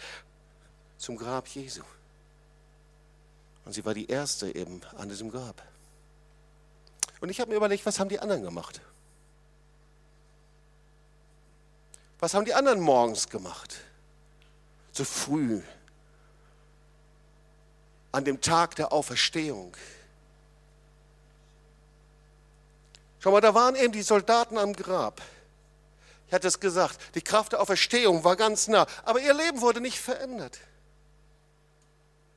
zum 0.97 1.17
Grab 1.17 1.47
Jesu. 1.49 1.81
Und 3.65 3.73
sie 3.73 3.83
war 3.83 3.93
die 3.93 4.07
erste 4.07 4.55
eben 4.55 4.79
an 4.95 5.09
diesem 5.09 5.31
Grab. 5.31 5.61
Und 7.19 7.29
ich 7.29 7.41
habe 7.41 7.51
mir 7.51 7.57
überlegt, 7.57 7.85
was 7.85 7.99
haben 7.99 8.09
die 8.09 8.19
anderen 8.19 8.43
gemacht? 8.43 8.79
Was 12.25 12.33
haben 12.33 12.45
die 12.45 12.55
anderen 12.55 12.79
morgens 12.79 13.29
gemacht? 13.29 13.75
So 14.91 15.05
früh. 15.05 15.61
An 18.11 18.25
dem 18.25 18.41
Tag 18.41 18.75
der 18.77 18.91
Auferstehung. 18.91 19.77
Schau 23.19 23.29
mal, 23.29 23.41
da 23.41 23.53
waren 23.53 23.75
eben 23.75 23.93
die 23.93 24.01
Soldaten 24.01 24.57
am 24.57 24.73
Grab. 24.73 25.21
Ich 26.27 26.33
hatte 26.33 26.47
es 26.47 26.59
gesagt, 26.59 26.97
die 27.13 27.21
Kraft 27.21 27.51
der 27.51 27.61
Auferstehung 27.61 28.23
war 28.23 28.35
ganz 28.35 28.67
nah, 28.67 28.87
aber 29.03 29.19
ihr 29.19 29.35
Leben 29.35 29.61
wurde 29.61 29.79
nicht 29.79 29.99
verändert. 29.99 30.57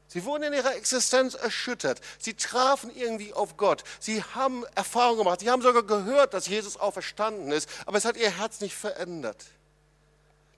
Sie 0.09 0.23
wurden 0.27 0.43
in 0.43 0.53
ihrer 0.53 0.77
Existenz 0.77 1.33
erschüttert. 1.33 2.03
Sie 2.19 2.35
trafen 2.35 2.95
irgendwie 2.95 3.33
auf 3.33 3.57
Gott. 3.57 3.85
Sie 4.01 4.23
haben 4.23 4.67
Erfahrungen 4.75 5.21
gemacht. 5.21 5.41
Sie 5.41 5.49
haben 5.51 5.63
sogar 5.63 5.83
gehört, 5.83 6.35
dass 6.35 6.47
Jesus 6.47 6.77
auferstanden 6.77 7.53
ist. 7.53 7.71
Aber 7.87 7.97
es 7.97 8.05
hat 8.05 8.19
ihr 8.19 8.37
Herz 8.37 8.61
nicht 8.61 8.77
verändert. 8.77 9.47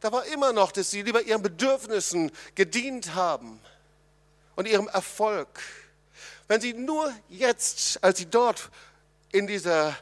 Da 0.01 0.11
war 0.13 0.25
immer 0.27 0.53
noch, 0.53 0.73
dass 0.73 0.91
sie 0.91 1.03
lieber 1.03 1.23
ihren 1.23 1.43
Bedürfnissen 1.43 2.33
gedient 2.55 3.15
haben 3.15 3.61
und 4.57 4.67
ihrem 4.67 4.89
Erfolg. 4.89 5.49
Wenn 6.49 6.61
sie 6.61 6.73
nur 6.73 7.13
jetzt, 7.29 8.03
als 8.03 8.19
sie 8.19 8.27
dort 8.27 8.71
in, 9.31 9.47
dieser, 9.47 9.97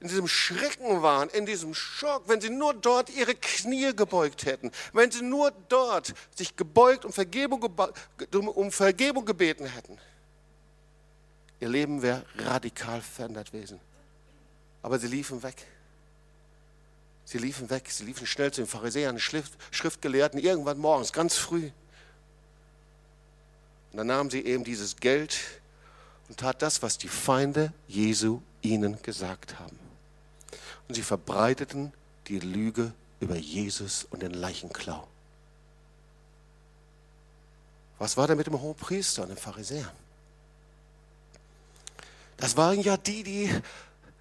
in 0.00 0.08
diesem 0.08 0.26
Schrecken 0.26 1.02
waren, 1.02 1.28
in 1.28 1.46
diesem 1.46 1.74
Schock, 1.74 2.24
wenn 2.26 2.40
sie 2.40 2.50
nur 2.50 2.74
dort 2.74 3.10
ihre 3.10 3.34
Knie 3.34 3.94
gebeugt 3.94 4.46
hätten, 4.46 4.72
wenn 4.92 5.10
sie 5.10 5.22
nur 5.22 5.52
dort 5.68 6.14
sich 6.34 6.56
gebeugt 6.56 7.04
und 7.04 7.12
Vergebung, 7.12 7.62
um 8.32 8.72
Vergebung 8.72 9.26
gebeten 9.26 9.66
hätten, 9.66 9.98
ihr 11.60 11.68
Leben 11.68 12.02
wäre 12.02 12.24
radikal 12.38 13.02
verändert 13.02 13.52
gewesen. 13.52 13.80
Aber 14.82 14.98
sie 14.98 15.08
liefen 15.08 15.42
weg. 15.42 15.66
Sie 17.26 17.38
liefen 17.38 17.68
weg, 17.70 17.90
sie 17.90 18.04
liefen 18.04 18.24
schnell 18.24 18.52
zu 18.52 18.60
den 18.60 18.68
Pharisäern, 18.68 19.18
Schrift, 19.18 19.52
Schriftgelehrten, 19.72 20.38
irgendwann 20.38 20.78
morgens, 20.78 21.12
ganz 21.12 21.34
früh. 21.34 21.70
Und 23.90 23.98
dann 23.98 24.06
nahmen 24.06 24.30
sie 24.30 24.44
eben 24.44 24.62
dieses 24.62 24.96
Geld 24.96 25.36
und 26.28 26.38
tat 26.38 26.62
das, 26.62 26.82
was 26.82 26.98
die 26.98 27.08
Feinde 27.08 27.72
Jesu 27.88 28.40
ihnen 28.62 29.02
gesagt 29.02 29.58
haben. 29.58 29.76
Und 30.88 30.94
sie 30.94 31.02
verbreiteten 31.02 31.92
die 32.28 32.38
Lüge 32.38 32.92
über 33.18 33.36
Jesus 33.36 34.06
und 34.10 34.22
den 34.22 34.32
Leichenklau. 34.32 35.08
Was 37.98 38.16
war 38.16 38.28
denn 38.28 38.36
mit 38.36 38.46
dem 38.46 38.60
Hohenpriester 38.60 39.22
und 39.22 39.30
den 39.30 39.36
Pharisäern? 39.36 39.90
Das 42.36 42.56
waren 42.56 42.80
ja 42.80 42.96
die, 42.96 43.24
die 43.24 43.62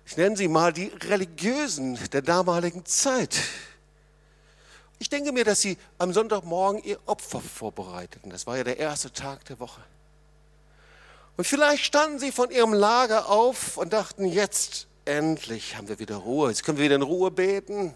ich 0.05 0.17
nenne 0.17 0.37
sie 0.37 0.47
mal 0.47 0.71
die 0.71 0.87
Religiösen 0.87 1.99
der 2.11 2.21
damaligen 2.21 2.85
Zeit. 2.85 3.39
Ich 4.99 5.09
denke 5.09 5.31
mir, 5.31 5.43
dass 5.43 5.61
sie 5.61 5.77
am 5.97 6.13
Sonntagmorgen 6.13 6.83
ihr 6.83 6.99
Opfer 7.05 7.41
vorbereiteten. 7.41 8.29
Das 8.29 8.47
war 8.47 8.57
ja 8.57 8.63
der 8.63 8.77
erste 8.77 9.11
Tag 9.11 9.43
der 9.45 9.59
Woche. 9.59 9.81
Und 11.37 11.45
vielleicht 11.45 11.83
standen 11.83 12.19
sie 12.19 12.31
von 12.31 12.49
ihrem 12.49 12.73
Lager 12.73 13.29
auf 13.29 13.77
und 13.77 13.91
dachten, 13.91 14.25
jetzt 14.25 14.87
endlich 15.03 15.75
haben 15.75 15.89
wir 15.89 15.99
wieder 15.99 16.15
Ruhe. 16.15 16.49
Jetzt 16.49 16.63
können 16.63 16.77
wir 16.77 16.85
wieder 16.85 16.95
in 16.95 17.01
Ruhe 17.01 17.29
beten. 17.29 17.93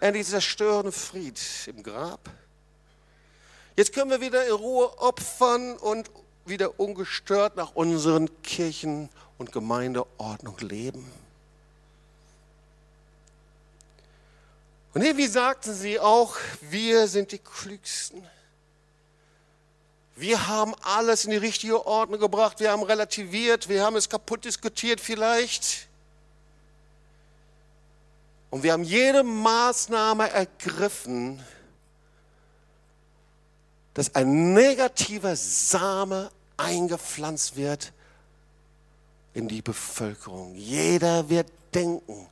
Endlich 0.00 0.26
zerstören 0.26 0.92
Fried 0.92 1.38
im 1.66 1.82
Grab. 1.82 2.30
Jetzt 3.76 3.92
können 3.92 4.10
wir 4.10 4.20
wieder 4.20 4.46
in 4.46 4.52
Ruhe 4.52 4.98
opfern 4.98 5.76
und 5.76 6.10
wieder 6.44 6.80
ungestört 6.80 7.56
nach 7.56 7.74
unseren 7.74 8.28
Kirchen 8.42 9.08
und 9.38 9.52
Gemeindeordnung 9.52 10.58
leben. 10.58 11.10
Und 14.94 15.02
irgendwie 15.02 15.26
sagten 15.26 15.74
sie 15.74 15.98
auch, 15.98 16.36
wir 16.60 17.08
sind 17.08 17.32
die 17.32 17.38
Klügsten. 17.38 18.22
Wir 20.14 20.46
haben 20.46 20.74
alles 20.82 21.24
in 21.24 21.30
die 21.30 21.38
richtige 21.38 21.86
Ordnung 21.86 22.20
gebracht, 22.20 22.60
wir 22.60 22.70
haben 22.70 22.82
relativiert, 22.82 23.68
wir 23.68 23.82
haben 23.82 23.96
es 23.96 24.08
kaputt 24.08 24.44
diskutiert 24.44 25.00
vielleicht. 25.00 25.88
Und 28.50 28.62
wir 28.62 28.74
haben 28.74 28.84
jede 28.84 29.22
Maßnahme 29.22 30.28
ergriffen, 30.28 31.42
dass 33.94 34.14
ein 34.14 34.52
negativer 34.52 35.36
Same 35.36 36.30
eingepflanzt 36.58 37.56
wird 37.56 37.92
in 39.34 39.48
die 39.48 39.62
Bevölkerung. 39.62 40.54
Jeder 40.54 41.28
wird 41.28 41.50
denken, 41.74 42.26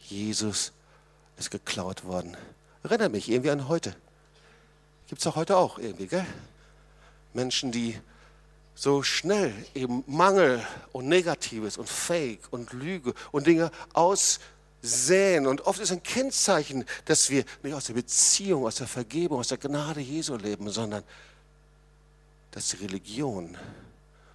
Jesus 0.00 0.72
ist 1.38 1.50
geklaut 1.50 2.04
worden. 2.04 2.36
Erinnert 2.82 3.12
mich 3.12 3.30
irgendwie 3.30 3.50
an 3.50 3.68
heute. 3.68 3.96
Gibt 5.08 5.20
es 5.20 5.26
auch 5.26 5.36
heute 5.36 5.56
auch 5.56 5.78
irgendwie, 5.78 6.06
gell? 6.06 6.26
Menschen, 7.32 7.72
die 7.72 7.98
so 8.74 9.02
schnell 9.02 9.52
eben 9.74 10.04
Mangel 10.06 10.64
und 10.92 11.08
Negatives 11.08 11.78
und 11.78 11.88
Fake 11.88 12.40
und 12.50 12.72
Lüge 12.72 13.14
und 13.30 13.46
Dinge 13.46 13.70
aussäen. 13.92 15.46
Und 15.46 15.62
oft 15.62 15.80
ist 15.80 15.92
ein 15.92 16.02
Kennzeichen, 16.02 16.84
dass 17.04 17.30
wir 17.30 17.44
nicht 17.62 17.74
aus 17.74 17.84
der 17.86 17.94
Beziehung, 17.94 18.66
aus 18.66 18.76
der 18.76 18.86
Vergebung, 18.86 19.38
aus 19.38 19.48
der 19.48 19.58
Gnade 19.58 20.00
Jesu 20.00 20.36
leben, 20.36 20.70
sondern 20.70 21.04
dass 22.50 22.68
die 22.68 22.76
Religion 22.76 23.56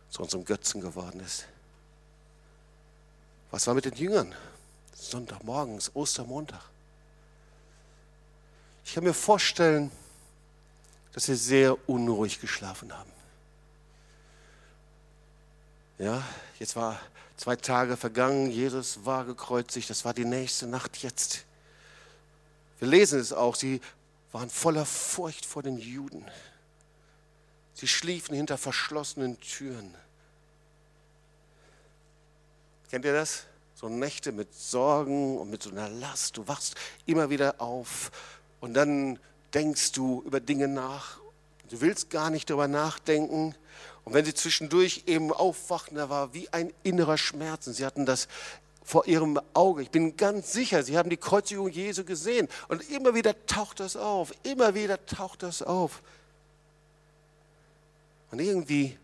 zu 0.09 0.23
unserem 0.23 0.45
Götzen 0.45 0.81
geworden 0.81 1.19
ist. 1.19 1.45
Was 3.51 3.67
war 3.67 3.73
mit 3.73 3.85
den 3.85 3.95
Jüngern? 3.95 4.35
Sonntagmorgens, 4.93 5.91
Ostermontag. 5.95 6.61
Ich 8.85 8.93
kann 8.93 9.03
mir 9.03 9.13
vorstellen, 9.13 9.91
dass 11.13 11.25
sie 11.25 11.35
sehr 11.35 11.89
unruhig 11.89 12.39
geschlafen 12.41 12.95
haben. 12.95 13.11
Ja, 15.97 16.23
jetzt 16.59 16.75
war 16.75 16.99
zwei 17.37 17.55
Tage 17.55 17.97
vergangen, 17.97 18.51
Jesus 18.51 19.05
war 19.05 19.25
gekreuzigt, 19.25 19.89
das 19.89 20.05
war 20.05 20.13
die 20.13 20.25
nächste 20.25 20.67
Nacht 20.67 20.97
jetzt. 20.97 21.45
Wir 22.79 22.87
lesen 22.87 23.19
es 23.19 23.33
auch, 23.33 23.55
sie 23.55 23.81
waren 24.31 24.49
voller 24.49 24.85
Furcht 24.85 25.45
vor 25.45 25.63
den 25.63 25.77
Juden. 25.77 26.25
Sie 27.73 27.87
schliefen 27.87 28.35
hinter 28.35 28.57
verschlossenen 28.57 29.39
Türen. 29.39 29.93
Kennt 32.89 33.05
ihr 33.05 33.13
das? 33.13 33.43
So 33.75 33.87
Nächte 33.87 34.31
mit 34.31 34.53
Sorgen 34.53 35.37
und 35.37 35.49
mit 35.49 35.63
so 35.63 35.69
einer 35.69 35.89
Last. 35.89 36.37
Du 36.37 36.47
wachst 36.47 36.75
immer 37.05 37.29
wieder 37.29 37.61
auf 37.61 38.11
und 38.59 38.73
dann 38.73 39.19
denkst 39.53 39.91
du 39.91 40.23
über 40.25 40.39
Dinge 40.39 40.67
nach. 40.67 41.19
Du 41.69 41.81
willst 41.81 42.09
gar 42.09 42.29
nicht 42.29 42.49
darüber 42.49 42.67
nachdenken. 42.67 43.53
Und 44.03 44.13
wenn 44.13 44.25
sie 44.25 44.33
zwischendurch 44.33 45.03
eben 45.05 45.31
aufwachten, 45.31 45.97
da 45.97 46.09
war 46.09 46.33
wie 46.33 46.49
ein 46.49 46.73
innerer 46.81 47.17
Schmerz. 47.17 47.67
Und 47.67 47.73
sie 47.73 47.85
hatten 47.85 48.07
das 48.07 48.27
vor 48.83 49.05
ihrem 49.05 49.39
Auge. 49.53 49.83
Ich 49.83 49.91
bin 49.91 50.17
ganz 50.17 50.51
sicher, 50.51 50.81
sie 50.81 50.97
haben 50.97 51.11
die 51.11 51.17
Kreuzigung 51.17 51.69
Jesu 51.69 52.03
gesehen. 52.03 52.47
Und 52.69 52.89
immer 52.89 53.13
wieder 53.13 53.35
taucht 53.45 53.81
das 53.81 53.95
auf. 53.95 54.33
Immer 54.41 54.73
wieder 54.73 55.05
taucht 55.05 55.43
das 55.43 55.61
auf. 55.61 56.01
Und 58.31 58.39
irgendwie 58.39 58.97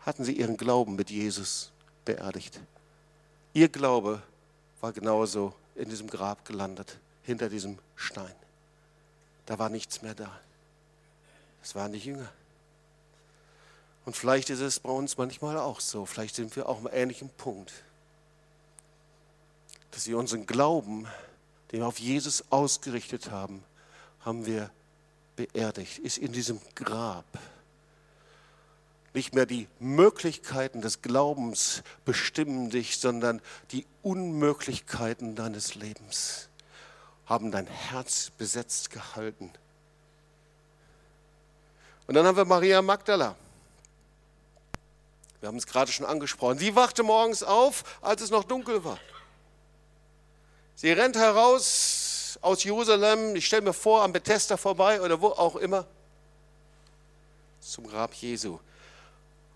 hatten 0.00 0.24
sie 0.24 0.32
ihren 0.32 0.56
Glauben 0.56 0.94
mit 0.94 1.10
Jesus 1.10 1.72
beerdigt. 2.04 2.60
Ihr 3.54 3.68
Glaube 3.68 4.20
war 4.80 4.92
genauso 4.92 5.54
in 5.76 5.88
diesem 5.88 6.10
Grab 6.10 6.44
gelandet, 6.44 6.98
hinter 7.22 7.48
diesem 7.48 7.78
Stein. 7.94 8.34
Da 9.46 9.58
war 9.60 9.68
nichts 9.68 10.02
mehr 10.02 10.14
da. 10.14 10.40
Es 11.62 11.76
waren 11.76 11.92
die 11.92 12.00
Jünger. 12.00 12.30
Und 14.04 14.16
vielleicht 14.16 14.50
ist 14.50 14.60
es 14.60 14.80
bei 14.80 14.90
uns 14.90 15.16
manchmal 15.16 15.56
auch 15.56 15.78
so. 15.78 16.04
Vielleicht 16.04 16.34
sind 16.34 16.54
wir 16.56 16.68
auch 16.68 16.78
am 16.78 16.88
ähnlichen 16.92 17.30
Punkt, 17.30 17.72
dass 19.92 20.08
wir 20.08 20.18
unseren 20.18 20.46
Glauben, 20.46 21.06
den 21.70 21.80
wir 21.80 21.86
auf 21.86 22.00
Jesus 22.00 22.44
ausgerichtet 22.50 23.30
haben, 23.30 23.62
haben 24.20 24.46
wir 24.46 24.70
beerdigt, 25.36 25.98
ist 25.98 26.18
in 26.18 26.32
diesem 26.32 26.60
Grab 26.74 27.24
nicht 29.14 29.34
mehr 29.34 29.46
die 29.46 29.68
Möglichkeiten 29.78 30.80
des 30.82 31.00
Glaubens 31.00 31.82
bestimmen 32.04 32.68
dich, 32.68 32.98
sondern 32.98 33.40
die 33.70 33.86
Unmöglichkeiten 34.02 35.36
deines 35.36 35.76
Lebens 35.76 36.48
haben 37.26 37.50
dein 37.50 37.66
Herz 37.66 38.30
besetzt 38.36 38.90
gehalten. 38.90 39.50
Und 42.06 42.14
dann 42.14 42.26
haben 42.26 42.36
wir 42.36 42.44
Maria 42.44 42.82
Magdala. 42.82 43.34
Wir 45.40 45.48
haben 45.48 45.56
es 45.56 45.66
gerade 45.66 45.90
schon 45.90 46.06
angesprochen. 46.06 46.58
Sie 46.58 46.74
wachte 46.74 47.02
morgens 47.02 47.42
auf, 47.42 48.00
als 48.02 48.20
es 48.20 48.30
noch 48.30 48.44
dunkel 48.44 48.84
war. 48.84 48.98
Sie 50.74 50.90
rennt 50.90 51.16
heraus 51.16 52.38
aus 52.42 52.64
Jerusalem, 52.64 53.36
ich 53.36 53.46
stelle 53.46 53.62
mir 53.62 53.72
vor, 53.72 54.02
am 54.02 54.12
Bethesda 54.12 54.56
vorbei 54.56 55.00
oder 55.00 55.20
wo 55.20 55.28
auch 55.28 55.56
immer, 55.56 55.86
zum 57.60 57.86
Grab 57.86 58.12
Jesu. 58.14 58.58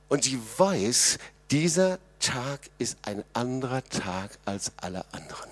Und 0.09 0.25
sie 0.25 0.41
weiß, 0.57 1.19
dieser 1.51 1.99
Tag 2.19 2.61
ist 2.79 2.97
ein 3.03 3.25
anderer 3.33 3.85
Tag 3.85 4.39
als 4.45 4.73
alle 4.77 5.05
anderen. 5.13 5.51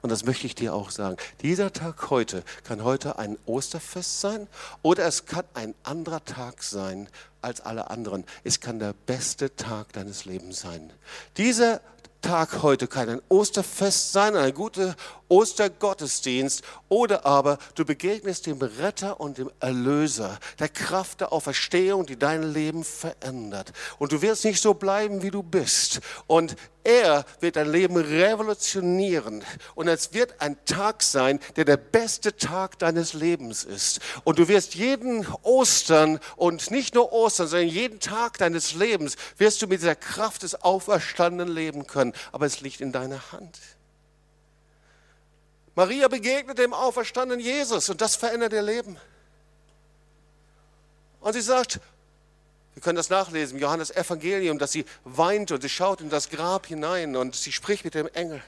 Und 0.00 0.10
das 0.10 0.24
möchte 0.24 0.46
ich 0.46 0.54
dir 0.54 0.74
auch 0.74 0.90
sagen. 0.90 1.16
Dieser 1.42 1.72
Tag 1.72 2.10
heute 2.10 2.44
kann 2.64 2.84
heute 2.84 3.18
ein 3.18 3.36
Osterfest 3.46 4.20
sein 4.20 4.46
oder 4.82 5.06
es 5.06 5.26
kann 5.26 5.44
ein 5.54 5.74
anderer 5.82 6.24
Tag 6.24 6.62
sein 6.62 7.08
als 7.42 7.60
alle 7.60 7.90
anderen. 7.90 8.24
Es 8.44 8.60
kann 8.60 8.78
der 8.78 8.92
beste 9.06 9.54
Tag 9.56 9.92
deines 9.92 10.24
Lebens 10.24 10.60
sein. 10.60 10.92
Dieser 11.36 11.80
Tag 12.22 12.62
heute 12.62 12.86
kann 12.86 13.08
ein 13.08 13.22
Osterfest 13.28 14.12
sein, 14.12 14.36
eine 14.36 14.52
gute 14.52 14.94
Ostergottesdienst 15.28 16.62
oder 16.88 17.26
aber 17.26 17.58
du 17.74 17.84
begegnest 17.84 18.46
dem 18.46 18.58
Retter 18.58 19.20
und 19.20 19.38
dem 19.38 19.50
Erlöser, 19.60 20.38
der 20.58 20.68
Kraft 20.68 21.20
der 21.20 21.32
Auferstehung, 21.32 22.06
die 22.06 22.18
dein 22.18 22.42
Leben 22.42 22.84
verändert. 22.84 23.72
Und 23.98 24.12
du 24.12 24.22
wirst 24.22 24.44
nicht 24.44 24.60
so 24.60 24.74
bleiben, 24.74 25.22
wie 25.22 25.30
du 25.30 25.42
bist. 25.42 26.00
Und 26.26 26.56
er 26.84 27.26
wird 27.40 27.56
dein 27.56 27.70
Leben 27.70 27.96
revolutionieren. 27.96 29.44
Und 29.74 29.88
es 29.88 30.14
wird 30.14 30.40
ein 30.40 30.56
Tag 30.64 31.02
sein, 31.02 31.38
der 31.56 31.66
der 31.66 31.76
beste 31.76 32.34
Tag 32.36 32.78
deines 32.78 33.12
Lebens 33.12 33.64
ist. 33.64 34.00
Und 34.24 34.38
du 34.38 34.48
wirst 34.48 34.74
jeden 34.74 35.26
Ostern 35.42 36.18
und 36.36 36.70
nicht 36.70 36.94
nur 36.94 37.12
Ostern, 37.12 37.48
sondern 37.48 37.68
jeden 37.68 38.00
Tag 38.00 38.38
deines 38.38 38.72
Lebens 38.72 39.16
wirst 39.36 39.60
du 39.60 39.66
mit 39.66 39.80
dieser 39.80 39.96
Kraft 39.96 40.42
des 40.42 40.62
Auferstandenen 40.62 41.54
leben 41.54 41.86
können. 41.86 42.14
Aber 42.32 42.46
es 42.46 42.62
liegt 42.62 42.80
in 42.80 42.92
deiner 42.92 43.32
Hand. 43.32 43.58
Maria 45.78 46.08
begegnet 46.08 46.58
dem 46.58 46.74
auferstandenen 46.74 47.38
Jesus 47.38 47.88
und 47.88 48.00
das 48.00 48.16
verändert 48.16 48.52
ihr 48.52 48.62
Leben. 48.62 48.96
Und 51.20 51.34
sie 51.34 51.40
sagt, 51.40 51.78
wir 52.74 52.82
können 52.82 52.96
das 52.96 53.10
nachlesen 53.10 53.60
Johannes 53.60 53.92
Evangelium, 53.92 54.58
dass 54.58 54.72
sie 54.72 54.84
weint 55.04 55.52
und 55.52 55.62
sie 55.62 55.68
schaut 55.68 56.00
in 56.00 56.10
das 56.10 56.30
Grab 56.30 56.66
hinein 56.66 57.14
und 57.14 57.36
sie 57.36 57.52
spricht 57.52 57.84
mit 57.84 57.94
dem 57.94 58.08
Engel. 58.08 58.42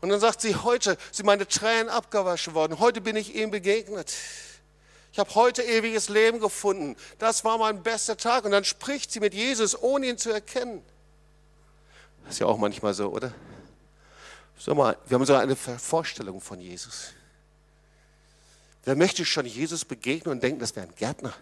Und 0.00 0.08
dann 0.08 0.20
sagt 0.20 0.40
sie, 0.40 0.56
heute 0.56 0.96
sind 1.12 1.26
meine 1.26 1.46
Tränen 1.46 1.90
abgewaschen 1.90 2.54
worden, 2.54 2.78
heute 2.78 3.02
bin 3.02 3.16
ich 3.16 3.34
ihm 3.34 3.50
begegnet. 3.50 4.14
Ich 5.12 5.18
habe 5.18 5.34
heute 5.34 5.62
ewiges 5.62 6.08
Leben 6.08 6.40
gefunden. 6.40 6.96
Das 7.18 7.44
war 7.44 7.58
mein 7.58 7.82
bester 7.82 8.16
Tag. 8.16 8.46
Und 8.46 8.52
dann 8.52 8.64
spricht 8.64 9.12
sie 9.12 9.20
mit 9.20 9.34
Jesus, 9.34 9.80
ohne 9.80 10.06
ihn 10.06 10.16
zu 10.16 10.30
erkennen. 10.30 10.82
Das 12.24 12.36
ist 12.36 12.38
ja 12.38 12.46
auch 12.46 12.56
manchmal 12.56 12.94
so, 12.94 13.10
oder? 13.10 13.34
Wir 14.66 14.74
haben 15.10 15.26
so 15.26 15.34
eine 15.34 15.56
Vorstellung 15.56 16.40
von 16.40 16.60
Jesus. 16.60 17.12
Wer 18.84 18.96
möchte 18.96 19.24
schon 19.24 19.46
Jesus 19.46 19.84
begegnen 19.84 20.32
und 20.32 20.42
denken, 20.42 20.60
das 20.60 20.76
wäre 20.76 20.86
ein 20.86 20.94
Gärtner? 20.94 21.34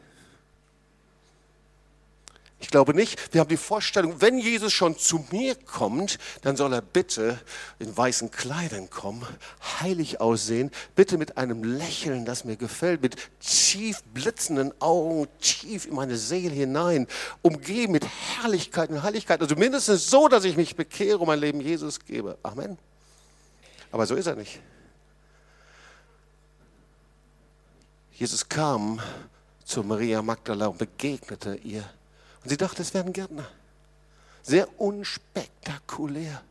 Ich 2.63 2.71
glaube 2.71 2.95
nicht. 2.95 3.35
Wir 3.35 3.41
haben 3.41 3.49
die 3.49 3.57
Vorstellung, 3.57 4.21
wenn 4.21 4.39
Jesus 4.39 4.73
schon 4.73 4.97
zu 4.97 5.25
mir 5.33 5.57
kommt, 5.57 6.21
dann 6.43 6.57
soll 6.57 6.73
er 6.73 6.81
bitte 6.81 7.41
in 7.81 7.95
weißen 7.95 8.31
Kleidern 8.31 8.89
kommen, 8.89 9.27
heilig 9.81 10.21
aussehen, 10.21 10.71
bitte 10.95 11.19
mit 11.19 11.37
einem 11.37 11.65
Lächeln, 11.65 12.25
das 12.25 12.45
mir 12.45 12.57
gefällt, 12.57 13.03
mit 13.03 13.17
tief 13.41 14.05
blitzenden 14.15 14.73
Augen, 14.81 15.27
tief 15.41 15.87
in 15.87 15.95
meine 15.95 16.17
Seele 16.17 16.55
hinein, 16.55 17.09
umgeben 17.43 17.93
mit 17.93 18.07
Herrlichkeit 18.07 18.91
und 18.91 19.03
Heiligkeit. 19.03 19.41
Also 19.41 19.57
mindestens 19.57 20.09
so, 20.09 20.29
dass 20.29 20.45
ich 20.45 20.57
mich 20.57 20.77
bekehre 20.77 21.19
und 21.19 21.27
mein 21.27 21.41
Leben 21.41 21.61
Jesus 21.61 21.99
gebe. 21.99 22.39
Amen. 22.45 22.79
Aber 23.93 24.07
so 24.07 24.15
ist 24.15 24.27
er 24.27 24.35
nicht. 24.35 24.59
Jesus 28.13 28.49
kam 28.49 29.01
zu 29.65 29.83
Maria 29.83 30.23
Magdala 30.23 30.67
und 30.67 30.79
begegnete 30.79 31.55
ihr. 31.57 31.89
Und 32.43 32.51
sie 32.51 32.57
dachte, 32.57 32.83
es 32.83 32.93
wäre 32.95 33.05
ein 33.05 33.13
Gärtner. 33.13 33.47
Sehr 34.43 34.69
unspektakulär. 34.81 36.43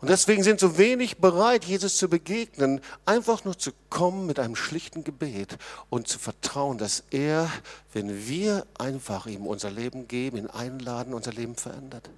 Und 0.00 0.10
deswegen 0.10 0.42
sind 0.42 0.60
so 0.60 0.76
wenig 0.76 1.18
bereit, 1.18 1.64
Jesus 1.64 1.96
zu 1.96 2.08
begegnen, 2.08 2.80
einfach 3.06 3.44
nur 3.44 3.58
zu 3.58 3.70
kommen 3.88 4.26
mit 4.26 4.38
einem 4.38 4.54
schlichten 4.54 5.02
Gebet 5.02 5.56
und 5.88 6.08
zu 6.08 6.18
vertrauen, 6.18 6.76
dass 6.78 7.04
er, 7.10 7.50
wenn 7.92 8.26
wir 8.26 8.66
einfach 8.78 9.26
ihm 9.26 9.46
unser 9.46 9.70
Leben 9.70 10.06
geben, 10.06 10.36
ihn 10.36 10.46
einladen, 10.48 11.14
unser 11.14 11.32
Leben 11.32 11.56
verändert. 11.56 12.10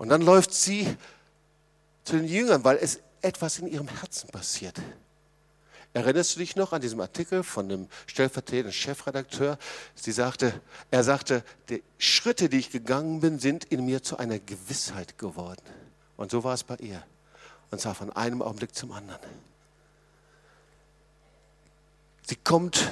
Und 0.00 0.08
dann 0.08 0.22
läuft 0.22 0.54
sie 0.54 0.96
zu 2.04 2.16
den 2.16 2.24
Jüngern, 2.24 2.64
weil 2.64 2.78
es 2.78 3.00
etwas 3.20 3.58
in 3.58 3.66
ihrem 3.66 3.86
Herzen 3.86 4.30
passiert. 4.30 4.80
Erinnerst 5.92 6.34
du 6.34 6.38
dich 6.38 6.56
noch 6.56 6.72
an 6.72 6.80
diesem 6.80 7.02
Artikel 7.02 7.42
von 7.42 7.68
dem 7.68 7.86
stellvertretenden 8.06 8.72
Chefredakteur? 8.72 9.58
Sie 9.94 10.12
sagte, 10.12 10.58
er 10.90 11.04
sagte, 11.04 11.44
die 11.68 11.82
Schritte, 11.98 12.48
die 12.48 12.60
ich 12.60 12.70
gegangen 12.70 13.20
bin, 13.20 13.38
sind 13.38 13.64
in 13.64 13.84
mir 13.84 14.02
zu 14.02 14.16
einer 14.16 14.38
Gewissheit 14.38 15.18
geworden. 15.18 15.60
Und 16.16 16.30
so 16.30 16.44
war 16.44 16.54
es 16.54 16.64
bei 16.64 16.76
ihr. 16.76 17.04
Und 17.70 17.82
zwar 17.82 17.94
von 17.94 18.10
einem 18.10 18.40
Augenblick 18.40 18.74
zum 18.74 18.92
anderen. 18.92 19.20
Sie 22.26 22.36
kommt 22.36 22.90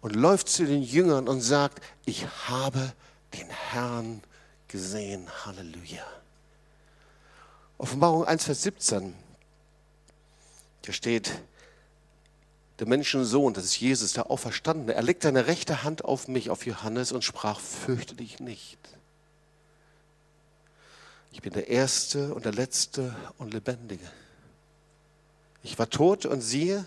und 0.00 0.16
läuft 0.16 0.48
zu 0.48 0.64
den 0.64 0.82
Jüngern 0.82 1.28
und 1.28 1.42
sagt, 1.42 1.84
ich 2.06 2.26
habe 2.48 2.94
den 3.34 3.50
Herrn 3.50 4.22
gesehen. 4.68 5.28
Halleluja. 5.44 6.19
Offenbarung 7.80 8.26
1, 8.26 8.44
Vers 8.44 8.62
17. 8.64 9.14
Da 10.82 10.92
steht, 10.92 11.40
der 12.78 12.86
Menschensohn, 12.86 13.54
das 13.54 13.64
ist 13.64 13.80
Jesus, 13.80 14.12
der 14.12 14.30
Auferstandene, 14.30 14.92
er 14.92 15.02
legte 15.02 15.28
seine 15.28 15.46
rechte 15.46 15.82
Hand 15.82 16.04
auf 16.04 16.28
mich, 16.28 16.50
auf 16.50 16.66
Johannes 16.66 17.10
und 17.10 17.24
sprach, 17.24 17.58
fürchte 17.58 18.14
dich 18.14 18.38
nicht. 18.38 18.78
Ich 21.32 21.40
bin 21.40 21.54
der 21.54 21.68
Erste 21.68 22.34
und 22.34 22.44
der 22.44 22.52
Letzte 22.52 23.16
und 23.38 23.54
Lebendige. 23.54 24.10
Ich 25.62 25.78
war 25.78 25.88
tot 25.88 26.26
und 26.26 26.42
siehe, 26.42 26.84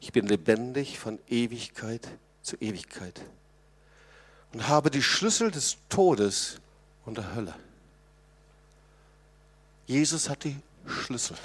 ich 0.00 0.12
bin 0.12 0.26
lebendig 0.26 0.98
von 0.98 1.18
Ewigkeit 1.28 2.08
zu 2.40 2.56
Ewigkeit 2.56 3.20
und 4.54 4.66
habe 4.66 4.90
die 4.90 5.02
Schlüssel 5.02 5.50
des 5.50 5.76
Todes 5.90 6.58
und 7.04 7.18
der 7.18 7.34
Hölle. 7.34 7.54
Jesus 9.86 10.28
hat 10.28 10.44
die 10.44 10.56
Schlüssel. 10.86 11.36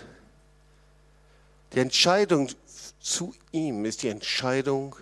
Die 1.74 1.80
Entscheidung 1.80 2.50
zu 3.00 3.34
ihm 3.52 3.86
ist 3.86 4.04
die 4.04 4.10
Entscheidung 4.10 4.96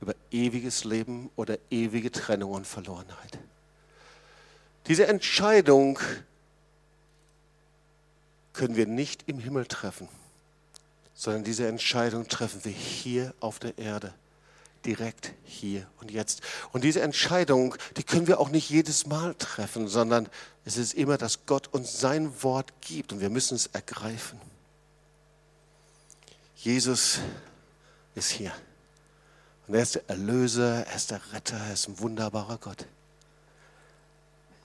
über 0.00 0.14
ewiges 0.30 0.84
Leben 0.84 1.30
oder 1.36 1.58
ewige 1.70 2.10
Trennung 2.10 2.52
und 2.52 2.66
Verlorenheit. 2.66 3.38
Diese 4.86 5.06
Entscheidung 5.06 5.98
können 8.52 8.76
wir 8.76 8.86
nicht 8.86 9.24
im 9.28 9.38
Himmel 9.38 9.66
treffen, 9.66 10.08
sondern 11.14 11.44
diese 11.44 11.66
Entscheidung 11.66 12.28
treffen 12.28 12.64
wir 12.64 12.72
hier 12.72 13.34
auf 13.40 13.58
der 13.58 13.76
Erde, 13.78 14.14
direkt 14.84 15.32
hier 15.44 15.86
und 16.00 16.10
jetzt. 16.10 16.40
Und 16.72 16.84
diese 16.84 17.00
Entscheidung, 17.02 17.74
die 17.96 18.04
können 18.04 18.26
wir 18.26 18.38
auch 18.38 18.50
nicht 18.50 18.70
jedes 18.70 19.06
Mal 19.06 19.34
treffen, 19.34 19.88
sondern 19.88 20.28
es 20.66 20.76
ist 20.76 20.94
immer, 20.94 21.16
dass 21.16 21.46
Gott 21.46 21.68
uns 21.68 22.00
sein 22.00 22.42
Wort 22.42 22.72
gibt 22.80 23.12
und 23.12 23.20
wir 23.20 23.30
müssen 23.30 23.54
es 23.54 23.68
ergreifen. 23.68 24.40
Jesus 26.56 27.20
ist 28.16 28.30
hier. 28.30 28.52
Und 29.68 29.76
er 29.76 29.82
ist 29.82 29.94
der 29.94 30.10
Erlöser, 30.10 30.84
er 30.84 30.96
ist 30.96 31.12
der 31.12 31.20
Retter, 31.32 31.56
er 31.56 31.72
ist 31.72 31.88
ein 31.88 32.00
wunderbarer 32.00 32.58
Gott. 32.58 32.84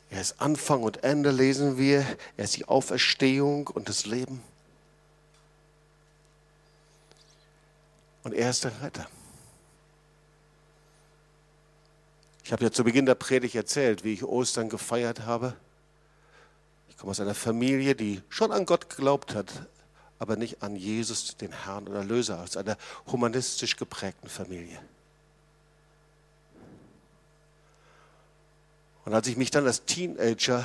Er 0.09 0.21
ist 0.21 0.41
Anfang 0.41 0.81
und 0.81 1.03
Ende, 1.03 1.29
lesen 1.29 1.77
wir. 1.77 2.03
Er 2.35 2.45
ist 2.45 2.57
die 2.57 2.65
Auferstehung 2.65 3.67
und 3.67 3.87
das 3.87 4.07
Leben. 4.07 4.41
Und 8.23 8.33
er 8.33 8.49
ist 8.49 8.63
der 8.63 8.81
Retter. 8.81 9.07
Ich 12.43 12.51
habe 12.51 12.63
ja 12.63 12.71
zu 12.71 12.83
Beginn 12.83 13.05
der 13.05 13.15
Predigt 13.15 13.53
erzählt, 13.53 14.03
wie 14.03 14.13
ich 14.13 14.23
Ostern 14.23 14.67
gefeiert 14.67 15.21
habe. 15.21 15.55
Komme 17.01 17.11
aus 17.11 17.19
einer 17.19 17.33
Familie, 17.33 17.95
die 17.95 18.21
schon 18.29 18.51
an 18.51 18.67
Gott 18.67 18.87
geglaubt 18.87 19.33
hat, 19.33 19.51
aber 20.19 20.35
nicht 20.35 20.61
an 20.61 20.75
Jesus, 20.75 21.35
den 21.35 21.51
Herrn 21.51 21.87
und 21.87 21.95
Erlöser, 21.95 22.39
aus 22.43 22.57
einer 22.57 22.77
humanistisch 23.07 23.75
geprägten 23.75 24.29
Familie. 24.29 24.79
Und 29.03 29.15
als 29.15 29.25
ich 29.25 29.35
mich 29.35 29.49
dann 29.49 29.65
als 29.65 29.83
Teenager 29.85 30.63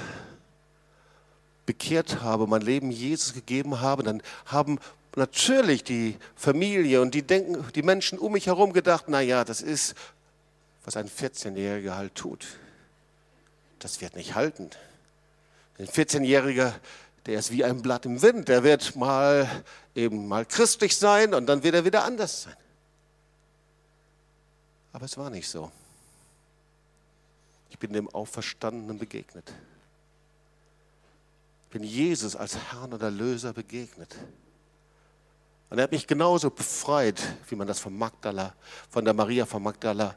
bekehrt 1.65 2.21
habe, 2.21 2.47
mein 2.47 2.61
Leben 2.61 2.91
Jesus 2.91 3.33
gegeben 3.33 3.81
habe, 3.81 4.03
dann 4.03 4.23
haben 4.45 4.79
natürlich 5.15 5.85
die 5.85 6.19
Familie 6.35 7.01
und 7.01 7.15
die, 7.15 7.23
denken, 7.23 7.65
die 7.75 7.83
Menschen 7.83 8.19
um 8.19 8.33
mich 8.33 8.49
herum 8.49 8.75
gedacht, 8.75 9.09
naja, 9.09 9.43
das 9.43 9.63
ist, 9.63 9.95
was 10.85 10.99
ein 10.99 11.09
14-Jähriger 11.09 11.95
halt 11.95 12.15
tut. 12.15 12.47
Das 13.79 14.03
wird 14.03 14.17
nicht 14.17 14.35
halten. 14.35 14.69
Ein 15.79 15.87
14-Jähriger, 15.87 16.73
der 17.27 17.39
ist 17.39 17.51
wie 17.51 17.65
ein 17.65 17.83
Blatt 17.83 18.07
im 18.07 18.23
Wind. 18.23 18.49
Der 18.49 18.63
wird 18.63 18.97
mal 18.97 19.65
eben 19.95 20.27
mal 20.27 20.47
christlich 20.47 20.97
sein 20.97 21.35
und 21.35 21.47
dann 21.47 21.63
wird 21.63 21.75
er 21.75 21.85
wieder 21.85 22.05
anders 22.05 22.45
sein. 22.45 22.57
Aber 24.93 25.05
es 25.05 25.19
war 25.19 25.29
nicht 25.29 25.49
so. 25.49 25.71
Ich 27.69 27.79
bin 27.79 27.93
dem 27.93 28.09
Auferstandenen 28.09 28.99
begegnet. 28.99 29.53
Ich 31.67 31.73
bin 31.73 31.83
Jesus 31.83 32.35
als 32.37 32.57
Herrn 32.57 32.95
und 32.95 33.03
Erlöser 33.03 33.53
begegnet. 33.53 34.17
Und 35.69 35.79
er 35.79 35.85
hat 35.85 35.93
mich 35.93 36.07
genauso 36.07 36.49
befreit, 36.49 37.21
wie 37.49 37.57
man 37.57 37.67
das 37.67 37.81
von 37.81 37.97
Magdala, 37.99 38.55
von 38.89 39.05
der 39.05 39.13
Maria 39.13 39.45
von 39.45 39.63
Magdala 39.63 40.15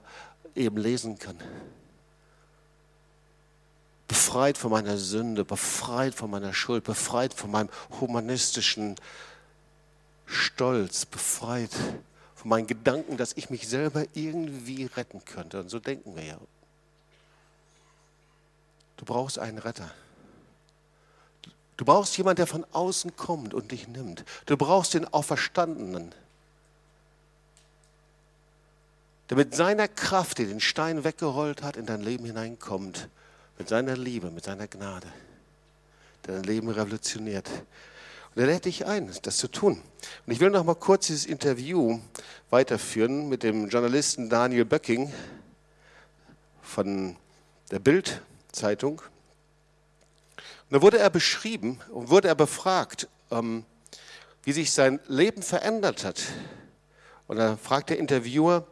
eben 0.56 0.78
lesen 0.78 1.18
kann. 1.18 1.38
Befreit 4.10 4.58
von 4.58 4.72
meiner 4.72 4.98
Sünde, 4.98 5.46
befreit 5.46 6.16
von 6.16 6.32
meiner 6.32 6.52
Schuld, 6.52 6.84
befreit 6.84 7.32
von 7.34 7.52
meinem 7.52 7.70
humanistischen 8.02 8.96
Stolz, 10.26 11.06
befreit 11.06 11.70
von 12.36 12.50
meinen 12.50 12.66
Gedanken, 12.68 13.18
dass 13.18 13.34
ich 13.34 13.52
mich 13.52 13.68
selber 13.68 14.06
irgendwie 14.14 14.86
retten 14.86 15.24
könnte. 15.24 15.60
Und 15.60 15.70
so 15.70 15.80
denken 15.80 16.16
wir 16.16 16.24
ja. 16.24 16.38
Du 18.98 19.06
brauchst 19.06 19.38
einen 19.38 19.60
Retter. 19.60 19.92
Du 21.78 21.86
brauchst 21.86 22.18
jemanden, 22.18 22.38
der 22.38 22.48
von 22.48 22.66
außen 22.72 23.16
kommt 23.16 23.54
und 23.54 23.72
dich 23.72 23.88
nimmt. 23.88 24.26
Du 24.48 24.58
brauchst 24.58 24.96
den 24.96 25.06
Auferstandenen, 25.06 26.14
der 29.30 29.38
mit 29.38 29.56
seiner 29.56 29.88
Kraft, 29.88 30.40
die 30.40 30.48
den 30.48 30.60
Stein 30.60 31.04
weggerollt 31.04 31.62
hat, 31.62 31.78
in 31.78 31.86
dein 31.86 32.02
Leben 32.02 32.26
hineinkommt. 32.26 33.08
Mit 33.60 33.68
seiner 33.68 33.98
Liebe, 33.98 34.32
mit 34.32 34.46
seiner 34.46 34.70
Gnade, 34.70 35.08
der 36.26 36.36
dein 36.36 36.44
Leben 36.46 36.70
revolutioniert. 36.70 37.50
Und 38.34 38.42
er 38.42 38.48
lädt 38.48 38.64
dich 38.64 38.86
ein, 38.86 39.12
das 39.24 39.36
zu 39.36 39.50
tun. 39.50 39.82
Und 40.26 40.34
ich 40.34 40.40
will 40.40 40.50
noch 40.50 40.64
mal 40.64 40.76
kurz 40.76 41.08
dieses 41.08 41.26
Interview 41.26 42.00
weiterführen 42.50 43.28
mit 43.28 43.44
dem 43.44 43.68
Journalisten 43.68 44.30
Daniel 44.30 44.64
Böcking 44.64 45.12
von 46.62 47.18
der 47.70 47.80
Bild-Zeitung. 47.80 49.02
Und 50.38 50.72
da 50.78 50.82
wurde 50.82 51.00
er 51.00 51.10
beschrieben 51.10 51.82
und 51.92 52.10
wurde 52.10 52.30
er 52.30 52.36
befragt, 52.36 53.10
ähm, 53.30 53.66
wie 54.44 54.54
sich 54.54 54.72
sein 54.72 55.02
Leben 55.10 55.44
verändert 55.44 56.06
hat. 56.06 56.22
Und 57.28 57.36
da 57.36 57.58
fragt 57.58 57.90
der 57.90 58.00
Interviewer, 58.00 58.66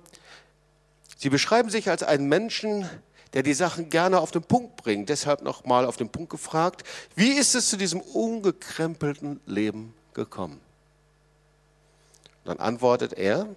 Sie 1.18 1.30
beschreiben 1.30 1.70
sich 1.70 1.90
als 1.90 2.04
einen 2.04 2.30
Menschen, 2.30 2.88
der 3.34 3.44
die 3.44 3.54
Sachen 3.54 3.90
gerne 3.90 4.20
auf 4.20 4.32
den 4.32 4.44
Punkt 4.44 4.76
bringt. 4.78 5.10
Deshalb 5.10 5.42
nochmal 5.42 5.86
auf 5.86 5.98
den 5.98 6.10
Punkt 6.10 6.30
gefragt, 6.30 6.84
wie 7.16 7.32
ist 7.32 7.56
es 7.56 7.70
zu 7.70 7.78
diesem 7.78 8.02
ungekrempelten 8.02 9.40
Leben 9.46 9.94
gekommen? 10.14 10.62
Dann 12.46 12.60
antwortet 12.60 13.14
er, 13.14 13.48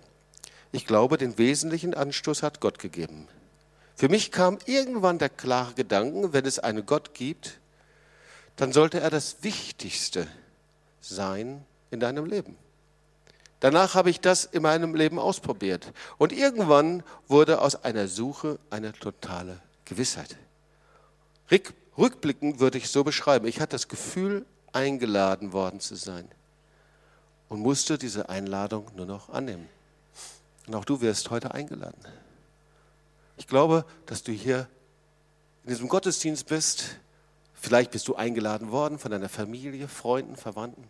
ich 0.73 0.87
glaube, 0.87 1.17
den 1.17 1.39
wesentlichen 1.39 1.95
Anstoß 1.95 2.43
hat 2.43 2.61
Gott 2.61 2.79
gegeben. 2.79 3.29
Für 3.97 4.09
mich 4.09 4.33
kam 4.33 4.59
irgendwann 4.67 5.19
der 5.19 5.29
klare 5.29 5.75
Gedanke, 5.75 6.33
wenn 6.33 6.47
es 6.47 6.59
einen 6.59 6.87
Gott 6.87 7.15
gibt, 7.15 7.59
dann 8.57 8.73
sollte 8.73 9.01
er 9.01 9.11
das 9.11 9.43
Wichtigste 9.43 10.27
sein 11.01 11.65
in 11.91 12.01
deinem 12.01 12.25
Leben. 12.25 12.57
Danach 13.61 13.95
habe 13.95 14.11
ich 14.11 14.21
das 14.21 14.45
in 14.45 14.63
meinem 14.63 14.95
Leben 14.95 15.19
ausprobiert. 15.19 15.93
Und 16.19 16.33
irgendwann 16.33 17.03
wurde 17.29 17.61
aus 17.61 17.85
einer 17.85 18.09
Suche 18.09 18.59
eine 18.71 18.93
totale 18.93 19.61
Gewissheit. 19.85 20.37
Rückblickend 21.99 22.61
würde 22.61 22.79
ich 22.79 22.89
so 22.89 23.05
beschreiben, 23.05 23.47
ich 23.47 23.61
hatte 23.61 23.73
das 23.73 23.89
Gefühl, 23.89 24.47
eingeladen 24.73 25.53
worden 25.53 25.81
zu 25.81 25.97
sein 25.97 26.29
und 27.49 27.61
musste 27.61 27.99
diese 27.99 28.29
Einladung 28.29 28.87
nur 28.95 29.07
noch 29.07 29.29
annehmen. 29.29 29.69
Und 30.67 30.77
auch 30.77 30.85
du 30.85 31.01
wirst 31.01 31.31
heute 31.31 31.53
eingeladen. 31.53 32.01
Ich 33.37 33.49
glaube, 33.49 33.85
dass 34.07 34.23
du 34.23 34.31
hier 34.31 34.69
in 35.65 35.71
diesem 35.71 35.89
Gottesdienst 35.89 36.47
bist, 36.47 37.01
Vielleicht 37.61 37.91
bist 37.91 38.09
du 38.09 38.15
eingeladen 38.15 38.71
worden 38.71 38.99
von 38.99 39.11
deiner 39.11 39.29
Familie, 39.29 39.87
Freunden, 39.87 40.35
Verwandten. 40.35 40.83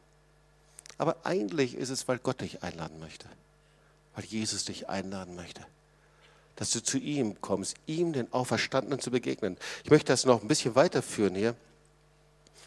Aber 1.01 1.17
eigentlich 1.25 1.77
ist 1.77 1.89
es, 1.89 2.09
weil 2.09 2.19
Gott 2.19 2.43
dich 2.43 2.63
einladen 2.63 3.01
möchte, 3.01 3.27
weil 4.15 4.27
Jesus 4.27 4.67
dich 4.67 4.91
einladen 4.91 5.35
möchte, 5.35 5.63
dass 6.57 6.73
du 6.73 6.83
zu 6.83 6.99
ihm 6.99 7.41
kommst, 7.41 7.75
ihm, 7.87 8.13
den 8.13 8.31
Auferstandenen, 8.35 9.01
zu 9.01 9.11
begegnen. 9.11 9.57
Ich 9.83 9.91
möchte 9.91 10.13
das 10.13 10.27
noch 10.27 10.43
ein 10.43 10.49
bisschen 10.49 10.75
weiterführen 10.75 11.35
hier, 11.35 11.55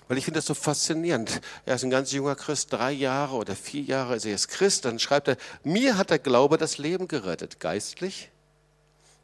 weil 0.07 0.17
ich 0.17 0.25
finde 0.25 0.39
das 0.39 0.47
so 0.47 0.55
faszinierend. 0.55 1.41
Er 1.67 1.75
ist 1.75 1.84
ein 1.84 1.91
ganz 1.91 2.11
junger 2.11 2.34
Christ, 2.34 2.73
drei 2.73 2.91
Jahre 2.91 3.36
oder 3.36 3.55
vier 3.55 3.84
Jahre 3.84 4.15
ist 4.15 4.25
er 4.25 4.31
jetzt 4.31 4.47
Christ. 4.47 4.86
Dann 4.86 4.97
schreibt 4.97 5.27
er, 5.27 5.38
mir 5.63 5.95
hat 5.95 6.09
der 6.09 6.17
Glaube 6.17 6.57
das 6.57 6.79
Leben 6.79 7.07
gerettet, 7.07 7.59
geistlich, 7.59 8.31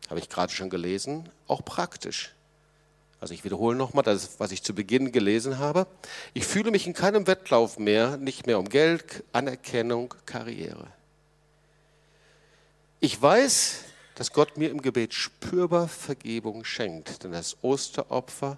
habe 0.08 0.20
ich 0.20 0.30
gerade 0.30 0.54
schon 0.54 0.70
gelesen, 0.70 1.30
auch 1.48 1.66
praktisch. 1.66 2.36
Also 3.22 3.34
ich 3.34 3.44
wiederhole 3.44 3.76
nochmal 3.76 4.04
das, 4.04 4.40
was 4.40 4.52
ich 4.52 4.64
zu 4.64 4.74
Beginn 4.74 5.12
gelesen 5.12 5.58
habe. 5.58 5.88
Ich 6.34 6.46
fühle 6.46 6.72
mich 6.72 6.88
in 6.88 6.94
keinem 6.94 7.28
Wettlauf 7.28 7.78
mehr, 7.78 8.18
nicht 8.18 8.48
mehr 8.48 8.60
um 8.60 8.70
Geld, 8.70 9.24
Anerkennung, 9.34 10.14
Karriere. 10.26 10.88
Ich 13.02 13.22
weiß, 13.22 13.84
dass 14.16 14.34
Gott 14.34 14.58
mir 14.58 14.70
im 14.70 14.82
Gebet 14.82 15.14
spürbar 15.14 15.88
Vergebung 15.88 16.64
schenkt, 16.64 17.24
denn 17.24 17.32
das 17.32 17.58
Osteropfer 17.62 18.58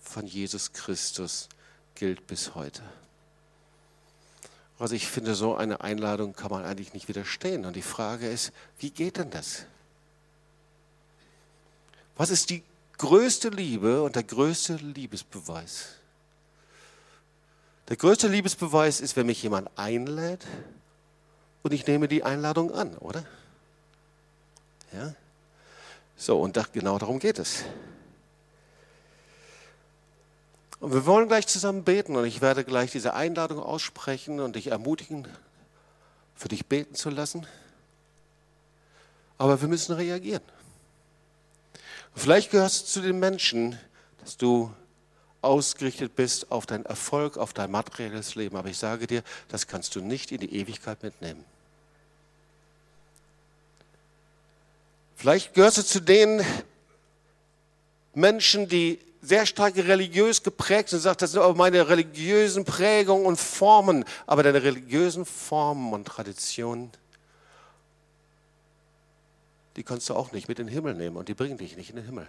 von 0.00 0.26
Jesus 0.26 0.72
Christus 0.72 1.48
gilt 1.94 2.26
bis 2.26 2.54
heute. 2.54 2.82
Also 4.78 4.94
ich 4.94 5.06
finde, 5.06 5.34
so 5.34 5.54
eine 5.54 5.80
Einladung 5.82 6.34
kann 6.34 6.50
man 6.50 6.64
eigentlich 6.64 6.92
nicht 6.92 7.08
widerstehen. 7.08 7.66
Und 7.66 7.76
die 7.76 7.82
Frage 7.82 8.28
ist, 8.28 8.52
wie 8.78 8.90
geht 8.90 9.16
denn 9.18 9.30
das? 9.30 9.64
Was 12.16 12.30
ist 12.30 12.50
die 12.50 12.62
größte 13.02 13.48
Liebe 13.48 14.00
und 14.00 14.14
der 14.14 14.22
größte 14.22 14.76
Liebesbeweis. 14.76 15.88
Der 17.88 17.96
größte 17.96 18.28
Liebesbeweis 18.28 19.00
ist, 19.00 19.16
wenn 19.16 19.26
mich 19.26 19.42
jemand 19.42 19.68
einlädt 19.76 20.46
und 21.64 21.72
ich 21.72 21.84
nehme 21.84 22.06
die 22.06 22.22
Einladung 22.22 22.72
an, 22.72 22.96
oder? 22.98 23.24
Ja? 24.92 25.14
So, 26.16 26.40
und 26.40 26.56
da, 26.56 26.64
genau 26.72 26.96
darum 26.96 27.18
geht 27.18 27.40
es. 27.40 27.64
Und 30.78 30.92
wir 30.92 31.04
wollen 31.04 31.26
gleich 31.26 31.48
zusammen 31.48 31.82
beten 31.82 32.14
und 32.14 32.24
ich 32.24 32.40
werde 32.40 32.62
gleich 32.62 32.92
diese 32.92 33.14
Einladung 33.14 33.58
aussprechen 33.58 34.38
und 34.38 34.54
dich 34.54 34.68
ermutigen, 34.68 35.26
für 36.36 36.46
dich 36.46 36.66
beten 36.66 36.94
zu 36.94 37.10
lassen. 37.10 37.48
Aber 39.38 39.60
wir 39.60 39.66
müssen 39.66 39.92
reagieren. 39.96 40.42
Vielleicht 42.14 42.50
gehörst 42.50 42.82
du 42.82 42.86
zu 42.86 43.00
den 43.00 43.18
Menschen, 43.18 43.78
dass 44.20 44.36
du 44.36 44.72
ausgerichtet 45.40 46.14
bist 46.14 46.52
auf 46.52 46.66
deinen 46.66 46.86
Erfolg, 46.86 47.36
auf 47.36 47.52
dein 47.52 47.70
materielles 47.70 48.34
Leben. 48.34 48.56
Aber 48.56 48.68
ich 48.68 48.78
sage 48.78 49.06
dir, 49.06 49.22
das 49.48 49.66
kannst 49.66 49.94
du 49.96 50.00
nicht 50.00 50.30
in 50.32 50.38
die 50.38 50.54
Ewigkeit 50.54 51.02
mitnehmen. 51.02 51.44
Vielleicht 55.16 55.54
gehörst 55.54 55.78
du 55.78 55.84
zu 55.84 56.00
den 56.00 56.44
Menschen, 58.14 58.68
die 58.68 58.98
sehr 59.20 59.46
stark 59.46 59.76
religiös 59.76 60.42
geprägt 60.42 60.88
sind 60.88 60.98
und 60.98 61.02
sagst, 61.02 61.22
das 61.22 61.32
sind 61.32 61.42
aber 61.42 61.54
meine 61.54 61.88
religiösen 61.88 62.64
Prägungen 62.64 63.24
und 63.26 63.38
Formen. 63.38 64.04
Aber 64.26 64.42
deine 64.42 64.62
religiösen 64.62 65.24
Formen 65.24 65.92
und 65.92 66.06
Traditionen 66.06 66.90
die 69.76 69.82
kannst 69.82 70.08
du 70.08 70.14
auch 70.14 70.32
nicht 70.32 70.48
mit 70.48 70.58
in 70.58 70.66
den 70.66 70.72
Himmel 70.72 70.94
nehmen 70.94 71.16
und 71.16 71.28
die 71.28 71.34
bringen 71.34 71.58
dich 71.58 71.76
nicht 71.76 71.90
in 71.90 71.96
den 71.96 72.04
Himmel. 72.04 72.28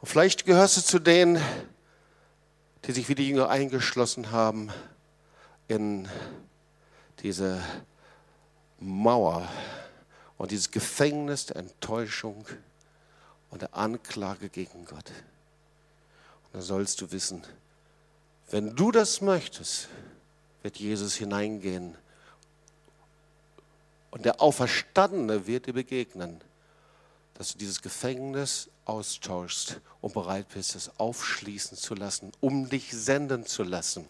Und 0.00 0.08
vielleicht 0.08 0.44
gehörst 0.44 0.76
du 0.76 0.80
zu 0.82 0.98
denen, 0.98 1.40
die 2.84 2.92
sich 2.92 3.08
wie 3.08 3.14
die 3.14 3.28
Jünger 3.28 3.48
eingeschlossen 3.48 4.30
haben 4.30 4.70
in 5.68 6.08
diese 7.22 7.62
Mauer 8.78 9.48
und 10.38 10.50
dieses 10.50 10.70
Gefängnis 10.70 11.46
der 11.46 11.56
Enttäuschung 11.56 12.46
und 13.50 13.62
der 13.62 13.74
Anklage 13.74 14.48
gegen 14.48 14.84
Gott. 14.84 15.10
Und 16.44 16.54
da 16.54 16.60
sollst 16.60 17.00
du 17.00 17.10
wissen, 17.10 17.42
wenn 18.50 18.76
du 18.76 18.92
das 18.92 19.22
möchtest, 19.22 19.88
wird 20.62 20.76
Jesus 20.76 21.16
hineingehen 21.16 21.96
und 24.16 24.24
der 24.24 24.40
Auferstandene 24.40 25.46
wird 25.46 25.66
dir 25.66 25.74
begegnen, 25.74 26.40
dass 27.34 27.52
du 27.52 27.58
dieses 27.58 27.82
Gefängnis 27.82 28.70
austauschst 28.86 29.78
und 30.00 30.14
bereit 30.14 30.46
bist, 30.54 30.74
es 30.74 30.90
aufschließen 30.98 31.76
zu 31.76 31.94
lassen, 31.94 32.32
um 32.40 32.70
dich 32.70 32.92
senden 32.92 33.44
zu 33.44 33.62
lassen. 33.62 34.06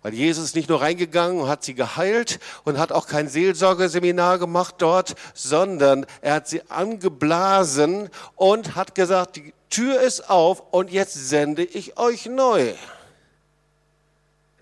Weil 0.00 0.14
Jesus 0.14 0.44
ist 0.44 0.54
nicht 0.54 0.68
nur 0.68 0.80
reingegangen 0.80 1.40
und 1.40 1.48
hat 1.48 1.64
sie 1.64 1.74
geheilt 1.74 2.38
und 2.62 2.78
hat 2.78 2.92
auch 2.92 3.08
kein 3.08 3.28
Seelsorgeseminar 3.28 4.38
gemacht 4.38 4.76
dort, 4.78 5.16
sondern 5.34 6.06
er 6.20 6.34
hat 6.34 6.46
sie 6.46 6.62
angeblasen 6.70 8.10
und 8.36 8.76
hat 8.76 8.94
gesagt, 8.94 9.34
die 9.34 9.52
Tür 9.70 10.00
ist 10.00 10.30
auf 10.30 10.72
und 10.72 10.92
jetzt 10.92 11.14
sende 11.14 11.64
ich 11.64 11.98
euch 11.98 12.26
neu. 12.26 12.74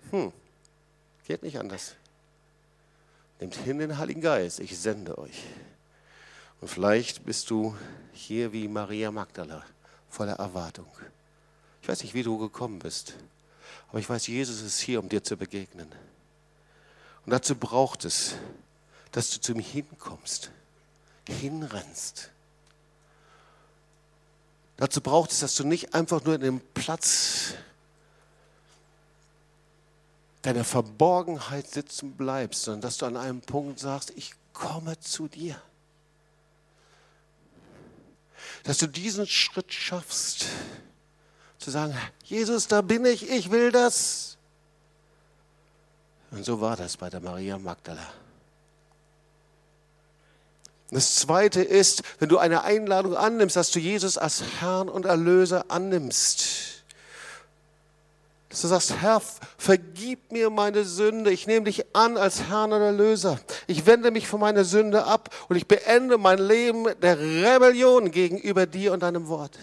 Hm, 0.09 0.33
geht 1.27 1.43
nicht 1.43 1.59
anders. 1.59 1.93
Nehmt 3.41 3.55
hin 3.55 3.79
den 3.79 3.97
Heiligen 3.97 4.21
Geist, 4.21 4.61
ich 4.61 4.79
sende 4.79 5.17
euch. 5.17 5.43
Und 6.61 6.69
vielleicht 6.69 7.25
bist 7.25 7.49
du 7.49 7.75
hier 8.13 8.53
wie 8.53 8.69
Maria 8.69 9.11
Magdala, 9.11 9.65
voller 10.09 10.35
Erwartung. 10.35 10.87
Ich 11.81 11.89
weiß 11.89 12.03
nicht, 12.03 12.13
wie 12.13 12.23
du 12.23 12.37
gekommen 12.37 12.79
bist, 12.79 13.15
aber 13.89 13.99
ich 13.99 14.09
weiß, 14.09 14.27
Jesus 14.27 14.61
ist 14.61 14.79
hier, 14.79 15.01
um 15.01 15.09
dir 15.09 15.21
zu 15.21 15.35
begegnen. 15.35 15.91
Und 17.25 17.31
dazu 17.31 17.55
braucht 17.55 18.05
es, 18.05 18.35
dass 19.11 19.29
du 19.31 19.41
zu 19.41 19.51
ihm 19.51 19.59
hinkommst, 19.59 20.51
hinrennst, 21.27 22.31
Dazu 24.81 24.99
braucht 24.99 25.31
es, 25.31 25.41
dass 25.41 25.53
du 25.53 25.63
nicht 25.63 25.93
einfach 25.93 26.23
nur 26.23 26.33
in 26.33 26.41
dem 26.41 26.59
Platz 26.73 27.53
deiner 30.41 30.63
Verborgenheit 30.63 31.67
sitzen 31.67 32.13
bleibst, 32.13 32.63
sondern 32.63 32.81
dass 32.81 32.97
du 32.97 33.05
an 33.05 33.17
einem 33.17 33.41
Punkt 33.41 33.79
sagst, 33.79 34.11
ich 34.15 34.33
komme 34.53 34.99
zu 34.99 35.27
dir. 35.27 35.61
Dass 38.63 38.77
du 38.79 38.87
diesen 38.87 39.27
Schritt 39.27 39.71
schaffst, 39.73 40.45
zu 41.57 41.69
sagen, 41.69 41.95
Jesus, 42.23 42.67
da 42.67 42.81
bin 42.81 43.05
ich, 43.05 43.29
ich 43.29 43.51
will 43.51 43.71
das. 43.71 44.37
Und 46.31 46.43
so 46.43 46.61
war 46.61 46.75
das 46.75 46.97
bei 46.97 47.09
der 47.09 47.19
Maria 47.19 47.57
Magdala. 47.59 48.07
Das 50.89 51.15
Zweite 51.15 51.61
ist, 51.61 52.03
wenn 52.19 52.29
du 52.29 52.37
eine 52.37 52.63
Einladung 52.63 53.15
annimmst, 53.15 53.55
dass 53.55 53.71
du 53.71 53.79
Jesus 53.79 54.17
als 54.17 54.43
Herrn 54.59 54.89
und 54.89 55.05
Erlöser 55.05 55.65
annimmst. 55.69 56.70
Dass 58.51 58.61
du 58.61 58.67
sagst, 58.67 59.01
Herr, 59.01 59.21
vergib 59.57 60.31
mir 60.31 60.51
meine 60.51 60.83
Sünde. 60.83 61.31
Ich 61.31 61.47
nehme 61.47 61.65
dich 61.65 61.95
an 61.95 62.17
als 62.17 62.43
Herrn 62.43 62.71
und 62.73 62.81
Erlöser. 62.81 63.39
Ich 63.65 63.87
wende 63.87 64.11
mich 64.11 64.27
von 64.27 64.39
meiner 64.39 64.63
Sünde 64.63 65.05
ab 65.05 65.33
und 65.49 65.55
ich 65.55 65.67
beende 65.67 66.19
mein 66.19 66.37
Leben 66.37 66.85
der 67.01 67.17
Rebellion 67.17 68.11
gegenüber 68.11 68.67
dir 68.67 68.93
und 68.93 69.01
deinem 69.01 69.27
Wort. 69.27 69.57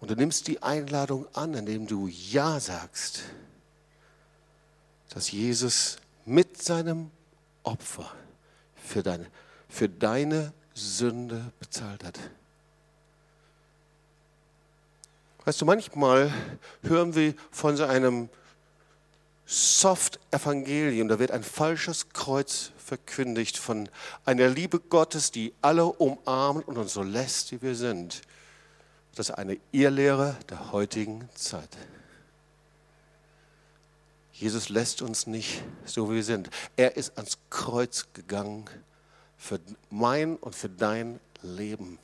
Und 0.00 0.10
du 0.10 0.16
nimmst 0.16 0.48
die 0.48 0.62
Einladung 0.62 1.26
an, 1.34 1.54
indem 1.54 1.86
du 1.86 2.08
Ja 2.08 2.58
sagst 2.58 3.22
dass 5.10 5.30
Jesus 5.32 5.98
mit 6.24 6.62
seinem 6.62 7.10
Opfer 7.62 8.10
für 8.76 9.02
deine, 9.02 9.26
für 9.68 9.88
deine 9.88 10.52
Sünde 10.80 11.52
bezahlt 11.58 12.04
hat. 12.04 12.18
Weißt 15.44 15.60
du, 15.60 15.64
manchmal 15.64 16.32
hören 16.82 17.14
wir 17.14 17.34
von 17.50 17.76
so 17.76 17.84
einem 17.84 18.28
Soft-Evangelium, 19.46 21.08
da 21.08 21.18
wird 21.18 21.32
ein 21.32 21.42
falsches 21.42 22.10
Kreuz 22.10 22.70
verkündigt 22.78 23.58
von 23.58 23.88
einer 24.24 24.48
Liebe 24.48 24.78
Gottes, 24.78 25.32
die 25.32 25.52
alle 25.60 25.86
umarmt 25.86 26.68
und 26.68 26.78
uns 26.78 26.92
so 26.92 27.02
lässt, 27.02 27.50
wie 27.52 27.62
wir 27.62 27.74
sind. 27.74 28.22
Das 29.14 29.30
ist 29.30 29.34
eine 29.34 29.58
Irrlehre 29.72 30.36
der 30.48 30.72
heutigen 30.72 31.28
Zeit. 31.34 31.76
Jesus 34.32 34.68
lässt 34.68 35.02
uns 35.02 35.26
nicht 35.26 35.62
so, 35.84 36.10
wie 36.10 36.16
wir 36.16 36.24
sind. 36.24 36.48
Er 36.76 36.96
ist 36.96 37.16
ans 37.16 37.38
Kreuz 37.50 38.06
gegangen 38.14 38.70
für 39.40 39.58
mein 39.88 40.36
und 40.36 40.54
für 40.54 40.68
dein 40.68 41.18
Leben. 41.42 41.98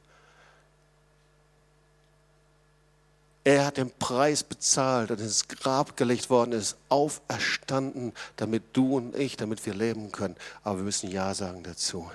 Er 3.44 3.66
hat 3.66 3.76
den 3.76 3.92
Preis 3.92 4.42
bezahlt 4.42 5.12
und 5.12 5.20
ins 5.20 5.46
Grab 5.46 5.96
gelegt 5.96 6.30
worden, 6.30 6.50
ist 6.50 6.76
auferstanden, 6.88 8.12
damit 8.36 8.64
du 8.72 8.96
und 8.96 9.14
ich, 9.14 9.36
damit 9.36 9.64
wir 9.66 9.74
leben 9.74 10.10
können. 10.10 10.34
Aber 10.64 10.78
wir 10.78 10.84
müssen 10.84 11.10
Ja 11.10 11.32
sagen 11.32 11.62
dazu. 11.62 12.10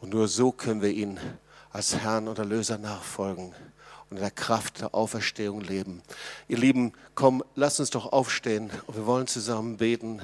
Und 0.00 0.10
nur 0.10 0.26
so 0.26 0.50
können 0.50 0.82
wir 0.82 0.90
ihn 0.90 1.20
als 1.70 1.94
Herrn 1.94 2.26
und 2.26 2.38
Erlöser 2.38 2.78
nachfolgen 2.78 3.54
und 4.08 4.16
in 4.16 4.22
der 4.22 4.32
Kraft 4.32 4.80
der 4.80 4.94
Auferstehung 4.94 5.60
leben. 5.60 6.02
Ihr 6.48 6.58
Lieben, 6.58 6.92
komm, 7.14 7.44
lasst 7.54 7.78
uns 7.78 7.90
doch 7.90 8.12
aufstehen 8.12 8.70
und 8.86 8.96
wir 8.96 9.06
wollen 9.06 9.28
zusammen 9.28 9.76
beten. 9.76 10.20